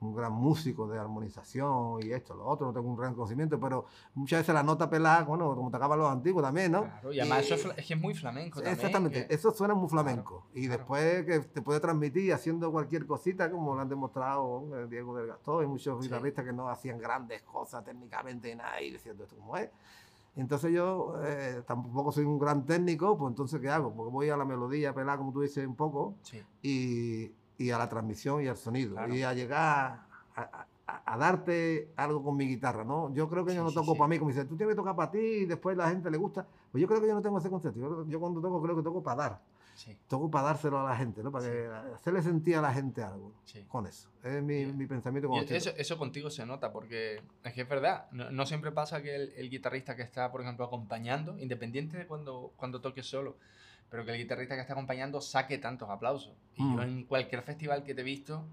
un 0.00 0.14
gran 0.14 0.32
músico 0.32 0.86
de 0.86 0.98
armonización 0.98 2.02
y 2.02 2.12
esto, 2.12 2.34
lo 2.34 2.44
otro, 2.46 2.66
no 2.66 2.72
tengo 2.74 2.86
un 2.88 2.96
gran 2.96 3.14
conocimiento, 3.14 3.58
pero 3.58 3.86
muchas 4.14 4.40
veces 4.40 4.54
la 4.54 4.62
nota 4.62 4.90
pelada, 4.90 5.22
bueno, 5.24 5.54
como 5.56 5.70
tocaban 5.70 5.98
los 5.98 6.10
antiguos 6.10 6.42
también, 6.42 6.72
¿no? 6.72 6.82
Claro, 6.82 7.12
y 7.12 7.20
además 7.20 7.50
eso 7.50 7.72
es, 7.72 7.86
que 7.86 7.94
es 7.94 8.00
muy 8.00 8.12
flamenco 8.14 8.56
también. 8.60 8.74
Exactamente, 8.74 9.26
que- 9.26 9.34
eso 9.34 9.50
suena 9.52 9.72
muy 9.74 9.88
flamenco. 9.88 10.46
y 10.52 10.66
claro. 10.66 10.78
después 10.78 11.24
que 11.24 11.38
te 11.48 11.62
puede 11.62 11.80
transmitir 11.80 12.34
haciendo 12.34 12.70
cualquier 12.70 13.06
cosita, 13.06 13.50
como 13.50 13.74
lo 13.74 13.80
han 13.80 13.88
demostrado 13.88 14.66
eh, 14.76 14.86
Diego 14.90 15.16
del 15.16 15.28
Gastón 15.28 15.64
y 15.64 15.66
muchos 15.68 15.98
Sí. 16.02 16.08
guitarristas 16.10 16.44
que 16.44 16.52
no 16.52 16.68
hacían 16.68 16.98
grandes 16.98 17.42
cosas 17.42 17.82
técnicamente 17.84 18.50
y 18.50 18.56
nada, 18.56 18.80
y 18.82 18.90
diciendo 18.92 19.24
esto 19.24 19.36
como 19.36 19.56
es. 19.56 19.70
Entonces 20.36 20.72
yo 20.72 21.14
eh, 21.24 21.62
tampoco 21.66 22.10
soy 22.10 22.24
un 22.24 22.38
gran 22.38 22.64
técnico, 22.66 23.16
pues 23.16 23.30
entonces 23.30 23.60
¿qué 23.60 23.68
hago? 23.68 23.92
Porque 23.94 24.10
voy 24.12 24.28
a 24.30 24.36
la 24.36 24.44
melodía, 24.44 24.92
pelada, 24.94 25.18
como 25.18 25.32
tú 25.32 25.40
dices, 25.42 25.66
un 25.66 25.76
poco, 25.76 26.14
Sí. 26.22 26.42
y, 26.62 27.32
y 27.56 27.70
a 27.70 27.78
la 27.78 27.88
transmisión 27.88 28.42
y 28.42 28.48
al 28.48 28.56
sonido. 28.56 28.94
Claro. 28.94 29.14
Y 29.14 29.22
a 29.22 29.32
llegar 29.32 30.06
a, 30.34 30.46
a- 30.46 30.66
a 31.06 31.16
darte 31.16 31.92
algo 31.96 32.22
con 32.22 32.36
mi 32.36 32.46
guitarra, 32.46 32.84
¿no? 32.84 33.12
Yo 33.14 33.28
creo 33.28 33.44
que 33.44 33.54
yo 33.54 33.62
no 33.64 33.70
toco 33.72 33.92
sí. 33.92 33.98
para 33.98 34.08
mí, 34.08 34.18
como 34.18 34.30
dice, 34.30 34.44
tú 34.44 34.56
tienes 34.56 34.74
que 34.74 34.76
tocar 34.76 34.94
para 34.94 35.10
ti 35.10 35.18
y 35.18 35.46
después 35.46 35.76
la 35.76 35.88
gente 35.88 36.10
le 36.10 36.18
gusta. 36.18 36.46
Pues 36.70 36.82
yo 36.82 36.86
creo 36.88 37.00
que 37.00 37.06
yo 37.08 37.14
no 37.14 37.22
tengo 37.22 37.38
ese 37.38 37.48
concepto. 37.48 37.80
Yo, 37.80 38.06
yo 38.06 38.20
cuando 38.20 38.40
toco 38.40 38.60
creo 38.60 38.76
que 38.76 38.82
toco 38.82 39.02
para 39.02 39.16
dar. 39.16 39.40
Sí, 39.74 39.96
Toco 40.08 40.30
para 40.30 40.46
dárselo 40.46 40.78
a 40.80 40.90
la 40.90 40.96
gente, 40.96 41.22
¿no? 41.22 41.32
Para 41.32 41.44
Sí. 41.46 41.50
que 41.50 41.66
hacerle 41.94 42.22
sentir 42.22 42.56
a 42.56 42.60
la 42.62 42.72
gente 42.72 43.02
algo. 43.02 43.32
sí. 43.44 43.64
Con 43.68 43.86
eso. 43.86 44.08
Es 44.22 44.42
mi, 44.42 44.64
mi 44.66 44.86
pensamiento 44.86 45.28
como 45.28 45.42
eso, 45.42 45.70
eso 45.76 45.98
contigo 45.98 46.30
se 46.30 46.46
nota, 46.46 46.72
porque 46.72 47.20
es 47.42 47.52
que 47.52 47.62
es 47.62 47.68
verdad, 47.68 48.06
no, 48.12 48.30
no 48.30 48.46
siempre 48.46 48.70
pasa 48.72 49.02
que 49.02 49.14
el, 49.14 49.32
el 49.36 49.50
guitarrista 49.50 49.96
que 49.96 50.02
está, 50.02 50.30
por 50.32 50.40
ejemplo, 50.42 50.64
acompañando, 50.64 51.36
independiente 51.38 51.96
de 51.98 52.06
cuando, 52.06 52.52
cuando 52.56 52.80
toque 52.80 53.02
solo, 53.02 53.36
pero 53.90 54.04
que 54.04 54.12
el 54.12 54.18
guitarrista 54.18 54.54
que 54.54 54.60
está 54.62 54.72
acompañando 54.74 55.20
saque 55.20 55.58
tantos 55.58 55.90
aplausos. 55.90 56.32
Y 56.56 56.62
Mm. 56.62 56.76
yo 56.76 56.82
en 56.82 57.04
cualquier 57.04 57.42
festival 57.42 57.82
que 57.84 57.94
te 57.94 58.00
he 58.00 58.04
visto, 58.04 58.44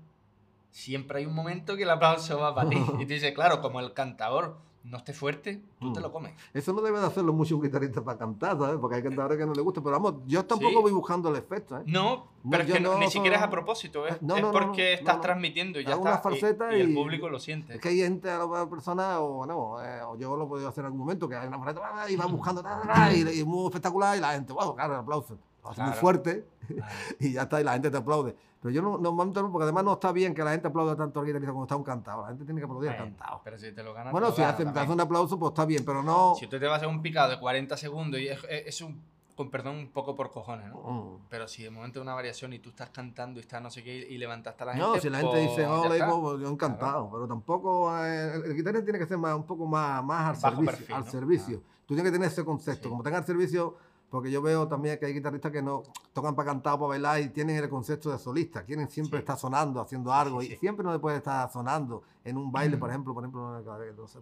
siempre 0.71 1.19
hay 1.19 1.25
un 1.25 1.33
momento 1.35 1.75
que 1.77 1.83
el 1.83 1.89
aplauso 1.89 2.39
va 2.39 2.53
para 2.55 2.69
ti. 2.69 2.75
Y 2.99 3.05
tú 3.05 3.13
dices, 3.13 3.33
claro, 3.33 3.61
como 3.61 3.79
el 3.79 3.93
cantador 3.93 4.57
no 4.83 4.97
esté 4.97 5.13
fuerte, 5.13 5.61
tú 5.79 5.93
te 5.93 5.99
Mm. 5.99 6.03
lo 6.03 6.11
comes. 6.11 6.33
Eso 6.53 6.73
no 6.73 6.81
debe 6.81 6.99
de 6.99 7.05
hacerlo 7.05 7.33
mucho 7.33 7.55
un 7.55 7.61
guitarrista 7.61 8.03
para 8.03 8.17
cantar, 8.17 8.57
¿sabes? 8.57 8.77
Porque 8.79 8.95
hay 8.97 9.03
cantadores 9.03 9.37
que 9.37 9.45
no 9.45 9.53
les 9.53 9.63
gusta. 9.63 9.79
Pero 9.81 9.91
vamos, 9.99 10.21
yo 10.25 10.43
tampoco 10.45 10.71
Sí. 10.71 10.81
voy 10.81 10.91
buscando 10.91 11.29
el 11.29 11.35
efecto, 11.35 11.77
¿eh? 11.77 11.83
No, 11.85 12.29
No, 12.43 12.49
pero 12.49 12.63
es 12.63 12.71
que 12.73 12.79
no- 12.79 12.93
no 12.93 12.99
ni 12.99 13.09
siquiera 13.11 13.37
es 13.37 13.43
a 13.43 13.49
propósito, 13.49 14.07
es, 14.07 14.19
No, 14.21 14.35
es 14.35 14.41
no, 14.41 14.47
no, 14.47 14.53
porque 14.53 14.93
no, 14.93 14.99
estás 14.99 15.15
no. 15.17 15.21
transmitiendo 15.21 15.79
y 15.79 15.85
ya 15.85 15.93
Hago 15.93 16.07
está. 16.09 16.71
y- 16.73 16.77
y, 16.77 16.81
el 16.81 16.93
público 16.95 17.29
lo 17.29 17.39
siente. 17.39 17.75
Es 17.75 17.79
que 17.81 17.89
hay 17.89 17.97
gente, 17.99 18.29
a 18.29 18.39
la 18.45 18.67
persona, 18.69 19.19
o 19.19 19.33
bueno, 19.37 19.75
eh, 19.83 20.01
o 20.01 20.17
yo 20.17 20.35
lo 20.35 20.45
he 20.45 20.47
podido 20.47 20.67
hacer 20.69 20.81
en 20.81 20.85
algún 20.87 20.99
momento, 21.01 21.29
que 21.29 21.35
hay 21.35 21.47
una 21.47 21.59
falseta 21.59 21.87
ah, 21.93 22.09
y 22.09 22.15
va 22.15 22.25
buscando, 22.25 22.63
ta, 22.63 22.81
ta, 22.81 23.13
y, 23.13 23.21
es 23.21 23.45
muy 23.45 23.65
espectacular, 23.67 24.17
y 24.17 24.19
la 24.21 24.31
gente, 24.33 24.51
wow, 24.53 24.75
claro, 24.75 24.95
aplauso. 24.97 25.37
Hace 25.63 25.79
muy 25.81 25.91
Claro. 25.91 26.01
fuerte 26.01 26.45
Claro. 26.67 26.91
y 27.19 27.33
ya 27.33 27.43
está, 27.43 27.61
y 27.61 27.63
la 27.63 27.73
gente 27.73 27.91
te 27.91 27.97
aplaude. 27.97 28.35
Pero 28.61 28.71
yo 28.75 28.81
no, 28.83 28.97
no, 28.99 29.15
porque 29.51 29.63
además 29.63 29.83
no 29.83 29.93
está 29.93 30.11
bien 30.11 30.35
que 30.35 30.43
la 30.43 30.51
gente 30.51 30.67
aplaude 30.67 30.95
tanto 30.95 31.19
al 31.19 31.25
guitarrista 31.25 31.51
como 31.51 31.63
está 31.63 31.75
un 31.75 31.83
cantado. 31.83 32.21
La 32.21 32.27
gente 32.27 32.45
tiene 32.45 32.61
que 32.61 32.65
aplaudir 32.65 32.91
al 32.91 32.97
cantado. 32.97 33.41
Pero 33.43 33.57
si 33.57 33.71
te 33.71 33.81
lo 33.83 33.91
ganas. 33.93 34.11
Bueno, 34.11 34.27
te 34.27 34.31
lo 34.31 34.35
si 34.35 34.41
ganas 34.43 34.55
hace, 34.55 34.65
te 34.65 34.79
hace 34.79 34.91
un 34.91 35.01
aplauso, 35.01 35.39
pues 35.39 35.49
está 35.51 35.65
bien, 35.65 35.83
pero 35.83 36.03
no. 36.03 36.35
Si 36.35 36.45
tú 36.47 36.59
te 36.59 36.65
vas 36.65 36.73
a 36.73 36.75
hacer 36.77 36.87
un 36.87 37.01
picado 37.01 37.31
de 37.31 37.39
40 37.39 37.75
segundos 37.75 38.19
y 38.19 38.27
es, 38.27 38.37
es- 38.47 38.67
es 38.67 38.81
un, 38.81 39.01
con 39.35 39.49
perdón, 39.49 39.77
un 39.77 39.89
poco 39.91 40.13
por 40.15 40.31
cojones, 40.31 40.67
¿no? 40.69 40.75
Mm. 40.77 41.17
Pero 41.27 41.47
si 41.47 41.63
de 41.63 41.71
momento 41.71 41.97
hay 41.99 42.03
una 42.03 42.13
variación 42.13 42.53
y 42.53 42.59
tú 42.59 42.69
estás 42.69 42.91
cantando 42.91 43.39
y 43.39 43.41
estás 43.41 43.63
no 43.63 43.71
sé 43.71 43.83
qué 43.83 43.95
y 43.95 44.17
levantaste 44.19 44.61
a 44.61 44.65
la 44.67 44.73
gente. 44.73 44.87
No, 44.87 44.99
si 44.99 45.09
la 45.09 45.17
gente 45.17 45.31
pues, 45.31 45.49
dice, 45.49 45.65
ole, 45.65 45.95
está. 45.97 46.09
pues, 46.19 46.39
yo 46.41 46.49
encantado, 46.49 47.09
pero 47.11 47.27
tampoco, 47.27 47.97
eh, 48.05 48.35
el, 48.35 48.43
el 48.45 48.55
guitarrista 48.55 48.85
tiene 48.85 48.99
que 48.99 49.07
ser 49.07 49.17
más, 49.17 49.33
un 49.35 49.43
poco 49.47 49.65
más, 49.65 50.03
más 50.03 50.35
al 50.43 50.51
Bajo 50.51 50.61
servicio. 50.63 50.77
perfil, 50.77 50.95
al 50.95 51.05
¿no? 51.05 51.11
servicio. 51.11 51.63
Tú 51.87 51.95
tienes 51.95 52.11
que 52.11 52.15
tener 52.15 52.31
ese 52.31 52.45
concepto, 52.45 52.83
Sí. 52.83 52.89
como 52.89 53.01
tenga 53.01 53.17
el 53.17 53.25
servicio, 53.25 53.75
porque 54.11 54.29
yo 54.29 54.41
veo 54.43 54.67
también 54.67 54.99
que 54.99 55.07
hay 55.07 55.13
guitarristas 55.13 55.51
que 55.51 55.61
no 55.63 55.81
tocan 56.13 56.35
para 56.35 56.47
cantar 56.51 56.73
o 56.73 56.77
para 56.79 56.89
bailar 56.89 57.21
y 57.21 57.29
tienen 57.29 57.55
el 57.55 57.69
concepto 57.69 58.11
de 58.11 58.19
solista, 58.19 58.63
quieren 58.63 58.87
siempre 58.89 59.17
Sí. 59.19 59.21
estar 59.21 59.37
sonando, 59.37 59.79
haciendo 59.81 60.11
algo, 60.13 60.41
sí, 60.41 60.47
y 60.47 60.49
sí. 60.51 60.55
siempre 60.57 60.83
no 60.83 60.91
se 60.91 60.99
puede 60.99 61.17
estar 61.17 61.49
sonando 61.49 62.03
en 62.23 62.37
un 62.37 62.51
baile, 62.51 62.75
Mm. 62.75 62.79
por 62.79 62.89
ejemplo, 62.89 63.13
por 63.13 63.23
ejemplo, 63.23 63.63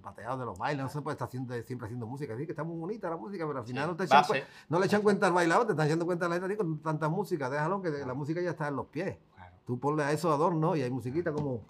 pateados 0.01 0.39
de 0.39 0.45
los 0.45 0.57
bailes, 0.57 0.83
no 0.83 0.89
se 0.89 1.01
puede 1.01 1.15
estar 1.15 1.27
haciendo, 1.27 1.53
siempre 1.63 1.87
haciendo 1.87 2.05
música, 2.07 2.33
así 2.35 2.45
que 2.45 2.51
está 2.53 2.63
muy 2.63 2.77
bonita 2.79 3.09
la 3.09 3.17
música, 3.17 3.45
pero 3.47 3.59
al 3.59 3.65
final 3.65 3.87
no 3.89 3.95
te 3.97 4.03
echan 4.05 4.23
no 4.69 4.79
le 4.79 4.85
echan 4.85 5.01
cuenta 5.01 5.27
al 5.27 5.33
bailador, 5.33 5.65
te 5.65 5.73
están 5.73 5.87
echando 5.87 6.05
cuenta 6.05 6.27
a 6.27 6.29
la 6.29 6.39
gente 6.39 6.55
con 6.55 6.77
tanta 6.79 7.09
música, 7.09 7.49
déjalo 7.49 7.81
que 7.81 7.89
la 7.89 8.13
música 8.13 8.39
ya 8.41 8.51
está 8.51 8.67
en 8.67 8.75
los 8.75 8.85
pies. 8.87 9.17
Claro. 9.35 9.55
Tú 9.65 9.79
ponle 9.79 10.03
a 10.03 10.11
eso 10.11 10.31
adorno 10.31 10.75
y 10.75 10.83
hay 10.83 10.91
musiquita 10.91 11.33
como. 11.33 11.61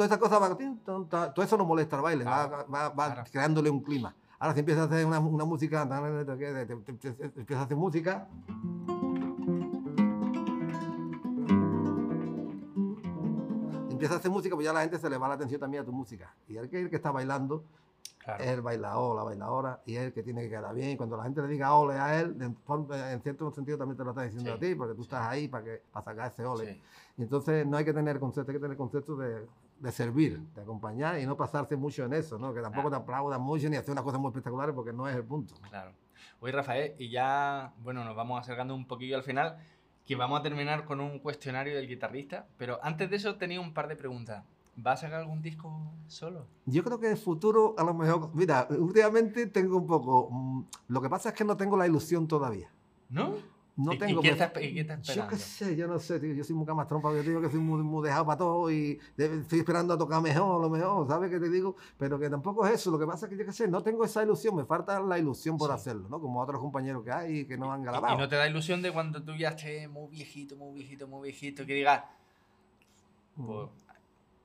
Toda 0.00 0.06
esa 0.06 0.18
cosa 0.18 0.38
va. 0.38 0.56
Todo 1.34 1.44
eso 1.44 1.58
no 1.58 1.66
molesta 1.66 1.96
al 1.96 2.00
baile, 2.02 2.24
va- 2.24 2.48
Claro, 2.48 2.66
va, 2.72 2.88
va 2.88 3.12
claro. 3.12 3.30
creándole 3.30 3.68
un 3.68 3.82
clima. 3.82 4.14
Ahora, 4.38 4.54
si 4.54 4.60
empiezas 4.60 4.84
a 4.84 4.86
hacer 4.94 5.04
una, 5.04 5.18
una 5.20 5.44
música, 5.44 5.82
empiezas 5.82 7.60
a 7.60 7.62
hacer 7.64 7.76
música. 7.76 8.26
Empiezas 13.90 14.16
a 14.16 14.18
hacer 14.20 14.30
música, 14.30 14.54
pues 14.54 14.64
ya 14.64 14.72
la 14.72 14.80
gente 14.80 14.98
se 14.98 15.10
le 15.10 15.18
va 15.18 15.28
la 15.28 15.34
atención 15.34 15.60
también 15.60 15.82
a 15.82 15.86
tu 15.86 15.92
música. 15.92 16.34
Y 16.48 16.56
el 16.56 16.68
que, 16.70 16.80
el 16.80 16.90
que 16.90 16.96
está 16.96 17.10
bailando 17.10 17.64
Claro. 18.22 18.42
es 18.44 18.50
el 18.50 18.60
bailador, 18.60 19.16
la 19.16 19.22
bailadora, 19.22 19.80
y 19.86 19.96
es 19.96 20.02
el 20.02 20.12
que 20.12 20.22
tiene 20.22 20.42
que 20.42 20.50
quedar 20.50 20.74
bien. 20.74 20.90
Y 20.90 20.96
cuando 20.96 21.16
la 21.16 21.22
gente 21.24 21.40
le 21.40 21.48
diga 21.48 21.72
ole 21.74 21.94
a 21.98 22.20
él, 22.20 22.36
en, 22.40 22.56
en 22.92 23.22
cierto 23.22 23.50
sentido 23.50 23.78
también 23.78 23.96
te 23.96 24.04
lo 24.04 24.10
está 24.10 24.22
diciendo 24.22 24.50
Sí, 24.50 24.56
a 24.56 24.60
ti, 24.60 24.74
porque 24.74 24.94
tú 24.94 25.02
estás 25.02 25.26
ahí 25.26 25.48
para, 25.48 25.64
que, 25.64 25.82
para 25.90 26.04
sacar 26.04 26.30
ese 26.30 26.44
ole. 26.44 26.74
Sí. 26.74 26.82
Y 27.16 27.22
entonces 27.22 27.66
no 27.66 27.78
hay 27.78 27.84
que 27.84 27.94
tener 27.94 28.20
concepto, 28.20 28.50
hay 28.52 28.56
que 28.58 28.62
tener 28.62 28.76
concepto 28.76 29.16
de, 29.16 29.46
de 29.80 29.90
servir, 29.92 30.38
de 30.54 30.62
acompañar 30.62 31.18
y 31.18 31.26
no 31.26 31.36
pasarse 31.36 31.76
mucho 31.76 32.04
en 32.04 32.12
eso, 32.12 32.38
¿no? 32.38 32.52
Que 32.54 32.60
tampoco 32.60 32.88
Claro. 32.88 33.02
te 33.04 33.10
aplaudan 33.10 33.40
mucho 33.40 33.68
ni 33.68 33.76
hacer 33.76 33.92
unas 33.92 34.04
cosas 34.04 34.20
muy 34.20 34.28
espectaculares 34.28 34.74
porque 34.74 34.92
no 34.92 35.08
es 35.08 35.16
el 35.16 35.24
punto. 35.24 35.54
Claro. 35.68 35.92
Oye, 36.40 36.52
Rafael, 36.52 36.94
y 36.98 37.10
ya, 37.10 37.72
bueno, 37.82 38.04
nos 38.04 38.14
vamos 38.14 38.40
acercando 38.40 38.74
un 38.74 38.86
poquillo 38.86 39.16
al 39.16 39.22
final, 39.22 39.56
que 40.06 40.16
vamos 40.16 40.40
a 40.40 40.42
terminar 40.42 40.84
con 40.84 41.00
un 41.00 41.18
cuestionario 41.18 41.74
del 41.76 41.86
guitarrista, 41.88 42.46
pero 42.56 42.78
antes 42.82 43.10
de 43.10 43.16
eso 43.16 43.36
tenía 43.36 43.60
un 43.60 43.72
par 43.74 43.88
de 43.88 43.96
preguntas. 43.96 44.44
¿Vas 44.76 45.00
a 45.00 45.06
sacar 45.06 45.20
algún 45.20 45.42
disco 45.42 45.92
solo? 46.06 46.46
Yo 46.64 46.82
creo 46.84 46.98
que 46.98 47.06
en 47.06 47.12
el 47.12 47.18
futuro, 47.18 47.74
a 47.76 47.84
lo 47.84 47.92
mejor, 47.92 48.30
mira, 48.34 48.66
últimamente 48.70 49.46
tengo 49.46 49.76
un 49.76 49.86
poco, 49.86 50.28
mm, 50.30 50.64
lo 50.88 51.02
que 51.02 51.08
pasa 51.10 51.30
es 51.30 51.34
que 51.34 51.44
no 51.44 51.56
tengo 51.56 51.76
la 51.76 51.86
ilusión 51.86 52.26
todavía. 52.28 52.70
¿No? 53.08 53.34
No 53.82 53.92
¿Y- 53.92 53.96
y 53.96 53.98
tengo. 53.98 54.20
qué 54.20 54.28
me- 54.28 54.32
estás- 54.32 54.62
y 54.62 54.74
qué 54.74 54.80
estás 54.80 54.98
Yo 55.02 55.12
esperando? 55.12 55.30
qué 55.30 55.36
sé, 55.42 55.76
yo 55.76 55.86
no 55.86 55.98
sé, 55.98 56.20
tío. 56.20 56.34
Yo 56.34 56.44
soy 56.44 56.54
muy 56.56 56.66
camastrón, 56.66 57.00
yo 57.02 57.22
digo 57.22 57.40
que 57.40 57.48
soy 57.48 57.60
muy, 57.60 57.82
muy 57.82 58.04
dejado 58.06 58.26
para 58.26 58.38
todo 58.38 58.70
y 58.70 58.98
estoy 59.16 59.60
esperando 59.60 59.94
a 59.94 59.98
tocar 59.98 60.20
mejor, 60.20 60.60
lo 60.60 60.68
mejor, 60.68 61.06
¿sabes 61.08 61.30
qué 61.30 61.38
te 61.40 61.48
digo? 61.48 61.76
Pero 61.96 62.18
que 62.18 62.28
tampoco 62.28 62.66
es 62.66 62.74
eso. 62.74 62.90
Lo 62.90 62.98
que 62.98 63.06
pasa 63.06 63.26
es 63.26 63.30
que 63.30 63.38
yo 63.38 63.46
qué 63.46 63.52
sé, 63.52 63.68
no 63.68 63.82
tengo 63.82 64.04
esa 64.04 64.22
ilusión, 64.22 64.54
me 64.56 64.64
falta 64.64 65.00
la 65.00 65.18
ilusión 65.18 65.56
por 65.56 65.68
Sí. 65.70 65.74
hacerlo, 65.74 66.08
¿no? 66.08 66.20
Como 66.20 66.40
otros 66.40 66.60
compañeros 66.60 67.02
que 67.04 67.12
hay 67.12 67.44
que 67.46 67.56
no 67.56 67.72
han 67.72 67.80
Y- 67.80 67.84
grabado. 67.84 68.14
Y 68.14 68.18
no 68.18 68.28
te 68.28 68.36
da 68.36 68.46
ilusión 68.48 68.82
de 68.82 68.92
cuando 68.92 69.22
tú 69.22 69.34
ya 69.34 69.50
estés 69.50 69.88
muy 69.88 70.08
viejito, 70.10 70.56
muy 70.56 70.74
viejito, 70.74 71.06
muy 71.08 71.22
viejito, 71.28 71.64
que 71.64 71.74
digas, 71.74 72.02
Mm. 73.36 73.46
pues, 73.46 73.68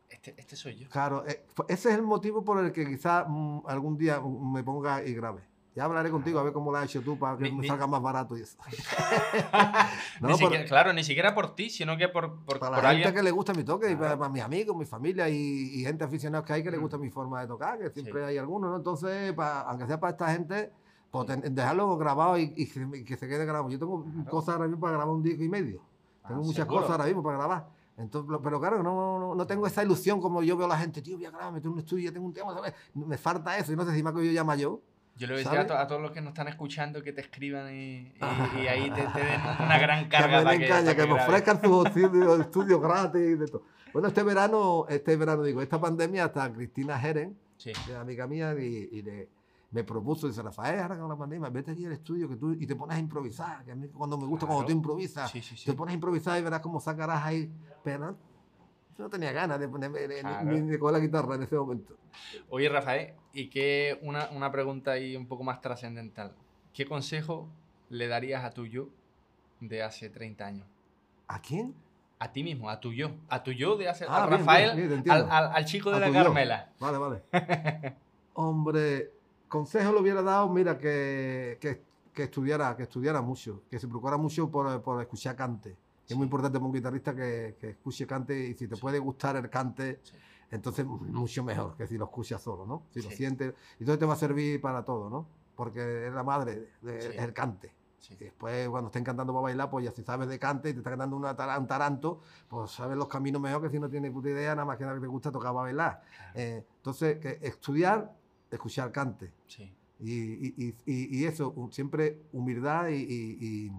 este, 0.10 0.34
este 0.38 0.56
soy 0.56 0.76
yo. 0.78 0.90
Claro, 0.90 1.26
eh, 1.28 1.44
fu- 1.54 1.66
ese 1.68 1.90
es 1.90 1.96
el 1.96 2.04
motivo 2.04 2.44
por 2.44 2.64
el 2.64 2.72
que 2.72 2.86
quizás 2.88 3.26
mm, 3.28 3.60
algún 3.68 3.98
día 3.98 4.20
mm, 4.22 4.54
me 4.54 4.64
ponga 4.64 5.04
y 5.04 5.14
grabe. 5.14 5.42
Ya 5.76 5.84
hablaré 5.84 6.10
contigo 6.10 6.40
a 6.40 6.44
ver 6.44 6.54
cómo 6.54 6.72
lo 6.72 6.78
has 6.78 6.86
hecho 6.86 7.02
tú 7.02 7.20
para 7.20 7.38
que 7.38 7.44
Ni- 7.46 7.52
me 7.52 7.68
salga 7.68 7.86
más 7.86 8.02
barato 8.02 8.38
y 8.38 8.42
eso. 8.44 8.58
No, 10.22 10.30
Ni 10.30 10.36
siquiera- 10.38 10.66
claro, 10.66 10.94
ni 10.94 11.04
siquiera 11.04 11.36
por 11.36 11.54
ti, 11.56 11.70
sino 11.70 11.98
que 11.98 12.08
por, 12.08 12.40
por, 12.46 12.60
para 12.60 12.76
por 12.76 12.84
la 12.84 12.90
gente 12.92 13.08
alguien. 13.08 13.14
que 13.16 13.24
le 13.24 13.32
gusta 13.32 13.54
mi 13.54 13.64
toque 13.64 13.92
y 13.92 13.96
para, 13.96 14.18
para 14.18 14.30
mis 14.32 14.42
amigos, 14.42 14.76
mi 14.76 14.86
familia 14.86 15.28
y, 15.30 15.36
y 15.36 15.84
gente 15.84 16.04
aficionada 16.06 16.44
que 16.46 16.54
hay 16.54 16.64
que 16.64 16.72
le 16.72 16.78
Mm. 16.78 16.82
gusta 16.82 16.98
mi 16.98 17.10
forma 17.10 17.42
de 17.42 17.48
tocar, 17.48 17.78
que 17.78 17.90
siempre 17.90 18.22
Sí. 18.24 18.30
hay 18.30 18.38
algunos, 18.38 18.70
¿no? 18.72 18.78
Entonces, 18.78 19.34
pa- 19.34 19.62
aunque 19.62 19.86
sea 19.88 20.00
para 20.00 20.12
esta 20.12 20.32
gente, 20.32 20.72
pues 21.12 21.26
ten- 21.28 21.54
dejarlo 21.54 21.98
grabado 21.98 22.38
y, 22.38 22.54
y 22.56 23.04
que, 23.04 23.18
se 23.18 23.28
quede 23.28 23.46
grabado. 23.46 23.70
Yo 23.70 23.78
tengo 23.80 24.04
Claro. 24.04 24.30
cosas 24.30 24.56
ahora 24.56 24.68
mismo 24.68 24.80
para 24.82 24.94
grabar 24.94 25.14
un 25.14 25.24
disco 25.24 25.44
y 25.44 25.50
medio. 25.50 25.82
Ah, 26.24 26.30
Tengo 26.30 26.42
muchas 26.42 26.56
seguro. 26.66 26.78
cosas 26.82 26.92
ahora 26.92 27.06
mismo 27.06 27.22
para 27.22 27.38
grabar. 27.38 27.68
Entonces, 27.98 28.38
pero 28.44 28.60
claro, 28.60 28.82
no, 28.84 29.20
no, 29.20 29.36
no 29.36 29.48
tengo 29.48 29.68
esa 29.68 29.84
ilusión 29.84 30.20
como 30.22 30.42
yo 30.44 30.56
veo 30.58 30.66
a 30.66 30.70
la 30.70 30.78
gente, 30.78 31.02
tío, 31.02 31.16
voy 31.18 31.26
a 31.26 31.32
grabar, 31.32 31.54
meter 31.54 31.70
un 31.70 31.80
estudio, 31.80 32.06
ya 32.10 32.14
tengo 32.14 32.26
un 32.26 32.34
tema, 32.34 32.54
¿sabes? 32.54 32.74
Me 32.94 33.18
falta 33.18 33.58
eso. 33.58 33.72
Y 33.74 33.76
no 33.76 33.86
sé 33.86 33.94
si 33.94 34.04
me 34.04 34.14
que 34.14 34.26
yo 34.26 34.32
llama 34.32 34.56
yo. 34.56 34.82
Yo 35.18 35.28
le 35.28 35.36
decía 35.36 35.52
¿sabes? 35.52 35.66
a, 35.66 35.68
to- 35.68 35.78
a 35.78 35.88
todos 35.88 36.02
los 36.02 36.12
que 36.12 36.20
nos 36.22 36.30
están 36.32 36.48
escuchando 36.50 37.02
que 37.02 37.14
te 37.14 37.22
escriban 37.22 37.74
y, 37.74 37.76
y- 37.78 38.14
y 38.64 38.68
ahí 38.68 38.90
te, 38.92 39.02
te 39.08 39.20
den 39.24 39.42
una 39.66 39.78
gran 39.80 40.04
que 40.04 40.10
carga 40.10 40.38
me 40.40 40.44
para 40.44 40.58
que, 40.58 40.68
caña, 40.68 40.84
para 40.86 40.96
que 40.96 41.02
me 41.02 41.08
grabes. 41.08 41.24
ofrezcan 41.24 41.62
sus 41.62 41.86
estudios, 41.96 42.40
estudios 42.42 42.82
gratis 42.82 43.22
y 43.22 43.36
de 43.36 43.48
todo. 43.48 43.64
Bueno, 43.94 44.10
este 44.10 44.24
verano, 44.24 44.86
este 44.90 45.16
verano 45.16 45.44
digo, 45.44 45.62
esta 45.62 45.80
pandemia 45.80 46.26
hasta 46.26 46.52
Cristina 46.52 47.00
Jeren, 47.00 47.38
Sí. 47.58 47.72
que 47.86 47.96
amiga 47.96 48.28
mía, 48.28 48.54
y, 48.60 48.90
y 48.92 49.02
le- 49.02 49.30
me 49.72 49.84
propuso, 49.86 50.28
dice 50.28 50.42
Rafael, 50.42 50.80
ahora 50.82 50.98
con 50.98 51.08
la 51.10 51.16
pandemia, 51.18 51.50
vete 51.50 51.72
allí 51.72 51.86
al 51.86 51.94
estudio 51.94 52.28
que 52.30 52.36
tú, 52.36 52.52
y 52.52 52.66
te 52.68 52.76
pones 52.76 52.98
a 52.98 53.00
improvisar, 53.00 53.64
que 53.64 53.72
a 53.72 53.76
mí 53.76 53.88
cuando 53.90 54.18
me 54.18 54.26
gusta 54.26 54.46
cuando 54.46 54.66
Claro. 54.66 54.74
tú 54.74 54.78
improvisas, 54.78 55.32
Sí, 55.32 55.42
sí, 55.42 55.56
te 55.66 55.74
pones 55.74 55.92
a 55.94 55.96
improvisar 55.96 56.38
y 56.40 56.44
verás 56.44 56.60
cómo 56.60 56.80
sacarás 56.82 57.24
ahí, 57.24 57.50
pero 57.84 58.18
no 58.98 59.10
tenía 59.10 59.32
ganas 59.32 59.60
de 59.60 59.68
ponerme 59.68 60.00
Claro. 60.20 60.52
ni, 60.52 60.62
de 60.62 60.80
coger 60.80 60.94
la 60.94 61.00
guitarra 61.00 61.36
en 61.36 61.44
ese 61.44 61.56
momento. 61.56 61.96
Oye, 62.50 62.70
Rafael, 62.70 63.14
y 63.34 63.50
que 63.50 64.00
una, 64.02 64.30
una 64.32 64.52
pregunta 64.52 64.92
ahí 64.92 65.16
un 65.16 65.28
poco 65.28 65.44
más 65.44 65.60
trascendental. 65.62 66.34
¿Qué 66.74 66.86
consejo 66.86 67.48
le 67.90 68.08
darías 68.08 68.44
a 68.44 68.52
tu 68.52 68.66
yo 68.66 68.90
de 69.60 69.84
hace 69.84 70.10
30 70.10 70.46
años? 70.46 70.68
¿A 71.28 71.42
quién? 71.42 71.74
A 72.20 72.32
ti 72.32 72.44
mismo, 72.44 72.70
a 72.70 72.80
tu 72.80 72.94
yo. 72.94 73.12
A 73.30 73.44
tu 73.44 73.52
yo 73.52 73.76
de 73.76 73.90
hace. 73.90 74.06
Ah, 74.08 74.24
a 74.24 74.26
Rafael, 74.28 74.76
bien, 74.76 74.88
bien, 74.90 75.04
te 75.04 75.12
al, 75.12 75.30
al- 75.30 75.52
al 75.54 75.66
chico 75.66 75.90
de 75.92 75.98
A 75.98 76.00
la 76.00 76.08
yo. 76.08 76.14
Carmela. 76.14 76.72
Vale, 76.80 76.98
vale. 76.98 77.24
Hombre, 78.34 79.12
consejo 79.48 79.92
le 79.94 80.00
hubiera 80.00 80.22
dado, 80.22 80.50
mira, 80.50 80.78
que, 80.78 81.58
que, 81.60 81.82
que 82.14 82.24
estudiara, 82.24 82.76
que 82.76 82.84
estudiara 82.84 83.22
mucho, 83.22 83.64
que 83.70 83.80
se 83.80 83.88
preocupara 83.88 84.18
mucho 84.18 84.50
por, 84.50 84.82
por 84.82 85.02
escuchar 85.02 85.36
cante. 85.36 85.76
Sí. 86.06 86.14
Es 86.14 86.18
muy 86.18 86.26
importante 86.26 86.58
para 86.60 86.68
un 86.68 86.74
guitarrista 86.74 87.16
que, 87.16 87.58
que 87.60 87.70
escuche 87.72 88.06
cante 88.08 88.48
y 88.50 88.54
si 88.54 88.68
te 88.68 88.78
puede 88.78 89.00
gustar 89.00 89.36
el 89.38 89.50
cante, 89.50 90.00
Sí. 90.04 90.16
entonces 90.52 90.86
mucho 90.86 91.44
mejor 91.44 91.76
que 91.76 91.88
si 91.88 91.98
lo 91.98 92.06
escuchas 92.06 92.42
solo, 92.42 92.66
¿no? 92.66 92.84
Si 92.92 93.02
lo 93.02 93.10
Sí. 93.10 93.16
sientes. 93.18 93.54
Y 93.80 93.84
entonces 93.84 94.00
te 94.00 94.06
va 94.06 94.14
a 94.14 94.18
servir 94.18 94.62
para 94.62 94.86
todo, 94.86 95.10
¿no? 95.10 95.28
Porque 95.56 96.08
es 96.08 96.14
la 96.14 96.24
madre, 96.24 96.70
de- 96.82 97.02
Sí. 97.02 97.08
es 97.16 97.22
el 97.24 97.34
cante. 97.34 97.74
Sí. 97.98 98.14
Y 98.20 98.26
después, 98.26 98.70
cuando 98.70 98.90
estén 98.90 99.04
cantando 99.04 99.34
para 99.34 99.44
bailar, 99.44 99.70
pues 99.72 99.84
ya 99.86 99.92
si 99.92 100.04
sabes 100.04 100.28
de 100.30 100.38
cante 100.38 100.70
y 100.70 100.74
te 100.74 100.80
está 100.80 100.92
cantando 100.92 101.16
una 101.18 101.36
tara- 101.36 101.58
un 101.58 101.66
taranto, 101.66 102.22
pues 102.48 102.70
sabes 102.70 102.96
los 102.98 103.08
caminos 103.08 103.42
mejor 103.42 103.64
que 103.64 103.70
si 103.72 103.80
no 103.80 103.90
tienes 103.90 104.12
puta 104.12 104.30
idea, 104.30 104.54
nada 104.54 104.66
más 104.66 104.78
que 104.78 104.84
nada 104.84 104.96
que 104.96 105.02
te 105.02 105.08
gusta 105.08 105.32
tocar 105.32 105.52
para 105.54 105.64
bailar. 105.64 106.02
Claro. 106.16 106.32
Eh, 106.36 106.64
entonces, 106.78 107.18
que 107.18 107.40
estudiar, 107.42 108.14
escuchar 108.52 108.92
cante. 108.92 109.32
Sí. 109.48 109.74
Y, 110.00 110.12
y- 110.12 110.76
y- 110.86 111.18
y- 111.20 111.26
eso, 111.26 111.56
siempre 111.72 112.22
humildad 112.34 112.90
y 112.90 113.72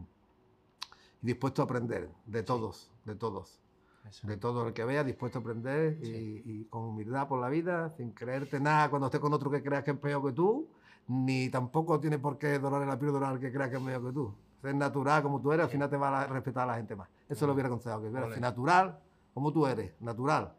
dispuesto 1.27 1.63
a 1.63 1.65
aprender 1.67 2.09
de 2.27 2.43
todos, 2.43 2.91
de 3.05 3.15
todos. 3.15 3.61
Eso. 4.09 4.27
De 4.27 4.37
todo 4.37 4.69
el 4.69 4.73
que 4.73 4.85
vea, 4.85 5.03
dispuesto 5.03 5.39
a 5.39 5.41
aprender 5.43 5.99
y, 6.01 6.07
Sí. 6.07 6.43
y 6.45 6.65
con 6.67 6.85
humildad 6.85 7.27
por 7.27 7.41
la 7.41 7.49
vida, 7.49 7.91
sin 7.97 8.13
creerte 8.13 8.61
nada 8.61 8.89
cuando 8.89 9.07
estés 9.07 9.21
con 9.21 9.33
otro 9.33 9.51
que 9.51 9.63
creas 9.63 9.83
que 9.83 9.91
es 9.91 9.99
peor 9.99 10.25
que 10.25 10.33
tú, 10.33 10.69
ni 11.09 11.49
tampoco 11.51 11.99
tiene 11.99 12.19
por 12.19 12.39
qué 12.39 12.59
dorar 12.61 12.87
la 12.87 12.99
píldora 12.99 13.29
al 13.29 13.41
que 13.41 13.53
creas 13.53 13.69
que 13.71 13.77
es 13.77 13.83
mejor 13.83 14.07
que 14.07 14.13
tú. 14.13 14.35
Ser 14.63 14.75
natural 14.77 15.23
como 15.23 15.41
tú 15.41 15.53
eres, 15.53 15.65
al 15.65 15.71
final 15.71 15.91
te 15.91 15.97
va 15.97 16.23
a 16.23 16.27
respetar 16.29 16.63
a 16.63 16.67
la 16.67 16.77
gente 16.77 16.95
más. 16.95 17.09
Eso 17.29 17.47
lo 17.49 17.53
hubiera 17.53 17.67
aconsejado, 17.67 18.03
que 18.03 18.11
fueras 18.11 18.29
Ole. 18.31 18.41
natural 18.41 18.99
como 19.35 19.53
tú 19.53 19.67
eres, 19.67 19.93
natural. 20.01 20.53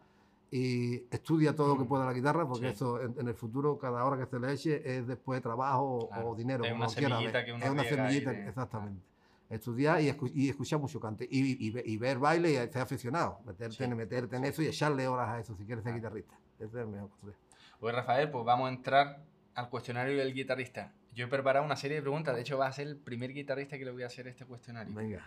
Y 0.52 0.96
estudia 1.10 1.56
todo 1.56 1.70
lo 1.70 1.78
que 1.78 1.84
Mm. 1.84 1.88
pueda 1.88 2.06
la 2.06 2.14
guitarra, 2.14 2.48
porque 2.48 2.68
Sí. 2.68 2.74
eso 2.74 3.02
en, 3.02 3.16
en 3.20 3.28
el 3.28 3.34
futuro, 3.34 3.78
cada 3.78 4.04
hora 4.06 4.18
que 4.18 4.26
se 4.30 4.40
le 4.40 4.52
eche, 4.54 4.98
es 4.98 5.08
después 5.08 5.42
trabajo 5.42 5.84
o- 6.00 6.08
Claro. 6.10 6.30
o 6.30 6.36
dinero. 6.36 6.64
Es 6.64 6.72
una 6.74 6.86
lo 6.86 6.90
semillita 6.90 7.44
que 7.46 7.54
uno 7.54 7.64
Es 7.66 7.70
una 7.72 7.84
semillita, 7.84 8.32
de- 8.32 8.48
exactamente. 8.50 9.02
Estudiar 9.50 10.02
y, 10.02 10.10
escu- 10.10 10.32
y 10.34 10.50
escuchar 10.50 10.80
mucho 10.80 11.00
cante. 11.00 11.26
Y, 11.30 11.66
y, 11.66 11.72
ve- 11.72 11.84
y 11.86 11.98
ver 11.98 12.18
baile 12.20 12.52
y 12.52 12.56
ser 12.56 12.80
aficionado. 12.82 13.40
Meterte, 13.46 13.76
Sí. 13.78 13.84
en, 13.86 13.96
meterte 13.96 14.36
en 14.36 14.44
eso 14.46 14.62
y 14.62 14.68
echarle 14.68 15.08
horas 15.08 15.30
a 15.30 15.40
eso 15.40 15.56
si 15.56 15.64
quieres 15.66 15.84
ser 15.84 15.94
Claro. 15.94 16.16
guitarrista. 16.16 16.36
Ese 16.56 16.66
es 16.66 16.74
el 16.76 16.88
mejor 16.88 17.10
consejo. 17.12 17.38
Pues 17.80 17.96
Rafael, 17.96 18.30
pues 18.32 18.44
vamos 18.44 18.70
a 18.70 18.74
entrar 18.74 19.24
al 19.56 19.70
cuestionario 19.70 20.18
del 20.18 20.34
guitarrista. 20.34 20.94
Yo 21.14 21.26
he 21.26 21.28
preparado 21.30 21.66
una 21.66 21.76
serie 21.76 21.96
de 21.98 22.02
preguntas, 22.02 22.36
de 22.36 22.42
hecho 22.42 22.58
va 22.58 22.68
a 22.68 22.72
ser 22.74 22.88
el 22.88 22.98
primer 22.98 23.34
guitarrista 23.34 23.78
que 23.78 23.86
le 23.86 23.92
voy 23.92 24.04
a 24.04 24.08
hacer 24.08 24.28
este 24.28 24.46
cuestionario. 24.46 24.94
Venga. 24.94 25.26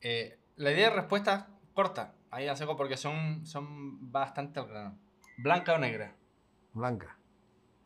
Eh, 0.00 0.38
la 0.56 0.70
idea 0.72 0.90
de 0.90 0.96
respuesta 0.96 1.48
corta, 1.74 2.14
ahí 2.30 2.46
a 2.48 2.56
seco 2.56 2.76
porque 2.76 2.96
son, 2.96 3.44
son 3.44 4.10
bastante 4.12 4.60
al 4.60 4.68
grano. 4.68 4.98
¿Blanca 5.38 5.74
o 5.74 5.78
negra? 5.78 6.14
Blanca. 6.72 7.18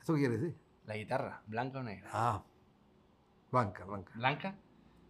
¿Eso 0.02 0.14
qué 0.14 0.20
quiere 0.20 0.38
decir? 0.38 0.56
La 0.86 0.96
guitarra, 0.96 1.42
¿blanca 1.46 1.78
o 1.78 1.82
negra? 1.82 2.08
Ah. 2.12 2.44
Blanca, 3.50 3.84
blanca. 3.84 4.12
¿Blanca? 4.14 4.54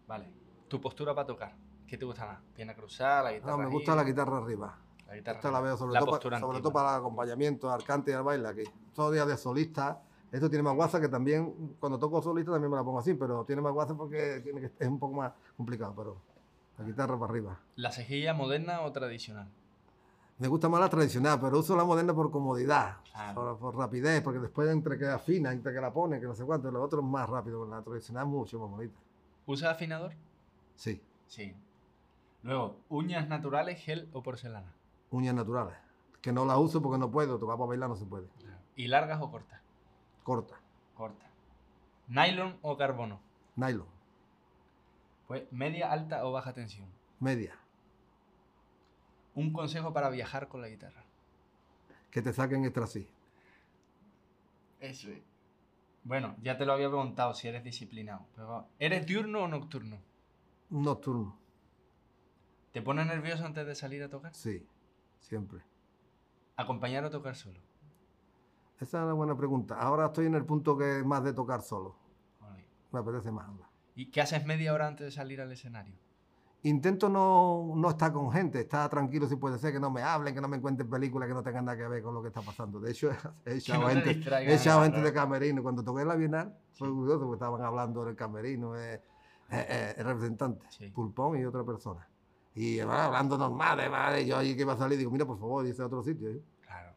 Vale. 0.06 0.30
¿Tu 0.70 0.80
postura 0.80 1.12
para 1.12 1.26
tocar? 1.26 1.52
¿Qué 1.84 1.98
te 1.98 2.04
gusta 2.04 2.24
más? 2.24 2.38
¿Pierna 2.54 2.76
cruzada, 2.76 3.24
la 3.24 3.32
guitarra 3.32 3.50
No, 3.50 3.58
me 3.58 3.66
gusta 3.66 3.96
la 3.96 4.04
guitarra 4.04 4.38
arriba. 4.38 4.78
La 5.08 5.16
guitarra. 5.16 5.38
Esta 5.40 5.50
la 5.50 5.60
veo 5.60 5.76
sobre, 5.76 5.94
La 5.94 5.98
todo, 5.98 6.20
sobre 6.38 6.62
para 6.70 6.90
el 6.90 7.00
acompañamiento, 7.00 7.72
al 7.72 7.82
cante 7.82 8.12
y 8.12 8.14
al 8.14 8.22
baile 8.22 8.46
aquí. 8.46 8.62
Todos 8.94 9.12
días 9.12 9.26
de 9.26 9.36
solista. 9.36 10.00
Esto 10.30 10.48
tiene 10.48 10.62
más 10.62 10.76
guasa 10.76 11.00
que 11.00 11.08
también, 11.08 11.74
cuando 11.80 11.98
toco 11.98 12.22
solista 12.22 12.52
también 12.52 12.70
me 12.70 12.76
la 12.76 12.84
pongo 12.84 13.00
así, 13.00 13.14
pero 13.14 13.44
tiene 13.44 13.60
más 13.60 13.72
guasa 13.72 13.96
porque 13.96 14.44
es 14.78 14.88
un 14.88 15.00
poco 15.00 15.14
más 15.14 15.32
complicado, 15.56 15.92
pero 15.96 16.16
la 16.78 16.84
guitarra 16.84 17.18
para 17.18 17.32
arriba. 17.32 17.58
¿La 17.74 17.90
cejilla 17.90 18.32
moderna 18.32 18.82
o 18.82 18.92
tradicional? 18.92 19.48
Me 20.38 20.46
gusta 20.46 20.68
más 20.68 20.78
la 20.80 20.88
tradicional, 20.88 21.40
pero 21.40 21.58
uso 21.58 21.76
la 21.76 21.82
moderna 21.82 22.14
por 22.14 22.30
comodidad, 22.30 22.98
Claro. 23.10 23.34
por, 23.34 23.58
por 23.58 23.76
rapidez, 23.76 24.22
porque 24.22 24.38
después 24.38 24.70
entre 24.70 24.96
que 24.96 25.08
afina, 25.08 25.50
entre 25.50 25.74
que 25.74 25.80
la 25.80 25.92
pone, 25.92 26.20
que 26.20 26.26
no 26.26 26.34
sé 26.36 26.44
cuánto, 26.44 26.70
lo 26.70 26.80
otro 26.80 27.00
es 27.00 27.06
más 27.06 27.28
rápido, 27.28 27.66
la 27.66 27.82
tradicional 27.82 28.26
es 28.26 28.30
mucho 28.30 28.60
más 28.60 28.70
bonita. 28.70 29.00
¿Usas 29.46 29.72
afinador? 29.72 30.12
Sí, 30.80 31.02
Sí. 31.26 31.54
Luego, 32.42 32.80
¿uñas 32.88 33.28
naturales, 33.28 33.78
gel 33.84 34.08
o 34.14 34.22
porcelana? 34.22 34.72
uñas 35.10 35.34
naturales, 35.34 35.76
que 36.22 36.32
no 36.32 36.46
las 36.46 36.56
uso 36.56 36.80
porque 36.80 36.96
no 36.98 37.10
puedo, 37.10 37.38
tocar 37.38 37.56
para 37.58 37.68
bailar 37.68 37.90
no 37.90 37.96
se 37.96 38.06
puede. 38.06 38.28
¿Y 38.76 38.86
largas 38.86 39.20
o 39.20 39.30
cortas? 39.30 39.60
Corta, 40.22 40.58
Corta. 40.94 41.26
¿Nylon 42.08 42.56
o 42.62 42.76
carbono? 42.78 43.20
nylon, 43.56 43.86
Pues 45.28 45.42
media, 45.52 45.92
alta 45.92 46.24
o 46.24 46.32
baja 46.32 46.54
tensión. 46.54 46.88
media, 47.20 47.54
Un 49.34 49.52
consejo 49.52 49.92
para 49.92 50.08
viajar 50.08 50.48
con 50.48 50.62
la 50.62 50.68
guitarra. 50.68 51.04
que 52.10 52.22
te 52.22 52.32
saquen 52.32 52.64
extra 52.64 52.84
así. 52.84 53.06
Eso 54.80 55.10
es. 55.10 55.20
Bueno, 56.04 56.34
ya 56.42 56.56
te 56.56 56.64
lo 56.64 56.72
había 56.72 56.88
preguntado 56.88 57.34
si 57.34 57.46
eres 57.48 57.62
disciplinado. 57.64 58.24
Pero 58.34 58.66
¿Eres 58.78 59.06
diurno 59.06 59.42
o 59.44 59.48
nocturno? 59.48 59.98
Nocturno, 60.70 61.36
¿Te 62.72 62.80
pones 62.82 63.04
nervioso 63.06 63.44
antes 63.44 63.66
de 63.66 63.74
salir 63.74 64.02
a 64.04 64.08
tocar? 64.08 64.32
sí, 64.34 64.64
siempre. 65.18 65.60
¿Acompañar 66.56 67.04
o 67.04 67.10
tocar 67.10 67.34
solo? 67.34 67.58
Esa 68.78 68.98
es 68.98 69.04
una 69.04 69.12
buena 69.14 69.36
pregunta. 69.36 69.76
Ahora 69.80 70.06
estoy 70.06 70.26
en 70.26 70.34
el 70.34 70.44
punto 70.44 70.76
que 70.78 71.00
es 71.00 71.04
más 71.04 71.24
de 71.24 71.32
tocar 71.32 71.62
solo. 71.62 71.96
Vale. 72.40 72.64
Me 72.92 73.00
apetece 73.00 73.32
más. 73.32 73.48
¿Y 73.96 74.06
qué 74.10 74.20
haces 74.20 74.44
media 74.46 74.72
hora 74.72 74.86
antes 74.86 75.06
de 75.06 75.10
salir 75.10 75.40
al 75.40 75.50
escenario? 75.50 75.94
Intento 76.62 77.08
no, 77.08 77.72
no 77.74 77.90
estar 77.90 78.12
con 78.12 78.30
gente, 78.30 78.60
estar 78.60 78.88
tranquilo 78.90 79.26
si 79.26 79.36
puede 79.36 79.58
ser, 79.58 79.72
que 79.72 79.80
no 79.80 79.90
me 79.90 80.02
hablen, 80.02 80.34
que 80.34 80.40
no 80.42 80.48
me 80.48 80.58
encuentren 80.58 80.88
películas 80.88 81.26
que 81.28 81.34
no 81.34 81.42
tengan 81.42 81.64
nada 81.64 81.76
que 81.78 81.88
ver 81.88 82.02
con 82.02 82.14
lo 82.14 82.20
que 82.22 82.28
está 82.28 82.42
pasando. 82.42 82.78
De 82.78 82.90
hecho, 82.92 83.10
he 83.46 83.54
echado 83.56 83.80
no 83.82 83.88
te 83.88 84.14
gente, 84.14 84.30
he 84.44 84.54
echado 84.54 84.82
gente 84.82 85.00
de 85.00 85.12
camerino. 85.12 85.62
Cuando 85.62 85.82
toqué 85.82 86.02
en 86.02 86.08
la 86.08 86.14
Bienal, 86.16 86.56
fue 86.74 86.88
Sí. 86.88 86.94
curioso 86.94 87.20
porque 87.24 87.36
estaban 87.36 87.62
hablando 87.62 88.04
del 88.04 88.14
camerino, 88.14 88.76
eh, 88.76 89.02
eh, 89.50 89.66
eh, 89.68 89.94
el 89.98 90.04
representante, 90.04 90.66
Sí. 90.70 90.88
Pulpón 90.90 91.38
y 91.40 91.44
otra 91.44 91.64
persona. 91.64 92.06
Y 92.54 92.80
hablando 92.80 93.38
normal, 93.38 93.80
eh, 94.14 94.26
yo 94.26 94.36
ahí 94.38 94.54
que 94.54 94.62
iba 94.62 94.72
a 94.72 94.76
salir, 94.76 94.98
digo, 94.98 95.10
mira, 95.10 95.24
por 95.24 95.38
favor, 95.38 95.64
dice 95.64 95.82
a 95.82 95.86
otro 95.86 96.02
sitio. 96.02 96.28
¿eh? 96.30 96.40
Claro. 96.66 96.94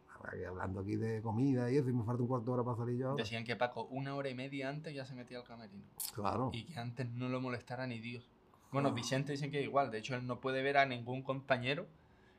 Hablando 0.49 0.79
aquí 0.79 0.95
de 0.95 1.21
comida 1.21 1.69
y 1.71 1.77
eso, 1.77 1.89
y 1.89 1.93
me 1.93 2.03
falta 2.03 2.21
un 2.21 2.27
cuarto 2.27 2.45
de 2.47 2.51
hora 2.53 2.63
para 2.63 2.77
salir 2.77 2.97
yo. 2.97 3.15
Decían 3.15 3.43
que 3.43 3.55
Paco 3.55 3.85
una 3.91 4.15
hora 4.15 4.29
y 4.29 4.35
media 4.35 4.69
antes 4.69 4.93
ya 4.95 5.05
se 5.05 5.13
metía 5.15 5.37
al 5.37 5.43
camerino. 5.43 5.83
Claro, 6.15 6.49
Y 6.53 6.63
que 6.65 6.79
antes 6.79 7.07
no 7.11 7.29
lo 7.29 7.39
molestara 7.41 7.85
ni 7.87 7.99
Dios. 7.99 8.27
Bueno. 8.71 8.91
Vicente 8.93 9.33
dicen 9.33 9.51
que 9.51 9.61
igual. 9.61 9.91
De 9.91 9.99
hecho, 9.99 10.15
él 10.15 10.25
no 10.25 10.39
puede 10.39 10.63
ver 10.63 10.77
a 10.77 10.85
ningún 10.85 11.21
compañero. 11.21 11.85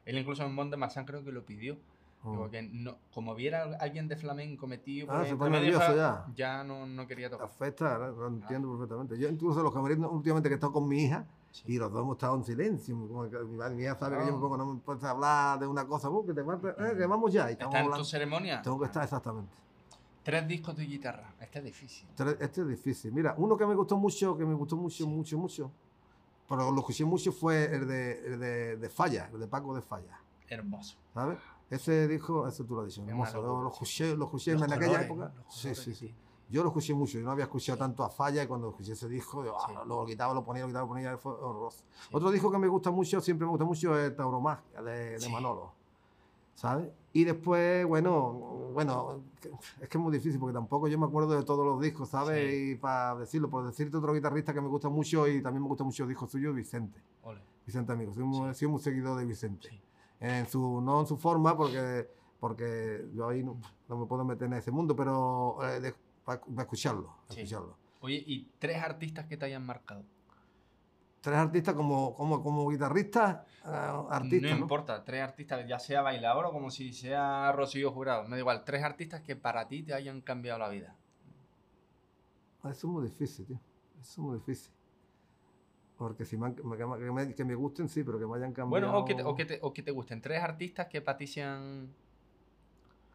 Él 0.04 0.18
incluso 0.18 0.44
en 0.44 0.54
Mont 0.54 0.70
de 0.70 0.76
Marsan 0.76 1.04
creo 1.04 1.24
que 1.24 1.30
lo 1.30 1.44
pidió. 1.46 1.78
Digo 2.24 2.46
Mm. 2.46 2.50
que 2.50 2.62
no, 2.62 2.96
como 3.12 3.34
viera 3.34 3.64
a 3.64 3.76
alguien 3.82 4.08
de 4.08 4.16
flamenco 4.16 4.66
metido 4.66 5.12
Ah, 5.12 5.26
se 5.26 5.36
pone 5.36 5.60
nervioso 5.60 5.94
ya. 5.94 6.24
ya 6.34 6.64
no, 6.64 6.86
no 6.86 7.06
quería 7.06 7.28
tocar. 7.28 7.46
Afecta, 7.46 7.98
lo 7.98 8.28
entiendo 8.28 8.70
perfectamente. 8.72 9.18
Yo 9.18 9.28
incluso 9.28 9.62
los 9.62 9.74
camerinos 9.74 10.10
últimamente 10.10 10.48
que 10.48 10.54
he 10.54 10.56
estado 10.56 10.72
con 10.72 10.88
mi 10.88 11.04
hija 11.04 11.26
Sí. 11.50 11.64
y 11.66 11.78
los 11.78 11.92
dos 11.92 12.02
hemos 12.02 12.16
estado 12.16 12.34
en 12.36 12.44
silencio. 12.44 12.96
como 12.96 13.28
que 13.28 13.38
mi, 13.40 13.58
mi 13.76 13.82
hija 13.82 13.94
sabe 13.96 14.16
que 14.18 14.24
yo 14.26 14.32
me 14.32 14.38
Ah. 14.38 14.40
pongo, 14.40 14.56
no 14.56 14.66
me 14.74 14.80
puedes 14.80 15.04
hablar 15.04 15.58
de 15.58 15.66
una 15.66 15.86
cosa, 15.86 16.08
"Uh, 16.08 16.24
que 16.24 16.32
te 16.32 16.40
eh, 16.40 16.96
que 16.96 17.06
vamos 17.06 17.30
ya. 17.32 17.50
Y 17.50 17.52
¿Está 17.52 17.80
en 17.80 17.90
tu 17.92 18.04
ceremonia? 18.04 18.62
Tengo 18.62 18.78
que 18.78 18.86
estar 18.86 19.04
exactamente. 19.04 19.52
Tres 20.22 20.48
discos 20.48 20.74
de 20.76 20.86
guitarra. 20.86 21.34
Este 21.38 21.58
es 21.58 21.64
difícil. 21.66 22.08
Tres- 22.14 22.38
Este 22.40 22.62
es 22.62 22.68
difícil. 22.68 23.12
Mira, 23.12 23.34
uno 23.36 23.54
que 23.58 23.66
me 23.66 23.74
gustó 23.74 23.98
mucho, 23.98 24.34
que 24.38 24.46
me 24.46 24.54
gustó 24.54 24.76
mucho, 24.76 25.04
Sí. 25.04 25.06
mucho, 25.06 25.36
mucho, 25.36 25.70
pero 26.48 26.70
lo 26.70 26.78
escuché 26.80 27.04
mucho 27.04 27.30
fue 27.32 27.66
el 27.74 27.86
de, 27.86 28.26
el 28.32 28.40
de, 28.40 28.76
de 28.78 28.88
Falla, 28.88 29.28
el 29.30 29.38
de 29.40 29.46
Paco 29.46 29.74
de 29.74 29.82
Falla, 29.82 30.18
Hermoso. 30.48 30.96
¿sabes? 31.12 31.38
Ese 31.74 32.08
dijo, 32.08 32.46
eso 32.46 32.64
tú 32.64 32.74
lo 32.74 32.82
has 32.82 32.88
dicho, 32.88 33.02
Es 33.02 33.08
hermoso. 33.08 33.42
Lo, 33.42 33.68
escuché, 33.68 34.16
lo 34.16 34.24
escuché 34.26 34.52
en 34.52 34.62
aquella 34.62 34.78
colores, 34.80 35.06
época. 35.06 35.32
los 35.36 35.54
Sí, 35.54 35.74
sí, 35.74 35.94
sí. 35.94 36.14
Yo 36.50 36.62
lo 36.62 36.68
escuché 36.68 36.94
mucho, 36.94 37.18
yo 37.18 37.24
no 37.24 37.30
había 37.32 37.44
escuchado 37.44 37.78
tanto 37.78 38.04
a 38.04 38.10
Falla 38.10 38.42
y 38.42 38.46
cuando 38.46 38.68
escuché 38.68 38.92
ese 38.92 39.08
disco, 39.08 39.44
yo, 39.44 39.56
ah, 39.58 39.66
Sí. 39.66 39.74
lo 39.88 40.04
quitaba, 40.06 40.34
lo 40.34 40.44
ponía, 40.44 40.62
lo 40.62 40.68
quitaba, 40.68 40.84
lo 40.84 40.88
ponía, 40.88 41.16
fue 41.16 41.32
horroroso. 41.32 41.78
Sí. 41.78 42.08
Otro 42.12 42.30
disco 42.30 42.50
que 42.50 42.58
me 42.58 42.68
gusta 42.68 42.90
mucho, 42.90 43.20
siempre 43.20 43.46
me 43.46 43.50
gusta 43.50 43.64
mucho, 43.64 43.98
es 43.98 44.14
Tauromagia 44.14 44.82
de, 44.82 45.18
de. 45.18 45.28
Manolo. 45.30 45.72
¿Sabes? 46.54 46.88
Y 47.12 47.24
después, 47.24 47.84
bueno, 47.86 48.32
bueno, 48.72 49.22
es 49.80 49.88
que 49.88 49.98
es 49.98 50.02
muy 50.02 50.12
difícil 50.12 50.38
porque 50.38 50.52
tampoco 50.54 50.86
yo 50.86 50.96
me 50.98 51.06
acuerdo 51.06 51.34
de 51.34 51.42
todos 51.42 51.66
los 51.66 51.80
discos, 51.80 52.10
¿sabes? 52.10 52.54
Y 52.54 52.74
para 52.76 53.16
decirlo, 53.16 53.50
por 53.50 53.66
decirte 53.66 53.96
otro 53.96 54.12
guitarrista 54.14 54.52
que 54.54 54.60
me 54.60 54.68
gusta 54.68 54.88
mucho 54.88 55.26
y 55.26 55.42
también 55.42 55.62
me 55.62 55.68
gusta 55.68 55.82
mucho 55.82 56.04
el 56.04 56.10
disco 56.10 56.28
suyo, 56.28 56.52
Vicente. 56.52 57.00
Ole. 57.24 57.40
Vicente 57.66 57.92
Amigo, 57.92 58.12
soy 58.14 58.22
muy, 58.24 58.54
sido 58.54 58.70
muy 58.70 58.80
seguidor 58.80 59.18
de 59.18 59.24
Vicente. 59.24 59.68
En 60.26 60.46
su, 60.48 60.80
no 60.80 61.00
en 61.00 61.06
su 61.06 61.18
forma, 61.18 61.54
porque, 61.54 62.08
porque 62.40 63.06
yo 63.12 63.28
ahí 63.28 63.42
no, 63.42 63.60
no 63.88 63.96
me 63.98 64.06
puedo 64.06 64.24
meter 64.24 64.46
en 64.46 64.54
ese 64.54 64.70
mundo, 64.70 64.96
pero 64.96 65.58
para 66.24 66.40
escucharlo, 66.62 67.14
Sí. 67.28 67.40
escucharlo. 67.40 67.76
Oye, 68.00 68.22
¿y 68.26 68.50
tres 68.58 68.82
artistas 68.82 69.26
que 69.26 69.36
te 69.36 69.44
hayan 69.44 69.64
marcado? 69.66 70.02
Tres 71.20 71.36
artistas 71.36 71.74
como, 71.74 72.14
como, 72.14 72.42
como 72.42 72.68
guitarristas, 72.70 73.46
ah, 73.64 74.06
artistas, 74.10 74.50
no 74.50 74.56
¿no? 74.56 74.62
importa, 74.62 75.04
tres 75.04 75.22
artistas, 75.22 75.66
ya 75.68 75.78
sea 75.78 76.00
bailador 76.02 76.46
o 76.46 76.52
como 76.52 76.70
si 76.70 76.92
sea 76.92 77.50
Rocío 77.52 77.92
Jurado, 77.92 78.24
me 78.24 78.30
da 78.36 78.38
igual, 78.40 78.64
tres 78.64 78.82
artistas 78.82 79.20
que 79.22 79.36
para 79.36 79.66
ti 79.68 79.82
te 79.82 79.92
hayan 79.94 80.20
cambiado 80.22 80.58
la 80.58 80.68
vida. 80.70 80.96
Eso 82.60 82.70
es 82.70 82.84
muy 82.84 83.04
difícil, 83.04 83.46
tío. 83.46 83.60
Eso 84.00 84.10
es 84.12 84.18
muy 84.18 84.38
difícil. 84.38 84.72
Porque 86.04 86.26
si 86.26 86.36
me, 86.36 86.48
han- 86.48 86.54
que, 86.54 86.62
me, 86.62 87.34
que 87.34 87.44
me- 87.46 87.54
gusten, 87.54 87.88
sí, 87.88 88.04
pero 88.04 88.18
que 88.18 88.26
me 88.26 88.36
hayan 88.36 88.52
cambiado. 88.52 88.68
Bueno, 88.92 88.98
o 88.98 89.06
que, 89.06 89.14
te, 89.14 89.22
o, 89.24 89.34
que 89.34 89.46
te, 89.46 89.58
o 89.62 89.72
que 89.72 89.82
te 89.82 89.90
gusten, 89.90 90.20
tres 90.20 90.42
artistas 90.42 90.86
que 90.86 91.00
para 91.00 91.16
ti 91.16 91.26
sean 91.26 91.88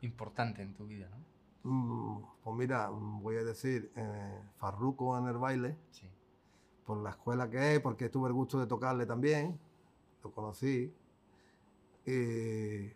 importantes 0.02 0.66
en 0.66 0.74
tu 0.74 0.88
vida, 0.88 1.08
¿no? 1.12 1.70
Mm, 1.72 2.22
pues 2.44 2.56
mira, 2.58 2.90
voy 2.90 3.36
a 3.36 3.44
decir 3.44 3.92
eh, 3.96 4.40
Farruko 4.58 5.16
en 5.20 5.28
el 5.28 5.38
baile, 5.38 5.76
Sí. 5.92 6.08
por 6.84 6.98
la 6.98 7.12
escuela 7.12 7.48
que 7.48 7.76
es, 7.76 7.80
porque 7.80 8.10
tuve 8.10 8.28
el 8.30 8.34
gusto 8.34 8.60
de 8.60 8.66
tocarle 8.66 9.06
también. 9.06 9.60
Lo 10.24 10.32
conocí. 10.32 10.92
Y, 12.08 12.92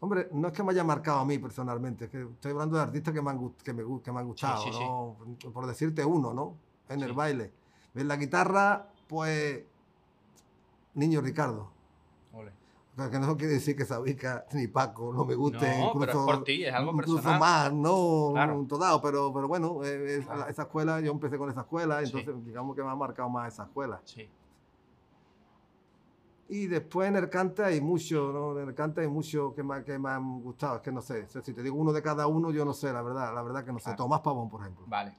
hombre, 0.00 0.28
no 0.32 0.48
es 0.48 0.52
que 0.52 0.62
me 0.62 0.72
haya 0.72 0.84
marcado 0.84 1.20
a 1.20 1.24
mí 1.24 1.38
personalmente, 1.38 2.04
es 2.04 2.10
que 2.10 2.20
estoy 2.22 2.52
hablando 2.52 2.76
de 2.76 2.82
artistas 2.82 3.14
que 3.14 3.22
me 3.22 3.30
han, 3.30 3.50
que 3.64 3.72
me, 3.72 3.82
que 4.02 4.12
me 4.12 4.20
han 4.20 4.26
gustado, 4.26 4.62
sí, 4.62 4.70
sí. 4.72 4.84
¿no? 4.84 5.16
Por 5.54 5.66
decirte 5.66 6.04
uno, 6.04 6.34
¿no? 6.34 6.54
En 6.90 7.00
el 7.02 7.14
baile. 7.14 7.50
En 7.94 8.06
la 8.08 8.16
guitarra, 8.16 8.90
pues. 9.08 9.64
Niño 10.94 11.20
Ricardo. 11.20 11.70
Ole. 12.32 12.52
Que 13.10 13.18
no 13.20 13.36
quiere 13.36 13.54
decir 13.54 13.76
que 13.76 13.84
Sabica 13.84 14.44
ni 14.52 14.66
Paco 14.66 15.12
no 15.12 15.24
me 15.24 15.34
guste. 15.36 15.78
No, 15.78 15.92
pero 15.98 16.10
es 16.12 16.16
incluso, 16.18 16.42
ti, 16.42 16.64
es 16.64 16.74
algo 16.74 16.90
incluso 16.92 17.14
personal. 17.16 17.38
más, 17.40 17.72
no 17.72 18.30
Claro. 18.34 18.58
un 18.58 18.66
todado, 18.66 19.00
pero, 19.00 19.32
pero 19.32 19.46
bueno, 19.46 19.80
eh, 19.84 20.20
Claro. 20.24 20.48
esa 20.48 20.62
escuela, 20.62 21.00
yo 21.00 21.12
empecé 21.12 21.38
con 21.38 21.48
esa 21.50 21.60
escuela, 21.60 22.04
Sí. 22.04 22.18
entonces 22.18 22.44
digamos 22.44 22.74
que 22.74 22.82
me 22.82 22.90
ha 22.90 22.96
marcado 22.96 23.28
más 23.28 23.52
esa 23.52 23.64
escuela. 23.64 24.00
Sí. 24.04 24.28
Y 26.50 26.66
después 26.66 27.08
en 27.08 27.16
el 27.16 27.28
cante 27.28 27.62
hay 27.62 27.80
mucho, 27.80 28.32
¿no? 28.32 28.58
En 28.58 28.68
el 28.68 28.74
cante 28.74 29.02
hay 29.02 29.08
mucho 29.08 29.54
que 29.54 29.62
me, 29.62 29.84
que 29.84 29.98
me 29.98 30.08
han 30.08 30.40
gustado, 30.40 30.76
es 30.76 30.82
que 30.82 30.90
no 30.90 31.02
sé, 31.02 31.26
si 31.28 31.52
te 31.52 31.62
digo 31.62 31.76
uno 31.76 31.92
de 31.92 32.02
cada 32.02 32.26
uno, 32.26 32.50
yo 32.50 32.64
no 32.64 32.72
sé, 32.72 32.92
la 32.92 33.02
verdad, 33.02 33.34
la 33.34 33.42
verdad 33.42 33.64
que 33.64 33.72
no 33.72 33.78
sé. 33.78 33.84
Claro. 33.84 33.98
Tomás 33.98 34.20
Pavón, 34.22 34.48
por 34.48 34.62
ejemplo. 34.62 34.84
Vale. 34.88 35.14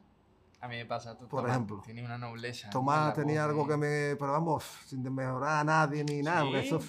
A 0.61 0.67
mí 0.67 0.75
me 0.75 0.85
pasa 0.85 1.17
tú, 1.17 1.27
Por 1.27 1.41
Tomás, 1.41 1.51
ejemplo. 1.55 1.81
Tiene 1.85 2.03
una 2.03 2.17
nobleza. 2.17 2.69
Tomás 2.69 3.13
tenía 3.13 3.43
voz 3.45 3.49
algo 3.51 3.67
que 3.67 3.77
me, 3.77 4.15
pero 4.17 4.33
vamos, 4.33 4.63
sin 4.85 5.01
mejorar 5.13 5.59
a 5.61 5.63
nadie 5.63 6.03
ni 6.03 6.21
nada, 6.21 6.43
porque 6.43 6.59
eso, 6.59 6.79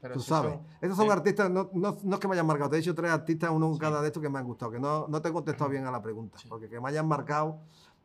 pero 0.00 0.14
tú 0.14 0.20
sabes. 0.20 0.52
son- 0.54 0.62
Esos 0.80 0.96
son 0.96 1.10
artistas, 1.10 1.50
no, 1.50 1.68
no, 1.74 1.98
no 2.02 2.14
es 2.14 2.20
que 2.20 2.26
me 2.28 2.34
hayan 2.34 2.46
marcado, 2.46 2.70
te 2.70 2.76
he 2.76 2.78
dicho 2.78 2.94
tres 2.94 3.10
artistas, 3.10 3.50
uno 3.50 3.66
en 3.68 3.74
Sí. 3.74 3.80
cada 3.80 4.00
de 4.00 4.06
estos 4.06 4.22
que 4.22 4.30
me 4.30 4.38
han 4.38 4.46
gustado, 4.46 4.70
que 4.72 4.78
no, 4.80 5.06
no 5.08 5.20
te 5.20 5.28
he 5.28 5.32
contestado 5.32 5.68
bien 5.68 5.84
a 5.86 5.90
la 5.90 6.00
pregunta, 6.00 6.38
Sí. 6.38 6.48
porque 6.48 6.68
que 6.70 6.80
me 6.80 6.88
hayan 6.88 7.06
marcado, 7.06 7.58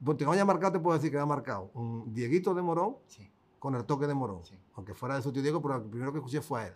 porque 0.03 0.19
que 0.19 0.25
me 0.27 0.33
hayan 0.33 0.47
marcado 0.47 0.73
te 0.73 0.79
puedo 0.79 0.97
decir 0.97 1.09
que 1.09 1.17
me 1.17 1.23
ha 1.23 1.27
marcado 1.27 1.71
un 1.73 2.13
Dieguito 2.13 2.53
de 2.53 2.61
Morón 2.61 2.97
con 3.59 3.75
el 3.75 3.85
toque 3.85 4.07
de 4.07 4.13
Morón, 4.13 4.41
aunque 4.75 4.93
fuera 4.93 5.15
de 5.15 5.21
su 5.21 5.31
tío 5.31 5.41
Diego, 5.41 5.61
pero 5.61 5.75
el 5.77 5.83
primero 5.83 6.11
que 6.11 6.17
escuché 6.17 6.41
fue 6.41 6.61
a 6.63 6.67
él. 6.67 6.73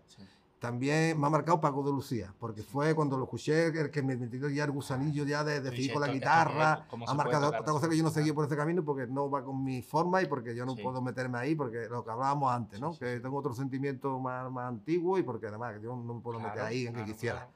Sí. 0.55 0.61
También 0.61 1.19
me 1.19 1.27
ha 1.27 1.29
marcado 1.29 1.61
Paco 1.61 1.83
de 1.83 1.91
Lucía, 1.91 2.33
porque 2.39 2.63
fue 2.63 2.95
cuando 2.95 3.17
lo 3.17 3.25
escuché 3.25 3.67
el 3.67 3.91
que 3.91 4.01
me 4.01 4.15
metió 4.17 4.49
ya 4.49 4.63
el 4.63 4.71
gusanillo 4.71 5.23
ya 5.25 5.43
de, 5.43 5.61
de 5.61 5.69
dices, 5.69 5.93
con 5.93 6.01
la 6.01 6.07
guitarra. 6.07 6.87
Ha 7.07 7.13
marcado 7.13 7.47
otra 7.47 7.63
cosa 7.63 7.87
que 7.87 7.95
yo 7.97 8.03
no 8.03 8.09
seguí 8.09 8.31
por 8.31 8.45
ese 8.45 8.55
camino 8.55 8.83
porque 8.83 9.05
no 9.05 9.29
va 9.29 9.43
con 9.43 9.63
mi 9.63 9.81
forma 9.81 10.21
y 10.21 10.25
porque 10.27 10.55
yo 10.55 10.65
no 10.65 10.75
Sí. 10.75 10.81
puedo 10.81 11.01
meterme 11.01 11.37
ahí, 11.37 11.55
porque 11.55 11.87
lo 11.89 12.03
que 12.03 12.11
hablábamos 12.11 12.51
antes, 12.51 12.79
¿no? 12.79 12.93
Sí, 12.93 12.99
sí, 12.99 13.05
que 13.05 13.15
sí. 13.17 13.21
tengo 13.21 13.37
otro 13.37 13.53
sentimiento 13.53 14.19
más, 14.19 14.49
más 14.51 14.69
antiguo 14.69 15.17
y 15.19 15.23
porque 15.23 15.47
además 15.47 15.75
yo 15.83 15.95
no 15.95 16.15
me 16.15 16.21
puedo 16.21 16.39
meter 16.39 16.53
Claro, 16.53 16.67
ahí 16.69 16.81
en 16.87 16.93
que 16.93 16.99
claro, 16.99 17.13
quisiera. 17.13 17.35
claro. 17.37 17.51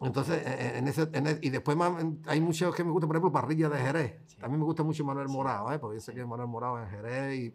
Entonces, 0.00 0.42
eh, 0.44 0.78
en 0.78 0.88
ese, 0.88 1.08
en 1.12 1.26
e- 1.26 1.38
y 1.40 1.50
después 1.50 1.76
más- 1.76 1.92
hay 2.26 2.40
muchos 2.40 2.74
que 2.74 2.82
me 2.82 2.90
gustan, 2.90 3.08
por 3.08 3.16
ejemplo, 3.16 3.30
Parrilla 3.32 3.68
de 3.68 3.78
Jerez. 3.78 4.20
Sí. 4.26 4.36
También 4.38 4.58
me 4.58 4.64
gusta 4.64 4.82
mucho 4.82 5.04
Manuel 5.04 5.28
Sí. 5.28 5.32
Morado, 5.34 5.72
¿eh? 5.72 5.78
porque 5.78 5.96
yo 5.96 6.00
sé 6.00 6.12
Sí. 6.12 6.18
que 6.18 6.24
Manuel 6.26 6.48
Morado 6.48 6.80
en 6.82 6.88
Jerez. 6.88 7.34
Y, 7.38 7.54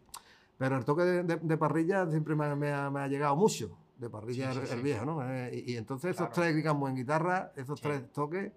pero 0.57 0.77
el 0.77 0.85
toque 0.85 1.01
de, 1.03 1.23
de- 1.23 1.35
de 1.37 1.57
Parrilla 1.57 2.09
siempre 2.09 2.35
me, 2.35 2.55
me 2.55 2.71
ha, 2.71 2.89
me 2.89 3.01
ha 3.01 3.07
llegado 3.07 3.35
mucho, 3.35 3.71
de 3.99 4.09
Parrilla 4.09 4.51
Sí, 4.53 4.59
el, 4.59 4.67
sí, 4.67 4.73
el 4.73 4.81
viejo, 4.81 5.05
¿no? 5.05 5.21
Eh, 5.29 5.63
y, 5.67 5.73
y 5.73 5.77
entonces 5.77 6.11
esos 6.11 6.27
Claro. 6.27 6.33
tres, 6.33 6.55
digamos, 6.55 6.89
en 6.89 6.95
guitarra, 6.95 7.51
esos 7.55 7.79
tres 7.81 8.11
toques, 8.11 8.51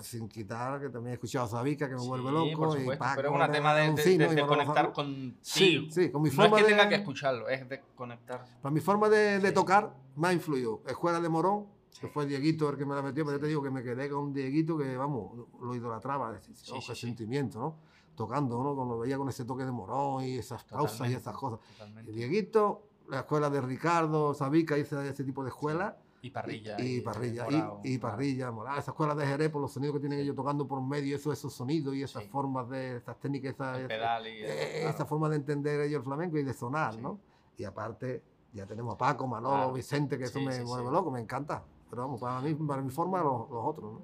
sin- 0.00 0.28
quitar, 0.28 0.80
que 0.80 0.88
también 0.88 1.10
he 1.10 1.14
escuchado 1.14 1.44
a 1.44 1.48
Sabica, 1.48 1.88
que 1.88 1.94
me 1.96 2.00
vuelve 2.06 2.30
loco. 2.32 2.76
y 2.76 2.80
supuesto, 2.80 2.98
Paco, 3.04 3.12
pero 3.16 3.36
es 3.36 3.46
un 3.46 3.52
tema 3.52 3.74
de, 3.74 3.92
de- 3.92 4.02
de- 4.04 4.12
y 4.32 4.34
de 4.34 4.46
conectar 4.46 4.92
contigo. 4.92 5.36
Sí, 5.42 5.88
sí, 5.90 6.10
con 6.10 6.22
mi 6.22 6.28
No 6.28 6.32
es 6.32 6.36
forma 6.36 6.56
que 6.58 6.64
tenga 6.64 6.88
que 6.88 6.94
escucharlo, 6.96 7.48
es 7.48 7.68
de 7.68 7.82
conectar. 7.94 8.44
Para 8.62 8.72
mi 8.72 8.80
forma 8.80 9.08
de, 9.08 9.52
tocar 9.52 9.94
me 10.16 10.28
ha 10.28 10.32
influido. 10.32 10.82
Escuela 10.86 11.20
de 11.20 11.28
Morón, 11.28 11.66
que 12.00 12.08
fue 12.08 12.26
Dieguito 12.26 12.68
el 12.70 12.76
que 12.76 12.84
me 12.86 12.94
la 12.94 13.02
metió, 13.02 13.24
pero 13.24 13.36
yo 13.38 13.40
te 13.40 13.46
digo 13.48 13.62
que 13.62 13.70
me 13.70 13.82
quedé 13.82 14.08
con 14.08 14.32
Dieguito 14.32 14.76
que, 14.78 14.96
vamos, 14.96 15.32
lo 15.60 15.74
idolatraba. 15.74 16.38
oh, 16.72 16.80
qué 16.86 16.94
sentimiento, 16.94 17.58
¿no? 17.58 17.76
Tocando, 18.16 18.62
¿no? 18.62 18.74
Cuando 18.74 18.94
lo 18.94 19.00
veía 19.00 19.18
con 19.18 19.28
ese 19.28 19.44
toque 19.44 19.64
de 19.64 19.72
Morón 19.72 20.24
y 20.24 20.38
esas 20.38 20.64
pausas 20.64 21.08
y 21.10 21.14
esas 21.14 21.36
cosas. 21.36 21.60
totalmente. 21.72 22.10
Y 22.10 22.14
Dieguito, 22.14 22.82
la 23.08 23.20
escuela 23.20 23.50
de 23.50 23.60
Ricardo, 23.60 24.34
Sabica, 24.34 24.76
ese, 24.76 25.08
ese 25.08 25.24
tipo 25.24 25.42
de 25.42 25.50
escuela. 25.50 25.96
Y 26.22 26.30
parrilla. 26.30 26.76
Y, 26.80 26.96
y 26.96 27.00
parrilla, 27.02 27.46
y- 27.84 27.94
y, 27.94 27.98
parrilla, 27.98 28.50
morada. 28.50 28.78
Esa 28.78 28.90
escuela 28.90 29.14
de 29.14 29.26
Jerez, 29.26 29.50
por 29.50 29.60
los 29.62 29.72
sonidos 29.72 29.94
que 29.94 30.00
tienen 30.00 30.18
Sí. 30.18 30.24
ellos 30.24 30.34
tocando 30.34 30.66
por 30.66 30.80
medio, 30.82 31.14
eso, 31.16 31.32
esos 31.32 31.52
sonidos 31.52 31.94
y 31.94 32.02
esas 32.02 32.24
Sí. 32.24 32.28
formas 32.30 32.68
de, 32.68 32.96
esas 32.96 33.18
técnicas, 33.20 33.54
esas, 33.54 33.78
pedal 33.86 34.26
y. 34.26 34.30
eh, 34.42 34.78
claro. 34.80 34.90
esa 34.94 35.04
forma 35.06 35.28
de 35.28 35.36
entender 35.36 35.80
ellos 35.82 35.98
el 35.98 36.04
flamenco 36.04 36.36
y 36.38 36.42
de 36.42 36.52
sonar, 36.52 36.94
Sí. 36.94 37.00
¿no? 37.00 37.20
Y 37.58 37.64
aparte, 37.64 38.22
ya 38.52 38.66
tenemos 38.66 38.94
a 38.94 38.98
Paco, 38.98 39.26
Manolo, 39.26 39.54
Claro. 39.56 39.72
Vicente, 39.74 40.18
que 40.18 40.24
eso 40.24 40.40
me 40.40 40.62
vuelve 40.64 40.90
loco, 40.90 41.10
me 41.10 41.20
encanta. 41.20 41.62
Pero 41.88 42.02
vamos, 42.02 42.20
para 42.20 42.40
mí, 42.40 42.54
para 42.54 42.82
mi 42.82 42.90
forma, 42.90 43.22
los, 43.22 43.48
los 43.48 43.64
otros, 43.64 43.92
¿no? 43.92 44.00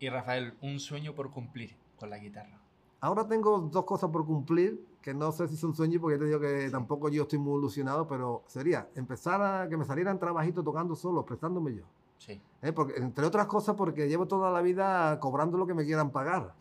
Y 0.00 0.08
Rafael, 0.08 0.54
un 0.62 0.80
sueño 0.80 1.14
por 1.14 1.30
cumplir 1.30 1.76
con 1.96 2.10
la 2.10 2.18
guitarra. 2.18 2.60
Ahora 3.00 3.28
tengo 3.28 3.58
dos 3.58 3.84
cosas 3.84 4.10
por 4.10 4.26
cumplir, 4.26 4.84
que 5.04 5.12
no 5.12 5.32
sé 5.32 5.46
si 5.48 5.56
son 5.58 5.74
sueños, 5.74 6.00
porque 6.00 6.16
ya 6.16 6.20
te 6.20 6.24
digo 6.24 6.40
que 6.40 6.70
tampoco 6.70 7.10
yo 7.10 7.24
estoy 7.24 7.38
muy 7.38 7.58
ilusionado, 7.58 8.08
pero 8.08 8.42
sería 8.46 8.88
empezar 8.94 9.42
a 9.42 9.68
que 9.68 9.76
me 9.76 9.84
salieran 9.84 10.18
trabajitos 10.18 10.64
tocando 10.64 10.96
solo, 10.96 11.26
prestándome 11.26 11.74
yo. 11.74 11.82
Sí. 12.16 12.40
¿eh? 12.62 12.72
Porque, 12.72 12.94
entre 12.96 13.26
otras 13.26 13.46
cosas, 13.46 13.76
porque 13.76 14.08
llevo 14.08 14.26
toda 14.26 14.50
la 14.50 14.62
vida 14.62 15.20
cobrando 15.20 15.58
lo 15.58 15.66
que 15.66 15.74
me 15.74 15.84
quieran 15.84 16.10
pagar. 16.10 16.54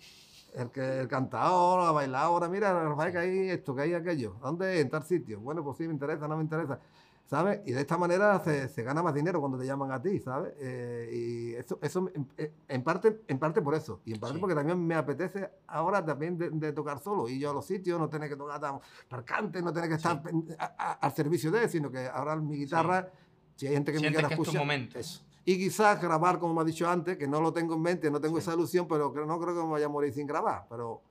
El 0.54 0.72
que 0.72 1.00
el 1.00 1.08
cantador, 1.08 1.86
la 1.86 1.92
bailadora, 1.94 2.50
mira, 2.50 2.74
Rafael, 2.90 3.14
que 3.14 3.18
hay 3.18 3.50
esto, 3.50 3.74
que 3.74 3.84
hay 3.84 3.94
aquello. 3.94 4.36
¿Dónde? 4.42 4.82
En 4.82 4.90
tal 4.90 5.04
sitio. 5.04 5.40
Bueno, 5.40 5.64
pues 5.64 5.78
sí, 5.78 5.88
me 5.88 5.94
interesa, 5.94 6.28
no 6.28 6.36
me 6.36 6.44
interesa. 6.44 6.82
¿Sabes? 7.26 7.62
Y 7.66 7.72
de 7.72 7.82
esta 7.82 7.98
manera 7.98 8.38
se, 8.44 8.68
se 8.68 8.84
gana 8.84 9.02
más 9.02 9.14
dinero 9.14 9.40
cuando 9.40 9.58
te 9.58 9.66
llaman 9.66 9.92
a 9.92 10.02
ti, 10.02 10.20
¿sabes? 10.20 10.54
Eh, 10.60 11.10
y 11.12 11.54
eso, 11.56 11.80
eso 11.82 12.10
en, 12.14 12.30
en 12.68 12.84
parte, 12.84 13.22
en 13.28 13.40
parte 13.40 13.62
por 13.62 13.74
eso. 13.76 14.02
Y 14.06 14.14
en 14.14 14.20
parte 14.20 14.36
Sí. 14.36 14.40
porque 14.42 14.54
también 14.56 14.86
me 14.86 14.94
apetece 14.94 15.50
ahora 15.68 16.04
también 16.06 16.38
de, 16.38 16.50
de 16.52 16.74
tocar 16.74 17.00
solo. 17.00 17.28
Y 17.30 17.40
yo 17.40 17.52
a 17.52 17.54
los 17.54 17.66
sitios, 17.66 17.98
no 18.00 18.10
tener 18.10 18.30
que 18.30 18.36
tocar 18.36 18.60
tan 18.60 18.80
marcante, 19.10 19.62
no 19.62 19.72
tener 19.72 19.90
que 19.90 19.96
estar 19.96 20.18
Sí. 20.18 20.22
pen- 20.24 20.56
a- 20.60 20.76
a- 20.78 20.92
al 20.94 21.14
servicio 21.14 21.50
de, 21.50 21.68
sino 21.70 21.90
que 21.90 22.06
ahora 22.08 22.36
mi 22.36 22.58
guitarra, 22.58 23.10
si 23.56 23.68
hay 23.68 23.74
gente 23.74 23.92
que 23.94 23.98
me 23.98 24.02
Sientes 24.02 24.20
quiera 24.20 24.28
es 24.34 24.36
tu 24.36 24.42
escuchar. 24.44 24.62
momento. 24.62 25.00
eso. 25.00 25.24
Y 25.46 25.58
quizás 25.58 26.02
grabar, 26.02 26.40
como 26.40 26.54
me 26.54 26.62
ha 26.62 26.66
dicho 26.66 26.88
antes, 26.90 27.18
que 27.18 27.28
no 27.28 27.42
lo 27.42 27.52
tengo 27.54 27.74
en 27.76 27.82
mente, 27.82 28.12
no 28.12 28.20
tengo 28.22 28.36
Sí. 28.36 28.42
esa 28.44 28.54
ilusión, 28.54 28.88
pero 28.88 29.12
no 29.26 29.40
creo 29.40 29.56
que 29.56 29.64
me 29.64 29.72
vaya 29.72 29.86
a 29.88 29.90
morir 29.90 30.14
sin 30.14 30.28
grabar. 30.28 30.66
Pero. 30.70 31.02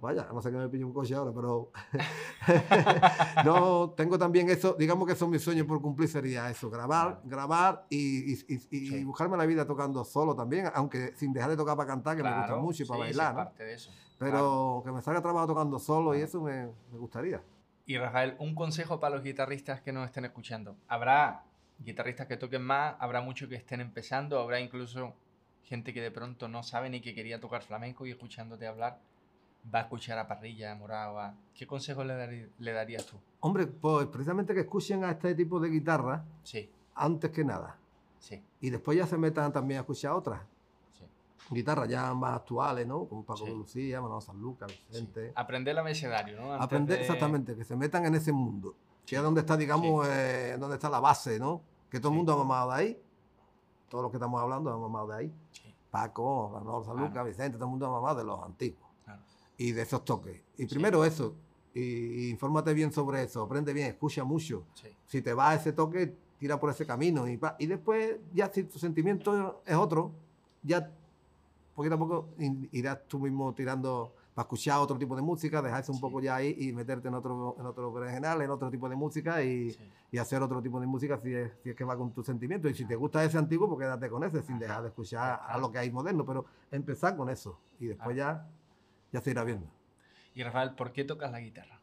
Vaya, 0.00 0.28
no 0.32 0.42
sé 0.42 0.50
que 0.50 0.56
me 0.56 0.68
pille 0.68 0.84
un 0.84 0.92
coche 0.92 1.14
ahora, 1.14 1.32
pero 1.34 1.70
no, 3.44 3.90
tengo 3.96 4.18
también 4.18 4.50
eso, 4.50 4.74
digamos 4.78 5.08
que 5.08 5.14
son 5.14 5.30
mis 5.30 5.42
sueños 5.42 5.66
por 5.66 5.80
cumplir 5.80 6.08
sería 6.08 6.50
eso, 6.50 6.68
grabar, 6.68 7.20
grabar 7.24 7.86
y, 7.88 8.32
y, 8.32 8.38
y, 8.70 9.04
buscarme 9.04 9.36
la 9.36 9.46
vida 9.46 9.66
tocando 9.66 10.04
solo 10.04 10.34
también, 10.34 10.70
aunque 10.74 11.14
sin 11.16 11.32
dejar 11.32 11.50
de 11.50 11.56
tocar 11.56 11.76
para 11.76 11.88
cantar, 11.88 12.16
que 12.16 12.22
me 12.22 12.36
gusta 12.36 12.56
mucho 12.56 12.82
y 12.82 12.86
para 12.86 13.00
bailar. 13.00 13.34
parte 13.34 13.64
de 13.64 13.74
eso. 13.74 13.90
Pero 14.18 14.82
que 14.84 14.92
me 14.92 15.02
salga 15.02 15.20
trabajo 15.22 15.46
tocando 15.46 15.78
solo 15.78 16.14
y 16.14 16.20
eso 16.20 16.40
me, 16.40 16.66
me 16.92 16.98
gustaría. 16.98 17.42
Y 17.86 17.98
Rafael, 17.98 18.36
un 18.38 18.54
consejo 18.54 19.00
para 19.00 19.16
los 19.16 19.24
guitarristas 19.24 19.80
que 19.80 19.92
nos 19.92 20.06
estén 20.06 20.24
escuchando. 20.24 20.76
Habrá 20.88 21.44
guitarristas 21.78 22.26
que 22.26 22.36
toquen 22.36 22.62
más, 22.62 22.96
habrá 22.98 23.20
muchos 23.20 23.48
que 23.48 23.56
estén 23.56 23.80
empezando, 23.80 24.38
habrá 24.38 24.60
incluso 24.60 25.14
gente 25.64 25.92
que 25.92 26.00
de 26.00 26.10
pronto 26.10 26.48
no 26.48 26.62
sabe 26.62 26.90
ni 26.90 27.00
que 27.00 27.14
quería 27.14 27.40
tocar 27.40 27.62
flamenco 27.62 28.06
y 28.06 28.10
escuchándote 28.10 28.66
hablar 28.66 29.00
va 29.72 29.80
a 29.80 29.82
escuchar 29.82 30.18
a 30.18 30.26
Parrilla, 30.26 30.72
a 30.72 30.74
Morao. 30.74 31.34
¿Qué 31.54 31.66
consejo 31.66 32.04
le, 32.04 32.50
le, 32.58 32.72
darías 32.72 33.06
tú? 33.06 33.16
Hombre, 33.40 33.66
pues 33.66 34.06
precisamente 34.08 34.54
que 34.54 34.60
escuchen 34.60 35.04
a 35.04 35.12
este 35.12 35.34
tipo 35.34 35.60
de 35.60 35.68
guitarra 35.68 36.24
sí. 36.42 36.70
antes 36.94 37.30
que 37.30 37.44
nada. 37.44 37.76
Sí. 38.18 38.42
Y 38.60 38.70
después 38.70 38.96
ya 38.96 39.06
se 39.06 39.18
metan 39.18 39.52
también 39.52 39.78
a 39.78 39.80
escuchar 39.82 40.12
otras. 40.12 40.42
Sí. 40.98 41.04
Guitarras 41.50 41.88
ya 41.88 42.12
más 42.14 42.36
actuales, 42.36 42.86
¿no? 42.86 43.04
Como 43.04 43.24
Paco 43.24 43.44
de 43.44 43.52
Lucía, 43.52 44.00
Manuel 44.00 44.22
San 44.22 44.40
Lucas, 44.40 44.72
Vicente. 44.88 45.32
Aprender 45.34 45.72
el 45.72 45.78
abecedario, 45.78 46.40
¿no? 46.40 46.52
Aprender, 46.54 47.00
exactamente, 47.00 47.54
que 47.54 47.64
se 47.64 47.76
metan 47.76 48.04
en 48.06 48.14
ese 48.14 48.32
mundo. 48.32 48.74
Que 49.06 49.16
es 49.16 49.22
donde 49.22 49.40
está, 49.40 49.56
digamos, 49.56 50.06
eh, 50.08 50.56
donde 50.58 50.76
está 50.76 50.88
la 50.88 51.00
base, 51.00 51.38
¿no? 51.38 51.60
Que 51.90 52.00
todo 52.00 52.10
el 52.10 52.16
mundo 52.16 52.32
ha 52.32 52.36
mamado 52.36 52.70
de 52.70 52.76
ahí. 52.76 53.02
Todos 53.90 54.02
los 54.02 54.10
que 54.10 54.16
estamos 54.16 54.40
hablando 54.40 54.72
han 54.72 54.80
mamado 54.80 55.08
de 55.08 55.16
ahí. 55.16 55.32
Paco, 55.90 56.50
Manuel 56.52 56.84
San 56.84 56.96
Lucas, 56.96 57.24
Vicente, 57.24 57.56
todo 57.56 57.66
el 57.66 57.70
mundo 57.70 57.86
ha 57.86 57.90
mamado 57.90 58.18
de 58.18 58.24
los 58.24 58.42
antiguos 58.42 58.84
y 59.56 59.72
de 59.72 59.82
esos 59.82 60.04
toques. 60.04 60.40
Y 60.56 60.66
primero 60.66 61.04
eso, 61.04 61.34
y, 61.74 62.30
infórmate 62.30 62.72
bien 62.74 62.92
sobre 62.92 63.22
eso, 63.22 63.42
aprende 63.42 63.72
bien, 63.72 63.88
escucha 63.88 64.24
mucho. 64.24 64.64
Si 65.06 65.22
te 65.22 65.34
va 65.34 65.50
a 65.50 65.54
ese 65.54 65.72
toque, 65.72 66.14
tira 66.38 66.58
por 66.58 66.70
ese 66.70 66.86
camino. 66.86 67.28
Y, 67.28 67.40
y 67.58 67.66
después, 67.66 68.16
ya 68.32 68.50
si 68.52 68.64
tu 68.64 68.78
sentimiento 68.78 69.62
es 69.66 69.76
otro, 69.76 70.12
ya 70.62 70.90
poquito 71.74 71.94
a 71.94 71.98
poco 71.98 72.28
irás 72.72 72.98
tú 73.08 73.18
mismo 73.18 73.52
tirando 73.52 74.14
para 74.34 74.44
escuchar 74.44 74.78
otro 74.80 74.98
tipo 74.98 75.14
de 75.14 75.22
música, 75.22 75.62
dejarse 75.62 75.92
un 75.92 76.00
poco 76.00 76.20
ya 76.20 76.36
ahí 76.36 76.56
y 76.58 76.72
meterte 76.72 77.06
en 77.06 77.14
otro, 77.14 77.56
en 77.58 77.66
otro 77.66 77.96
regional, 77.96 78.42
en 78.42 78.50
otro 78.50 78.68
tipo 78.68 78.88
de 78.88 78.96
música 78.96 79.42
y, 79.44 79.76
y, 80.10 80.18
hacer 80.18 80.42
otro 80.42 80.60
tipo 80.60 80.80
de 80.80 80.86
música 80.86 81.20
si 81.22 81.32
es, 81.32 81.52
si 81.62 81.70
es 81.70 81.76
que 81.76 81.84
va 81.84 81.96
con 81.96 82.12
tus 82.12 82.26
sentimientos. 82.26 82.70
Y 82.70 82.74
si 82.74 82.84
te 82.84 82.96
gusta 82.96 83.24
ese 83.24 83.38
antiguo, 83.38 83.68
pues 83.68 83.80
quédate 83.80 84.08
con 84.08 84.24
ese 84.24 84.42
sin 84.42 84.58
dejar 84.58 84.82
de 84.82 84.88
escuchar 84.88 85.40
a 85.46 85.56
lo 85.58 85.70
que 85.70 85.78
hay 85.78 85.90
moderno, 85.90 86.24
pero 86.24 86.46
empezar 86.72 87.16
con 87.16 87.28
eso 87.28 87.60
y 87.78 87.86
después 87.86 88.16
ya 88.16 88.48
ya 89.14 89.20
se 89.20 89.30
irá 89.30 89.44
viendo. 89.44 89.70
Y 90.34 90.42
Rafael, 90.42 90.74
¿por 90.74 90.92
qué 90.92 91.04
tocas 91.04 91.30
la 91.30 91.38
guitarra? 91.38 91.80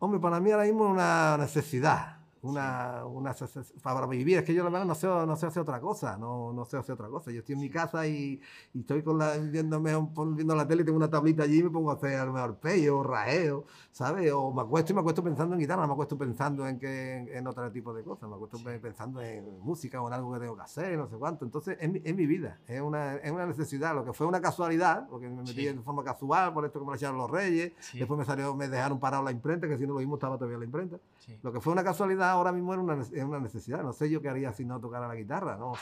Hombre, 0.00 0.18
para 0.18 0.40
mí 0.40 0.50
ahora 0.50 0.64
mismo 0.64 0.86
es 0.86 0.90
una 0.90 1.36
necesidad 1.38 2.18
una, 2.44 3.04
una, 3.06 3.34
para 3.82 4.06
vivir. 4.06 4.38
Es 4.38 4.44
que 4.44 4.54
yo 4.54 4.62
la 4.64 4.70
verdad 4.70 4.86
no 4.86 4.94
sé, 4.94 5.06
no 5.06 5.36
sé 5.36 5.46
hacer 5.46 5.62
otra 5.62 5.80
cosa, 5.80 6.16
no, 6.18 6.52
no 6.52 6.64
sé 6.64 6.76
hacer 6.76 6.92
otra 6.92 7.08
cosa. 7.08 7.30
Yo 7.30 7.40
estoy 7.40 7.54
en 7.54 7.60
mi 7.60 7.70
casa 7.70 8.06
y, 8.06 8.40
y 8.74 8.80
estoy 8.80 9.02
con 9.02 9.18
la, 9.18 9.36
viéndome, 9.38 9.92
viendo 10.34 10.54
la 10.54 10.66
tele 10.68 10.84
tengo 10.84 10.96
una 10.96 11.08
tablita 11.08 11.44
allí 11.44 11.60
y 11.60 11.62
me 11.62 11.70
pongo 11.70 11.90
a 11.90 11.94
hacer 11.94 12.18
arpeo, 12.18 13.02
raeo, 13.02 13.64
¿sabes? 13.90 14.30
O 14.32 14.52
me 14.52 14.62
acuesto 14.62 14.92
y 14.92 14.94
me 14.94 15.00
acuesto 15.00 15.24
pensando 15.24 15.54
en 15.54 15.60
guitarra, 15.60 15.82
no 15.82 15.88
me 15.88 15.92
acuesto 15.94 16.18
pensando 16.18 16.68
en, 16.68 16.78
que, 16.78 17.36
en, 17.36 17.46
otro 17.46 17.70
tipo 17.72 17.94
de 17.94 18.02
cosas, 18.02 18.28
me 18.28 18.34
acuesto 18.34 18.58
pensando 18.62 19.20
en 19.22 19.60
música 19.60 20.02
o 20.02 20.08
en 20.08 20.14
algo 20.14 20.32
que 20.34 20.40
tengo 20.40 20.56
que 20.56 20.62
hacer, 20.62 20.98
no 20.98 21.08
sé 21.08 21.16
cuánto. 21.16 21.44
Entonces, 21.44 21.78
es 21.80 21.90
mi, 21.90 22.02
es 22.04 22.14
mi 22.14 22.26
vida, 22.26 22.58
es 22.66 22.80
una, 22.80 23.16
es 23.16 23.30
una 23.30 23.46
necesidad. 23.46 23.94
Lo 23.94 24.04
que 24.04 24.12
fue 24.12 24.26
una 24.26 24.40
casualidad, 24.40 25.08
porque 25.08 25.28
me 25.28 25.42
metí 25.42 25.64
de 25.64 25.74
forma 25.80 26.04
casual, 26.04 26.52
por 26.52 26.66
esto 26.66 26.78
que 26.78 26.84
me 26.84 26.92
lo 26.92 26.96
echaron 26.96 27.16
los 27.16 27.30
reyes, 27.30 27.72
después 27.94 28.18
me 28.18 28.24
salió, 28.24 28.54
me 28.54 28.68
dejaron 28.68 29.00
parado 29.00 29.22
la 29.22 29.30
imprenta, 29.30 29.66
que 29.66 29.78
si 29.78 29.86
no 29.86 29.94
lo 29.94 30.00
mismo 30.00 30.16
estaba 30.16 30.36
todavía 30.36 30.58
la 30.58 30.64
imprenta. 30.64 30.98
Lo 31.42 31.52
que 31.52 31.60
fue 31.60 31.72
una 31.72 31.82
casualidad 31.82 32.33
ahora 32.34 32.52
mismo 32.52 32.74
es 32.74 32.80
una, 32.80 33.26
una, 33.26 33.40
necesidad. 33.40 33.82
No 33.82 33.92
sé 33.92 34.10
yo 34.10 34.20
qué 34.20 34.28
haría 34.28 34.52
si 34.52 34.64
no 34.64 34.80
tocara 34.80 35.08
la 35.08 35.14
guitarra. 35.14 35.56
No, 35.56 35.72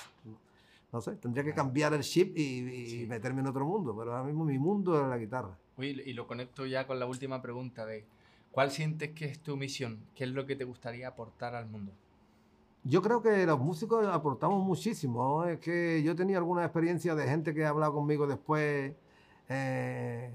no 0.92 1.00
sé, 1.00 1.12
tendría 1.16 1.44
que 1.44 1.54
cambiar 1.54 1.94
el 1.94 2.02
chip 2.02 2.36
y, 2.36 3.06
meterme 3.08 3.40
en 3.40 3.48
otro 3.48 3.66
mundo. 3.66 3.94
Pero 3.98 4.12
ahora 4.12 4.24
mismo 4.24 4.44
mi 4.44 4.58
mundo 4.58 5.00
es 5.00 5.08
la 5.08 5.18
guitarra. 5.18 5.56
y 5.78 6.12
lo 6.12 6.26
conecto 6.26 6.66
ya 6.66 6.86
con 6.86 6.98
la 6.98 7.06
última 7.06 7.42
pregunta 7.42 7.84
de 7.86 8.04
¿cuál 8.52 8.70
sientes 8.70 9.10
que 9.10 9.24
es 9.24 9.40
tu 9.40 9.56
misión? 9.56 9.98
¿Qué 10.14 10.24
es 10.24 10.30
lo 10.30 10.46
que 10.46 10.54
te 10.54 10.64
gustaría 10.64 11.08
aportar 11.08 11.54
al 11.54 11.66
mundo? 11.66 11.92
Yo 12.84 13.00
creo 13.00 13.22
que 13.22 13.46
los 13.46 13.58
músicos 13.58 14.06
aportamos 14.06 14.64
muchísimo. 14.64 15.44
Es 15.44 15.58
que 15.58 16.02
yo 16.02 16.14
tenía 16.14 16.38
alguna 16.38 16.64
experiencia 16.64 17.14
de 17.14 17.26
gente 17.26 17.54
que 17.54 17.64
ha 17.64 17.70
hablado 17.70 17.94
conmigo 17.94 18.26
después. 18.26 18.92
Eh, 19.48 20.30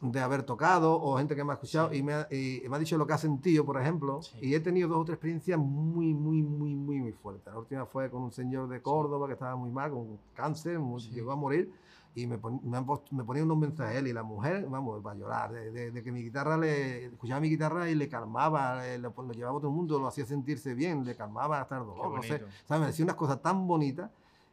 de 0.00 0.20
haber 0.20 0.42
tocado 0.42 1.00
o 1.00 1.16
gente 1.16 1.34
que 1.34 1.42
me 1.42 1.52
ha 1.52 1.54
escuchado 1.54 1.92
y, 1.92 2.02
me 2.02 2.12
ha, 2.12 2.28
me 2.30 2.76
ha, 2.76 2.78
dicho 2.78 2.98
lo 2.98 3.06
que 3.06 3.14
ha 3.14 3.18
sentido, 3.18 3.64
por 3.64 3.80
ejemplo. 3.80 4.20
Y 4.40 4.54
he 4.54 4.60
tenido 4.60 4.88
dos 4.88 4.98
o 4.98 5.04
tres 5.04 5.14
experiencias 5.14 5.58
muy, 5.58 6.12
muy, 6.14 6.42
muy, 6.42 6.74
muy, 6.74 7.00
muy 7.00 7.12
fuertes. 7.12 7.52
La 7.52 7.58
última 7.58 7.86
fue 7.86 8.10
con 8.10 8.22
un 8.22 8.32
señor 8.32 8.68
de 8.68 8.82
Córdoba 8.82 9.26
que 9.26 9.32
estaba 9.34 9.56
muy 9.56 9.70
mal, 9.70 9.90
con 9.90 10.18
cáncer, 10.34 10.78
llegó 11.12 11.32
a 11.32 11.36
morir. 11.36 11.72
Y 12.14 12.26
me, 12.26 12.38
me, 12.38 12.80
me, 13.10 13.24
ponía 13.24 13.44
unos 13.44 13.58
mensajes 13.58 13.98
él 13.98 14.06
y 14.06 14.12
la 14.14 14.22
mujer, 14.22 14.66
vamos, 14.70 15.02
para 15.02 15.18
llorar, 15.18 15.52
de, 15.52 15.90
de, 15.90 16.02
que 16.02 16.10
mi 16.10 16.22
guitarra 16.22 16.56
le 16.56 17.06
escuchaba 17.06 17.40
mi 17.40 17.50
guitarra 17.50 17.90
y 17.90 17.94
le 17.94 18.08
calmaba, 18.08 18.82
lo, 18.96 19.32
llevaba 19.32 19.58
a 19.58 19.60
todo 19.60 19.68
el 19.68 19.76
mundo, 19.76 19.98
lo 19.98 20.06
hacía 20.06 20.24
sentirse 20.24 20.72
bien, 20.72 21.04
le 21.04 21.14
calmaba 21.14 21.60
hasta 21.60 21.76
el 21.76 21.84
dolor, 21.84 22.14
no 22.14 22.22
sé. 22.22 22.42
¿sabes? 22.64 22.80
Me 22.80 22.86
decía 22.86 23.04
unas 23.04 23.16
cosas 23.16 23.42
tan 23.42 23.66
bonitas 23.66 24.10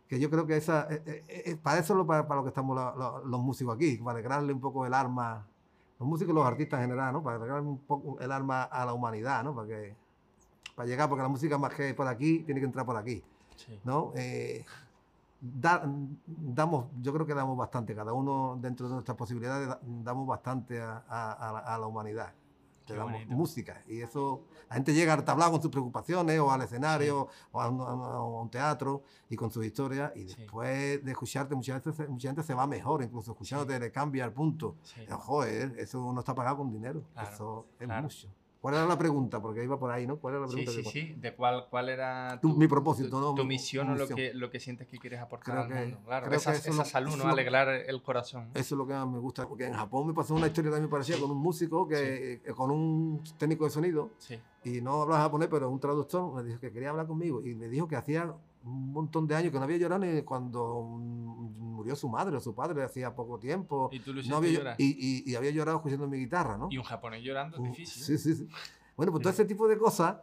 que 0.08 0.20
yo 0.20 0.30
creo 0.30 0.46
que 0.46 0.58
esa, 0.58 0.88
eh, 0.90 1.02
eh, 1.06 1.44
eh, 1.46 1.58
para 1.62 1.80
eso 1.80 2.00
es 2.00 2.08
para, 2.08 2.28
para, 2.28 2.40
lo 2.40 2.44
que 2.44 2.50
estamos 2.50 2.78
los 3.26 3.42
músicos 3.42 3.76
aquí, 3.76 3.98
para 3.98 4.12
alegrarle 4.12 4.54
un 4.54 4.60
poco 4.60 4.86
el 4.86 4.94
arma, 4.94 5.46
los 6.00 6.08
músicos 6.08 6.34
y 6.34 6.36
los 6.36 6.46
artistas 6.46 6.80
en 6.80 6.86
general, 6.88 7.14
¿no? 7.14 7.24
para 7.24 7.38
alegrarle 7.38 7.68
un 7.68 7.80
poco 7.80 8.20
el 8.20 8.32
arma 8.32 8.64
a 8.64 8.86
la 8.86 8.94
humanidad, 8.94 9.44
¿no? 9.44 9.56
para, 9.56 9.68
que, 9.68 9.96
para 10.76 10.88
llegar, 10.88 11.10
porque 11.10 11.24
la 11.24 11.30
música 11.30 11.58
más 11.58 11.74
que 11.74 11.94
por 11.94 12.08
aquí, 12.08 12.40
tiene 12.40 12.60
que 12.60 12.66
entrar 12.66 12.86
por 12.86 12.98
aquí. 12.98 13.24
¿no? 13.84 14.14
damos, 16.26 16.86
yo 17.02 17.14
creo 17.14 17.26
que 17.26 17.34
damos 17.34 17.58
bastante, 17.58 17.96
cada 17.96 18.14
uno 18.14 18.58
dentro 18.62 18.88
de 18.88 18.94
nuestras 18.94 19.18
posibilidades 19.18 19.78
damos 20.04 20.28
bastante 20.28 20.82
a, 20.82 21.04
a, 21.08 21.76
a 21.76 21.78
la 21.78 21.88
humanidad 21.88 22.34
te 22.86 22.96
damos 22.96 23.26
música. 23.28 23.82
Y 23.88 24.02
eso, 24.02 24.44
la 24.70 24.76
gente 24.76 24.94
llega 24.94 25.14
al 25.14 25.24
tablado 25.24 25.52
con 25.52 25.62
sus 25.62 25.72
preocupaciones, 25.72 26.40
o 26.40 26.52
al 26.52 26.62
escenario, 26.62 27.28
o, 27.52 27.62
a 27.62 27.70
un, 27.70 28.50
teatro, 28.50 29.04
y 29.30 29.36
con 29.36 29.52
sus 29.52 29.66
historias, 29.66 30.12
y 30.16 30.24
después 30.24 31.04
de 31.04 31.12
escucharte, 31.12 31.56
muchas 31.56 31.84
veces 31.84 32.10
mucha 32.10 32.30
gente 32.30 32.44
se 32.44 32.54
va 32.54 32.68
mejor, 32.68 33.04
incluso 33.04 33.32
escuchándote 33.32 33.80
le 33.80 33.92
cambia 33.92 34.26
el 34.26 34.32
punto. 34.32 34.76
Joder, 35.10 35.76
eso 35.80 36.12
no 36.14 36.20
está 36.20 36.36
pagado 36.36 36.58
con 36.58 36.72
dinero, 36.72 37.04
eso 37.32 37.66
es 37.80 37.88
mucho. 37.88 38.30
¿Cuál 38.64 38.76
era 38.76 38.86
la 38.86 38.98
pregunta? 38.98 39.42
Porque 39.42 39.62
iba 39.62 39.78
por 39.78 39.92
ahí, 39.92 40.08
¿no? 40.08 40.16
¿Cuál 40.16 40.36
era 40.36 40.42
la 40.44 40.48
pregunta? 40.48 40.72
Sí, 40.72 40.84
sí, 40.86 40.90
sí. 40.90 41.16
¿De 41.18 41.36
cuál, 41.36 41.68
cuál 41.70 41.90
era 41.90 42.40
tu, 42.42 42.56
mi 42.56 42.66
propósito, 42.66 43.10
tu, 43.10 43.20
¿no? 43.20 43.36
tu 43.36 43.44
misión 43.44 43.90
o 43.90 43.96
lo 43.96 44.08
que, 44.08 44.34
lo 44.34 44.50
que 44.50 44.62
sientes 44.62 44.88
que 44.88 45.00
quieres 45.00 45.20
aportar 45.20 45.58
al 45.58 45.70
mundo? 45.70 46.00
Claro, 46.06 46.34
esa, 46.34 46.54
esa 46.56 46.86
salud, 46.86 47.14
¿no? 47.18 47.28
Alegrar 47.28 47.68
el 47.68 48.02
corazón. 48.02 48.52
Eso 48.54 48.76
es 48.76 48.78
lo 48.78 48.88
que 48.88 48.94
más 48.94 49.06
me 49.06 49.20
gusta. 49.20 49.46
Porque 49.50 49.66
en 49.66 49.74
Japón 49.74 50.08
me 50.08 50.14
pasó 50.14 50.34
una 50.34 50.48
historia 50.48 50.72
también 50.72 50.90
parecida 50.90 51.20
con 51.20 51.30
un 51.32 51.40
músico, 51.40 51.86
que, 51.86 52.36
eh, 52.36 52.54
con 52.56 52.72
un 52.72 53.22
técnico 53.38 53.66
de 53.66 53.70
sonido. 53.70 54.12
Sí. 54.18 54.40
Y 54.64 54.80
no 54.80 55.02
hablaba 55.02 55.24
japonés, 55.24 55.50
pero 55.52 55.70
un 55.70 55.82
traductor 55.82 56.34
me 56.34 56.44
dijo 56.44 56.62
que 56.62 56.72
quería 56.72 56.92
hablar 56.92 57.06
conmigo. 57.06 57.46
Y 57.46 57.56
me 57.56 57.68
dijo 57.68 57.90
que 57.90 57.98
hacía 57.98 58.34
un 58.64 58.94
montón 58.94 59.28
de 59.28 59.36
años 59.36 59.52
que 59.52 59.58
no 59.58 59.64
había 59.64 59.78
llorado 59.78 60.06
ni 60.06 60.22
cuando 60.22 60.82
murió 60.82 61.96
su 61.96 62.08
madre 62.10 62.38
o 62.38 62.40
su 62.40 62.56
padre 62.56 62.84
hacía 62.84 63.14
poco 63.14 63.40
tiempo. 63.40 63.90
Y 63.92 64.00
tú 64.00 64.14
lo 64.14 64.22
no 64.24 64.38
había, 64.38 64.76
y, 64.78 64.86
y, 64.86 65.32
y, 65.32 65.36
había 65.36 65.52
llorado 65.52 65.78
escuchando 65.78 66.08
mi 66.08 66.18
guitarra, 66.18 66.58
¿no? 66.58 66.68
Y 66.72 66.78
un 66.78 66.84
japonés 66.84 67.22
llorando 67.24 67.58
es 67.58 67.64
difícil. 67.64 68.04
Sí, 68.04 68.18
sí, 68.18 68.36
sí. 68.36 68.48
Bueno, 68.96 69.12
pues 69.12 69.24
todo 69.24 69.34
ese 69.34 69.46
tipo 69.46 69.68
de 69.68 69.78
cosas 69.78 70.18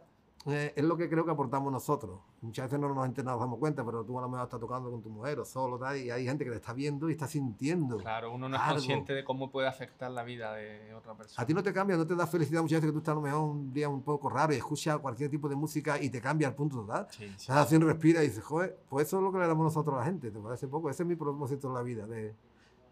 eh, 0.47 0.73
es 0.75 0.83
lo 0.83 0.97
que 0.97 1.07
creo 1.07 1.23
que 1.23 1.31
aportamos 1.31 1.71
nosotros. 1.71 2.19
Muchas 2.41 2.65
veces 2.65 2.79
no 2.79 2.87
nos, 2.93 3.07
nos 3.07 3.39
damos 3.39 3.59
cuenta, 3.59 3.85
pero 3.85 4.03
tú 4.03 4.17
a 4.17 4.21
lo 4.23 4.29
mejor 4.29 4.45
estás 4.45 4.59
tocando 4.59 4.89
con 4.89 5.01
tu 5.01 5.09
mujer 5.09 5.39
o 5.39 5.45
solo, 5.45 5.77
tal, 5.77 5.97
y 5.97 6.09
hay 6.09 6.25
gente 6.25 6.43
que 6.43 6.49
te 6.49 6.57
está 6.57 6.73
viendo 6.73 7.09
y 7.09 7.13
está 7.13 7.27
sintiendo. 7.27 7.97
Claro, 7.97 8.33
uno 8.33 8.49
no 8.49 8.55
es 8.55 8.61
consciente 8.63 9.13
de 9.13 9.23
cómo 9.23 9.51
puede 9.51 9.67
afectar 9.67 10.09
la 10.09 10.23
vida 10.23 10.53
de 10.53 10.93
otra 10.95 11.13
persona. 11.13 11.43
A 11.43 11.45
ti 11.45 11.53
no 11.53 11.61
te 11.61 11.71
cambia, 11.71 11.95
no 11.95 12.07
te 12.07 12.15
da 12.15 12.25
felicidad 12.25 12.61
muchas 12.61 12.77
veces 12.77 12.89
que 12.89 12.93
tú 12.93 12.99
estás 12.99 13.11
a 13.11 13.15
lo 13.15 13.21
mejor 13.21 13.41
un 13.41 13.71
día 13.71 13.87
un 13.87 14.01
poco 14.01 14.29
raro 14.29 14.53
y 14.53 14.57
escuchas 14.57 14.97
cualquier 14.97 15.29
tipo 15.29 15.47
de 15.47 15.55
música 15.55 16.01
y 16.01 16.09
te 16.09 16.19
cambia 16.19 16.47
el 16.47 16.55
punto 16.55 16.77
total. 16.77 17.07
Sí, 17.11 17.27
sí. 17.27 17.33
Estás 17.41 17.57
haciendo 17.57 17.87
respira 17.87 18.23
y 18.23 18.27
dices, 18.27 18.43
joder, 18.43 18.79
pues 18.89 19.07
eso 19.07 19.17
es 19.17 19.23
lo 19.23 19.31
que 19.31 19.37
le 19.37 19.47
damos 19.47 19.63
nosotros 19.63 19.95
a 19.95 19.99
la 19.99 20.05
gente, 20.05 20.31
¿te 20.31 20.39
parece 20.39 20.67
poco? 20.67 20.89
Ese 20.89 21.03
es 21.03 21.07
mi 21.07 21.15
propósito 21.15 21.67
en 21.67 21.73
la 21.75 21.83
vida, 21.83 22.07
de, 22.07 22.33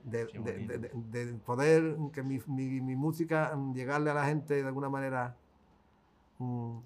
de, 0.03 0.25
de, 0.27 1.25
de 1.25 1.33
poder 1.39 1.97
que 2.13 2.21
mi, 2.21 2.39
mi, 2.45 2.79
mi 2.79 2.95
música 2.95 3.57
llegarle 3.73 4.11
a 4.11 4.13
la 4.13 4.25
gente 4.25 4.53
de 4.61 4.67
alguna 4.67 4.89
manera 4.89 5.35
Mm, 6.39 6.77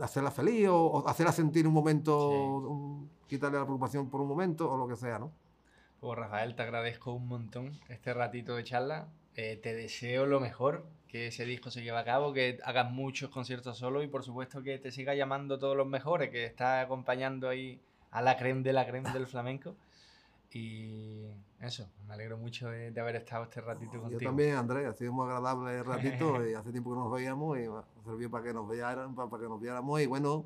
hacerla 0.00 0.30
feliz 0.30 0.68
o, 0.68 1.06
hacerla 1.08 1.32
sentir 1.32 1.66
un 1.66 1.74
momento, 1.74 3.08
quitarle 3.26 3.58
la 3.58 3.64
preocupación 3.64 4.10
por 4.10 4.20
un 4.20 4.28
momento 4.28 4.70
o 4.70 4.76
lo 4.76 4.88
que 4.88 4.96
sea, 4.96 5.18
¿no? 5.18 5.32
Pues 6.00 6.18
Rafael, 6.18 6.54
te 6.54 6.62
agradezco 6.62 7.12
un 7.12 7.26
montón 7.26 7.72
este 7.88 8.12
ratito 8.12 8.56
de 8.56 8.64
charla. 8.64 9.08
Eh, 9.36 9.58
te 9.62 9.74
deseo 9.74 10.26
lo 10.26 10.38
mejor, 10.38 10.86
que 11.08 11.28
ese 11.28 11.44
disco 11.44 11.70
se 11.70 11.82
lleve 11.82 11.98
a 11.98 12.04
cabo, 12.04 12.32
que 12.32 12.58
hagas 12.62 12.90
muchos 12.90 13.30
conciertos 13.30 13.78
solo 13.78 14.02
y 14.02 14.06
por 14.06 14.22
supuesto 14.22 14.62
que 14.62 14.78
te 14.78 14.90
siga 14.92 15.14
llamando 15.14 15.58
todos 15.58 15.76
los 15.76 15.86
mejores, 15.86 16.30
que 16.30 16.44
está 16.44 16.80
acompañando 16.80 17.48
ahí 17.48 17.80
a 18.10 18.22
la 18.22 18.36
creme 18.36 18.62
de 18.62 18.72
la 18.72 18.86
creme 18.86 19.12
del 19.12 19.26
flamenco. 19.26 19.76
Y 20.56 21.26
eso, 21.60 21.88
me 22.06 22.14
alegro 22.14 22.38
mucho 22.38 22.68
de, 22.68 22.92
de 22.92 23.00
haber 23.00 23.16
estado 23.16 23.42
este 23.42 23.60
ratito 23.60 24.00
contigo. 24.00 24.20
Yo 24.20 24.26
también, 24.28 24.54
Andrés, 24.56 24.86
ha 24.86 24.92
sido 24.94 25.12
muy 25.12 25.26
agradable 25.26 25.78
el 25.78 25.84
ratito 25.84 26.46
y 26.48 26.54
hace 26.54 26.70
tiempo 26.70 26.90
que 26.90 26.96
no 26.96 27.04
nos 27.04 27.12
veíamos 27.12 27.58
y 27.58 27.62
sirvió 28.04 28.30
para 28.30 28.44
que 28.44 28.54
nos 28.54 28.70
vieran, 28.70 29.14
para, 29.16 29.28
para 29.28 29.42
que 29.42 29.48
nos 29.48 29.60
viéramos 29.60 30.00
y 30.00 30.06
bueno, 30.06 30.44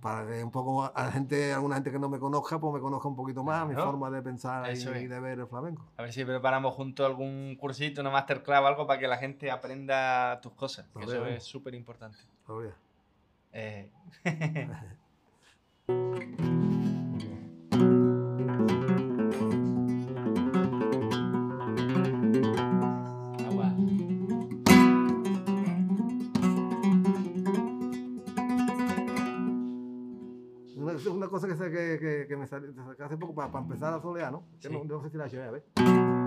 para 0.00 0.26
que 0.28 0.44
un 0.44 0.50
poco 0.52 0.84
a 0.84 1.04
la 1.04 1.10
gente, 1.10 1.52
alguna 1.52 1.74
gente 1.76 1.90
que 1.90 1.98
no 1.98 2.08
me 2.08 2.20
conozca, 2.20 2.60
pues 2.60 2.72
me 2.72 2.80
conozca 2.80 3.08
un 3.08 3.16
poquito 3.16 3.42
más, 3.42 3.66
mi 3.66 3.74
Claro. 3.74 3.90
forma 3.90 4.10
de 4.10 4.22
pensar 4.22 4.72
y, 4.72 4.78
y 4.80 5.06
de 5.08 5.20
ver 5.20 5.40
el 5.40 5.46
flamenco. 5.48 5.90
A 5.96 6.02
ver 6.02 6.12
si 6.12 6.24
preparamos 6.24 6.74
juntos 6.74 7.04
algún 7.04 7.56
cursito, 7.56 8.00
una 8.00 8.10
masterclass 8.10 8.62
o 8.62 8.66
algo 8.68 8.86
para 8.86 9.00
que 9.00 9.08
la 9.08 9.16
gente 9.16 9.50
aprenda 9.50 10.40
tus 10.40 10.52
cosas. 10.52 10.86
que 10.96 11.02
eso 11.04 11.26
es 11.26 11.42
súper 11.42 11.74
importante. 11.74 12.18
Eh, 13.52 13.90
hace 33.04 33.16
poco 33.16 33.34
para, 33.34 33.58
empezar 33.58 33.94
a 33.94 34.00
solear, 34.00 34.32
¿no? 34.32 34.44
Sí. 34.58 34.68
no, 34.70 34.84
no 34.84 35.02
sé 35.02 35.10
si 35.10 35.16
la 35.16 35.26
llevé, 35.26 35.44
a 35.44 35.50
ver. 35.50 36.21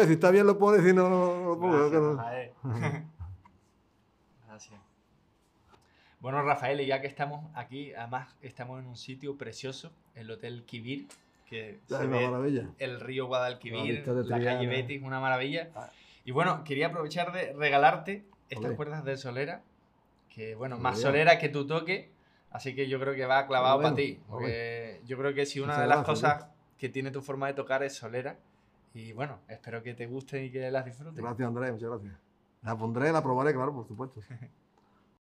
Ves, 0.00 0.08
si 0.08 0.14
está 0.14 0.30
bien 0.30 0.46
lo 0.46 0.56
pones, 0.58 0.82
si 0.82 0.94
no, 0.94 1.10
no, 1.10 1.44
lo 1.44 1.60
pongo. 1.60 1.76
Gracias, 1.76 2.02
Rafael. 2.02 2.50
Gracias. 4.48 4.80
Bueno, 6.20 6.42
Rafael, 6.42 6.80
y 6.80 6.86
ya 6.86 7.02
que 7.02 7.06
estamos 7.06 7.44
aquí, 7.54 7.92
además 7.92 8.34
estamos 8.40 8.80
en 8.80 8.86
un 8.86 8.96
sitio 8.96 9.36
precioso, 9.36 9.92
el 10.14 10.30
Hotel 10.30 10.64
Kibir, 10.64 11.06
que 11.46 11.70
Es 11.70 11.80
se 11.88 12.06
una 12.06 12.16
ve 12.18 12.28
maravilla. 12.28 12.66
el 12.78 12.98
río 13.00 13.26
Guadalquivir, 13.26 14.06
la 14.06 14.42
calle. 14.42 14.66
Betis, 14.66 15.02
una 15.02 15.20
maravilla. 15.20 15.68
Ah. 15.74 15.90
Y 16.24 16.30
bueno, 16.30 16.64
quería 16.64 16.86
aprovechar 16.86 17.32
de 17.32 17.52
regalarte 17.52 18.24
estas 18.48 18.72
cuerdas 18.72 19.04
de 19.04 19.18
solera, 19.18 19.62
que 20.30 20.54
bueno, 20.54 20.78
más 20.78 20.98
solera 20.98 21.38
que 21.38 21.50
tu 21.50 21.66
toque, 21.66 22.10
así 22.50 22.74
que 22.74 22.88
yo 22.88 22.98
creo 23.00 23.14
que 23.14 23.26
va 23.26 23.46
clavado 23.46 23.82
para 23.82 23.94
ti. 23.94 24.18
Porque 24.28 25.02
yo 25.06 25.18
creo 25.18 25.34
que 25.34 25.44
si 25.44 25.60
una 25.60 25.74
Muchas 25.74 25.82
de 25.82 25.88
las 25.88 26.06
gracias, 26.06 26.32
cosas 26.32 26.46
que 26.78 26.88
tiene 26.88 27.10
tu 27.10 27.20
forma 27.20 27.46
de 27.48 27.54
tocar 27.54 27.82
es 27.82 27.94
solera, 27.94 28.38
y 28.92 29.12
bueno, 29.12 29.38
espero 29.48 29.82
que 29.82 29.94
te 29.94 30.06
gusten 30.06 30.44
y 30.44 30.50
que 30.50 30.70
las 30.70 30.84
disfrutes. 30.84 31.22
Gracias, 31.22 31.46
Andrés, 31.46 31.72
muchas 31.72 31.90
gracias. 31.90 32.14
La 32.62 32.76
pondré, 32.76 33.12
la 33.12 33.22
probaré, 33.22 33.54
claro, 33.54 33.72
por 33.72 33.86
supuesto. 33.86 34.20